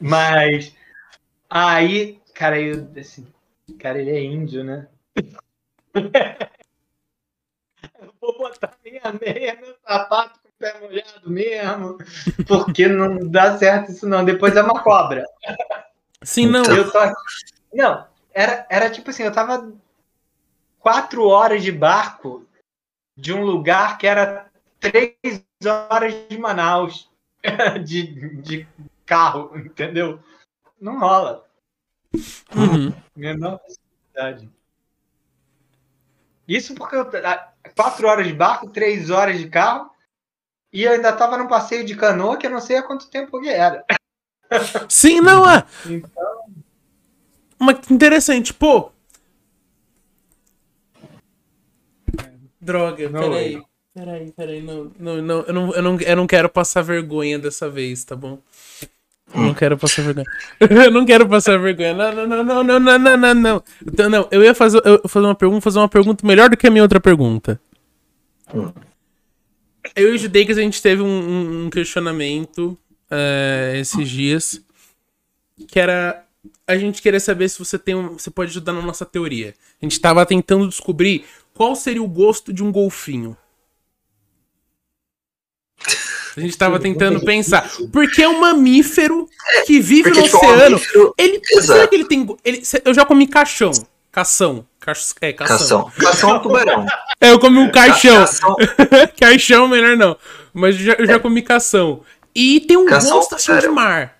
Mas 0.00 0.74
aí, 1.48 2.18
cara, 2.34 2.60
eu 2.60 2.86
assim, 2.98 3.26
cara, 3.78 4.00
ele 4.00 4.10
é 4.10 4.22
índio, 4.22 4.64
né? 4.64 4.86
Eu 5.94 5.94
vou 8.20 8.36
botar 8.38 8.72
minha 8.84 9.02
meia, 9.20 9.56
meu 9.60 9.74
sapato 9.86 10.40
com 10.42 10.48
o 10.48 10.52
pé 10.58 10.80
molhado 10.80 11.30
mesmo, 11.30 11.98
porque 12.46 12.88
não 12.88 13.18
dá 13.30 13.56
certo 13.56 13.92
isso 13.92 14.08
não. 14.08 14.24
Depois 14.24 14.56
é 14.56 14.62
uma 14.62 14.82
cobra. 14.82 15.24
Sim, 16.22 16.46
não. 16.48 16.64
Eu 16.64 16.90
tô 16.90 16.98
aqui. 16.98 17.14
Não, 17.72 18.04
era, 18.34 18.66
era 18.68 18.90
tipo 18.90 19.10
assim, 19.10 19.22
eu 19.22 19.32
tava 19.32 19.72
quatro 20.80 21.26
horas 21.26 21.62
de 21.62 21.70
barco 21.70 22.46
de 23.16 23.32
um 23.32 23.44
lugar 23.44 23.96
que 23.96 24.06
era 24.06 24.50
três 24.80 25.16
horas 25.64 26.12
de 26.28 26.36
Manaus 26.36 27.08
de, 27.84 28.36
de 28.42 28.68
carro, 29.06 29.56
entendeu? 29.56 30.20
Não 30.80 30.98
rola. 30.98 31.48
Uhum. 32.54 32.92
Menor 33.16 33.60
necessidade. 33.62 34.50
Isso 36.46 36.74
porque 36.74 36.96
eu, 36.96 37.06
quatro 37.74 38.06
horas 38.06 38.26
de 38.26 38.34
barco, 38.34 38.68
três 38.68 39.10
horas 39.10 39.38
de 39.38 39.48
carro, 39.48 39.90
e 40.72 40.82
eu 40.82 40.92
ainda 40.92 41.12
tava 41.12 41.38
num 41.38 41.46
passeio 41.46 41.84
de 41.84 41.96
canoa 41.96 42.36
que 42.36 42.46
eu 42.46 42.50
não 42.50 42.60
sei 42.60 42.76
há 42.76 42.82
quanto 42.82 43.08
tempo 43.08 43.40
que 43.40 43.48
era. 43.48 43.84
Sim, 44.88 45.20
não 45.20 45.48
é. 45.48 45.64
Então, 45.86 46.33
mas 47.64 47.78
que 47.78 47.92
interessante, 47.92 48.52
pô. 48.52 48.90
Droga, 52.60 53.08
não, 53.08 53.20
peraí. 53.20 53.56
Não. 53.56 53.64
Peraí, 53.94 54.32
peraí, 54.32 54.60
não, 54.60 54.90
não, 54.98 55.22
não, 55.22 55.40
eu 55.42 55.52
não, 55.52 55.72
eu 55.72 55.82
não, 55.82 56.00
eu 56.00 56.16
não 56.16 56.26
quero 56.26 56.48
passar 56.48 56.82
vergonha 56.82 57.38
dessa 57.38 57.70
vez, 57.70 58.02
tá 58.02 58.16
bom? 58.16 58.40
Eu 59.32 59.40
não 59.40 59.54
quero 59.54 59.78
passar 59.78 60.02
vergonha. 60.02 60.26
eu 60.58 60.90
não 60.90 61.06
quero 61.06 61.28
passar 61.28 61.58
vergonha. 61.58 61.94
Não, 61.94 62.26
não, 62.26 62.26
não, 62.26 62.64
não, 62.64 62.80
não, 62.80 62.98
não, 62.98 63.16
não, 63.16 63.34
não. 63.34 63.62
Então, 63.86 64.10
não, 64.10 64.28
eu 64.32 64.42
ia 64.42 64.54
fazer, 64.54 64.82
eu 64.84 64.94
ia 64.94 65.08
fazer 65.08 65.26
uma 65.26 65.34
pergunta, 65.34 65.60
fazer 65.60 65.78
uma 65.78 65.88
pergunta 65.88 66.26
melhor 66.26 66.50
do 66.50 66.56
que 66.56 66.66
a 66.66 66.70
minha 66.70 66.82
outra 66.82 67.00
pergunta. 67.00 67.60
Eu 69.94 70.12
e 70.12 70.16
o 70.16 70.18
Judeicas, 70.18 70.58
a 70.58 70.62
gente 70.62 70.82
teve 70.82 71.00
um, 71.00 71.66
um 71.66 71.70
questionamento 71.70 72.76
uh, 73.10 73.76
esses 73.76 74.08
dias, 74.08 74.60
que 75.68 75.78
era 75.78 76.23
a 76.66 76.76
gente 76.76 77.02
queria 77.02 77.20
saber 77.20 77.48
se 77.48 77.58
você 77.58 77.78
tem 77.78 77.94
um, 77.94 78.14
você 78.14 78.30
pode 78.30 78.50
ajudar 78.50 78.72
na 78.72 78.82
nossa 78.82 79.04
teoria. 79.04 79.54
A 79.80 79.84
gente 79.84 80.00
tava 80.00 80.24
tentando 80.24 80.68
descobrir 80.68 81.24
qual 81.52 81.74
seria 81.76 82.02
o 82.02 82.08
gosto 82.08 82.52
de 82.52 82.62
um 82.62 82.72
golfinho. 82.72 83.36
A 86.36 86.40
gente 86.40 86.56
tava 86.58 86.80
tentando 86.80 87.24
pensar. 87.24 87.70
Porque 87.92 88.22
é 88.22 88.28
um 88.28 88.40
mamífero 88.40 89.28
que 89.66 89.78
vive 89.80 90.04
Porque, 90.04 90.20
no 90.20 90.26
tipo, 90.26 90.38
oceano. 90.38 90.80
um 90.96 91.12
Ele, 91.16 91.40
Exato. 91.50 91.66
será 91.66 91.86
que 91.86 91.94
ele 91.94 92.04
tem. 92.06 92.26
Ele, 92.44 92.62
eu 92.84 92.92
já 92.92 93.04
comi 93.04 93.26
caixão. 93.26 93.70
Cação. 94.10 94.66
Caç, 94.80 95.14
é, 95.20 95.32
cação. 95.32 95.56
Cação. 95.58 95.92
Cação 95.98 96.30
é 96.30 96.34
um 96.34 96.38
tubarão. 96.40 96.86
É, 97.20 97.30
eu 97.30 97.38
comi 97.38 97.58
um 97.58 97.70
caixão. 97.70 98.18
Cação, 98.18 98.56
caixão, 99.18 99.68
melhor 99.68 99.96
não. 99.96 100.16
Mas 100.52 100.76
eu 100.76 100.82
já, 100.82 100.92
eu 100.94 101.06
já 101.06 101.18
comi 101.20 101.40
cação. 101.42 102.02
E 102.34 102.60
tem 102.60 102.76
um 102.76 102.84
Cação, 102.84 103.16
gosto 103.16 103.36
assim 103.36 103.56
de 103.58 103.68
mar. 103.68 104.16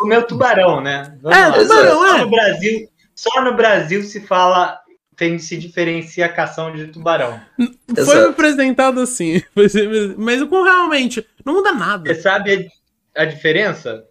O 0.00 0.06
meu 0.06 0.26
tubarão, 0.26 0.80
né? 0.80 1.16
Vamos 1.22 1.38
É, 1.38 1.46
lá. 1.46 1.58
tubarão, 1.58 1.98
só 1.98 2.16
é. 2.16 2.18
no 2.20 2.30
Brasil, 2.30 2.88
só 3.14 3.42
no 3.42 3.54
Brasil 3.54 4.02
se 4.02 4.20
fala, 4.20 4.80
tem 5.16 5.38
se 5.38 5.56
diferencia 5.56 6.26
a 6.26 6.32
cação 6.32 6.72
de 6.74 6.86
tubarão. 6.88 7.40
Foi 7.56 7.68
Exato. 7.96 8.18
me 8.20 8.26
apresentado 8.28 9.00
assim. 9.00 9.42
Mas 10.16 10.42
com 10.44 10.62
realmente, 10.62 11.26
não 11.44 11.54
muda 11.54 11.72
nada. 11.72 12.12
Você 12.14 12.20
sabe 12.20 12.68
a, 13.16 13.22
a 13.22 13.24
diferença? 13.24 14.04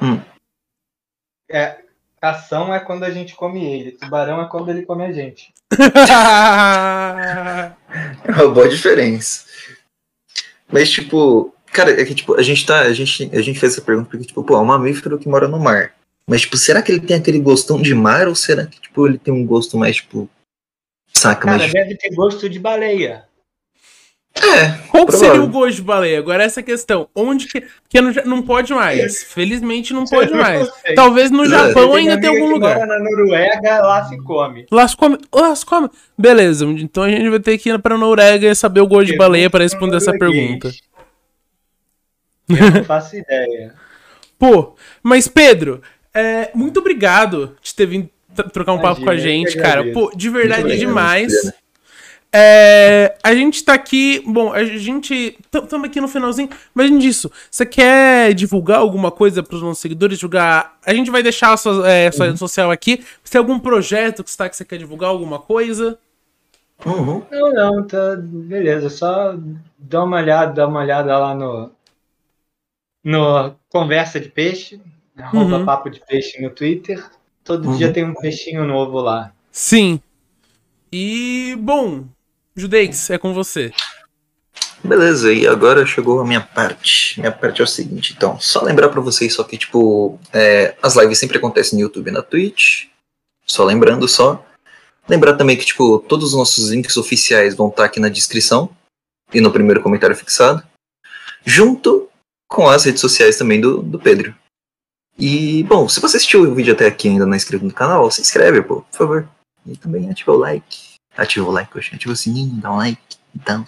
Hum. 0.00 0.20
É, 1.50 1.78
cação 2.20 2.72
é 2.74 2.80
quando 2.80 3.04
a 3.04 3.10
gente 3.10 3.34
come 3.34 3.64
ele, 3.64 3.92
tubarão 3.92 4.40
é 4.40 4.48
quando 4.48 4.70
ele 4.70 4.82
come 4.86 5.04
a 5.04 5.12
gente. 5.12 5.52
É 8.24 8.32
uma 8.42 8.48
boa 8.48 8.68
diferença. 8.68 9.44
Mas, 10.72 10.90
tipo, 10.90 11.53
cara, 11.74 12.00
é 12.00 12.04
que, 12.04 12.14
tipo, 12.14 12.34
a 12.34 12.42
gente 12.42 12.64
tá. 12.64 12.80
A 12.80 12.92
gente, 12.92 13.28
a 13.32 13.42
gente 13.42 13.58
fez 13.58 13.72
essa 13.72 13.82
pergunta 13.82 14.08
porque, 14.10 14.24
tipo, 14.26 14.42
pô, 14.42 14.54
é 14.56 14.60
um 14.60 14.64
mamífero 14.64 15.18
que 15.18 15.28
mora 15.28 15.46
no 15.48 15.58
mar. 15.58 15.92
Mas, 16.26 16.40
tipo, 16.42 16.56
será 16.56 16.80
que 16.80 16.90
ele 16.90 17.00
tem 17.00 17.16
aquele 17.16 17.38
gostão 17.38 17.80
de 17.82 17.94
mar 17.94 18.28
ou 18.28 18.34
será 18.34 18.64
que, 18.66 18.80
tipo, 18.80 19.06
ele 19.06 19.18
tem 19.18 19.34
um 19.34 19.44
gosto 19.44 19.76
mais, 19.76 19.96
tipo. 19.96 20.28
Saca, 21.12 21.42
Cara, 21.46 21.58
mais. 21.58 21.72
deve 21.72 21.96
ter 21.96 22.14
gosto 22.14 22.48
de 22.48 22.58
baleia. 22.58 23.24
É, 24.36 24.70
Qual 24.90 25.06
que 25.06 25.12
seria 25.12 25.40
o 25.40 25.46
gosto 25.46 25.76
de 25.76 25.82
baleia? 25.82 26.18
Agora 26.18 26.42
essa 26.42 26.60
questão. 26.60 27.08
Onde 27.14 27.46
que. 27.46 27.60
Porque 27.60 28.00
não, 28.00 28.12
não 28.24 28.42
pode 28.42 28.74
mais. 28.74 29.22
Felizmente 29.22 29.92
não 29.94 30.04
pode 30.06 30.32
mais. 30.34 30.68
Talvez 30.96 31.30
no 31.30 31.44
É. 31.44 31.48
Japão 31.48 31.92
Tem 31.92 31.98
ainda 32.08 32.20
tenha 32.20 32.32
algum 32.32 32.50
lugar. 32.52 32.74
mora 32.74 32.86
na 32.86 32.98
Noruega, 32.98 33.78
lá 33.82 34.04
se 34.08 34.16
come. 34.24 34.66
Lá 34.72 34.88
se 34.88 34.96
come. 34.96 35.18
Lá 35.32 35.54
se 35.54 35.64
come. 35.64 35.88
Beleza, 36.18 36.64
então 36.64 37.04
a 37.04 37.08
gente 37.10 37.28
vai 37.30 37.38
ter 37.38 37.56
que 37.58 37.70
ir 37.70 37.78
pra 37.78 37.96
Noruega 37.96 38.48
e 38.50 38.54
saber 38.56 38.80
o 38.80 38.88
gosto 38.88 39.06
de 39.12 39.16
baleia 39.16 39.48
para 39.48 39.62
responder 39.62 39.98
essa 39.98 40.10
pergunta. 40.18 40.72
Eu 42.48 42.70
não 42.70 42.84
faço 42.84 43.16
ideia. 43.16 43.74
Pô, 44.38 44.74
mas 45.02 45.28
Pedro, 45.28 45.80
É, 46.12 46.50
muito 46.54 46.78
obrigado 46.78 47.56
de 47.60 47.74
ter 47.74 47.86
vindo 47.86 48.08
trocar 48.52 48.72
um 48.72 48.80
papo 48.80 49.02
com 49.02 49.10
a 49.10 49.16
gente, 49.16 49.56
cara. 49.56 49.92
Pô, 49.92 50.12
de 50.14 50.28
verdade 50.28 50.76
demais. 50.78 51.32
É, 52.36 53.14
a 53.22 53.32
gente 53.32 53.64
tá 53.64 53.74
aqui. 53.74 54.20
Bom, 54.26 54.52
a 54.52 54.64
gente. 54.64 55.38
Estamos 55.54 55.88
aqui 55.88 56.00
no 56.00 56.08
finalzinho. 56.08 56.48
Mas 56.74 56.90
disso, 56.98 57.30
você 57.48 57.64
quer 57.64 58.34
divulgar 58.34 58.80
alguma 58.80 59.12
coisa 59.12 59.40
para 59.40 59.54
os 59.54 59.62
nossos 59.62 59.78
seguidores? 59.80 60.18
Divulgar. 60.18 60.76
A 60.84 60.92
gente 60.92 61.12
vai 61.12 61.22
deixar 61.22 61.52
a 61.52 61.56
sua, 61.56 61.88
é, 61.88 62.10
sua 62.10 62.24
uhum. 62.24 62.30
rede 62.30 62.38
social 62.40 62.72
aqui. 62.72 63.04
Se 63.22 63.30
tem 63.30 63.38
algum 63.38 63.56
projeto 63.60 64.24
que 64.24 64.30
você, 64.32 64.36
tá, 64.36 64.48
que 64.48 64.56
você 64.56 64.64
quer 64.64 64.78
divulgar, 64.78 65.10
alguma 65.10 65.38
coisa? 65.38 65.96
Uhum. 66.84 67.22
Não, 67.30 67.52
não, 67.52 67.86
tá. 67.86 68.16
Beleza. 68.18 68.90
Só 68.90 69.36
dá 69.78 70.02
uma 70.02 70.16
olhada, 70.16 70.52
dá 70.52 70.66
uma 70.66 70.80
olhada 70.80 71.16
lá 71.16 71.34
no. 71.36 71.70
No 73.04 73.54
Conversa 73.68 74.18
de 74.18 74.30
Peixe. 74.30 74.80
Arroba 75.16 75.58
uhum. 75.58 75.64
Papo 75.64 75.90
de 75.90 76.00
Peixe 76.00 76.40
no 76.40 76.50
Twitter. 76.50 77.04
Todo 77.44 77.68
uhum. 77.68 77.76
dia 77.76 77.92
tem 77.92 78.04
um 78.04 78.14
peixinho 78.14 78.64
novo 78.64 78.98
lá. 79.00 79.32
Sim. 79.52 80.00
E, 80.90 81.54
bom, 81.58 82.04
Judex, 82.56 83.10
é 83.10 83.18
com 83.18 83.34
você. 83.34 83.72
Beleza, 84.82 85.32
e 85.32 85.46
agora 85.46 85.86
chegou 85.86 86.20
a 86.20 86.26
minha 86.26 86.40
parte. 86.40 87.18
Minha 87.18 87.32
parte 87.32 87.60
é 87.60 87.64
o 87.64 87.66
seguinte, 87.66 88.14
então, 88.16 88.38
só 88.38 88.62
lembrar 88.62 88.90
para 88.90 89.00
vocês 89.00 89.34
só 89.34 89.42
que, 89.42 89.56
tipo, 89.56 90.18
é, 90.32 90.74
as 90.82 90.94
lives 90.94 91.18
sempre 91.18 91.38
acontecem 91.38 91.78
no 91.78 91.82
YouTube 91.82 92.08
e 92.08 92.12
na 92.12 92.22
Twitch. 92.22 92.86
Só 93.46 93.64
lembrando 93.64 94.06
só. 94.06 94.44
Lembrar 95.08 95.34
também 95.34 95.56
que, 95.56 95.64
tipo, 95.64 95.98
todos 96.00 96.28
os 96.28 96.34
nossos 96.34 96.70
links 96.70 96.96
oficiais 96.96 97.54
vão 97.54 97.68
estar 97.68 97.82
tá 97.82 97.86
aqui 97.86 98.00
na 98.00 98.08
descrição 98.08 98.70
e 99.32 99.40
no 99.40 99.50
primeiro 99.50 99.82
comentário 99.82 100.16
fixado. 100.16 100.62
Junto 101.44 102.08
com 102.48 102.68
as 102.68 102.84
redes 102.84 103.00
sociais 103.00 103.36
também 103.36 103.60
do, 103.60 103.82
do 103.82 103.98
Pedro. 103.98 104.34
E, 105.18 105.62
bom, 105.64 105.88
se 105.88 106.00
você 106.00 106.16
assistiu 106.16 106.42
o 106.42 106.54
vídeo 106.54 106.74
até 106.74 106.86
aqui 106.86 107.08
e 107.08 107.10
ainda 107.12 107.26
não 107.26 107.34
é 107.34 107.36
inscrito 107.36 107.64
no 107.64 107.72
canal, 107.72 108.10
se 108.10 108.20
inscreve, 108.20 108.62
pô, 108.62 108.82
por 108.82 108.96
favor. 108.96 109.28
E 109.66 109.76
também 109.76 110.10
ativa 110.10 110.32
o 110.32 110.36
like 110.36 110.94
ativa 111.16 111.48
o 111.48 111.52
like, 111.52 111.78
ativa 111.78 112.12
o 112.12 112.16
sininho, 112.16 112.60
dá 112.60 112.72
um 112.72 112.76
like, 112.76 113.00
então, 113.34 113.64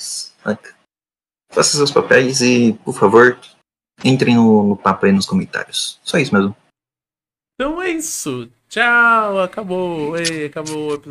faça 1.51 1.77
seus 1.77 1.91
papéis 1.91 2.41
e, 2.41 2.73
por 2.85 2.95
favor, 2.95 3.39
entrem 4.05 4.37
no, 4.37 4.63
no 4.69 4.77
papo 4.77 5.07
aí 5.07 5.13
nos 5.13 5.27
comentários. 5.27 5.99
Só 6.03 6.19
isso 6.19 6.35
mesmo. 6.35 6.57
Então 7.55 7.81
é 7.81 7.91
isso. 7.91 8.51
Tchau, 8.69 9.41
acabou. 9.41 10.17
Ei, 10.17 10.47
acabou 10.47 10.91
o 10.91 10.95
episódio. 10.95 11.11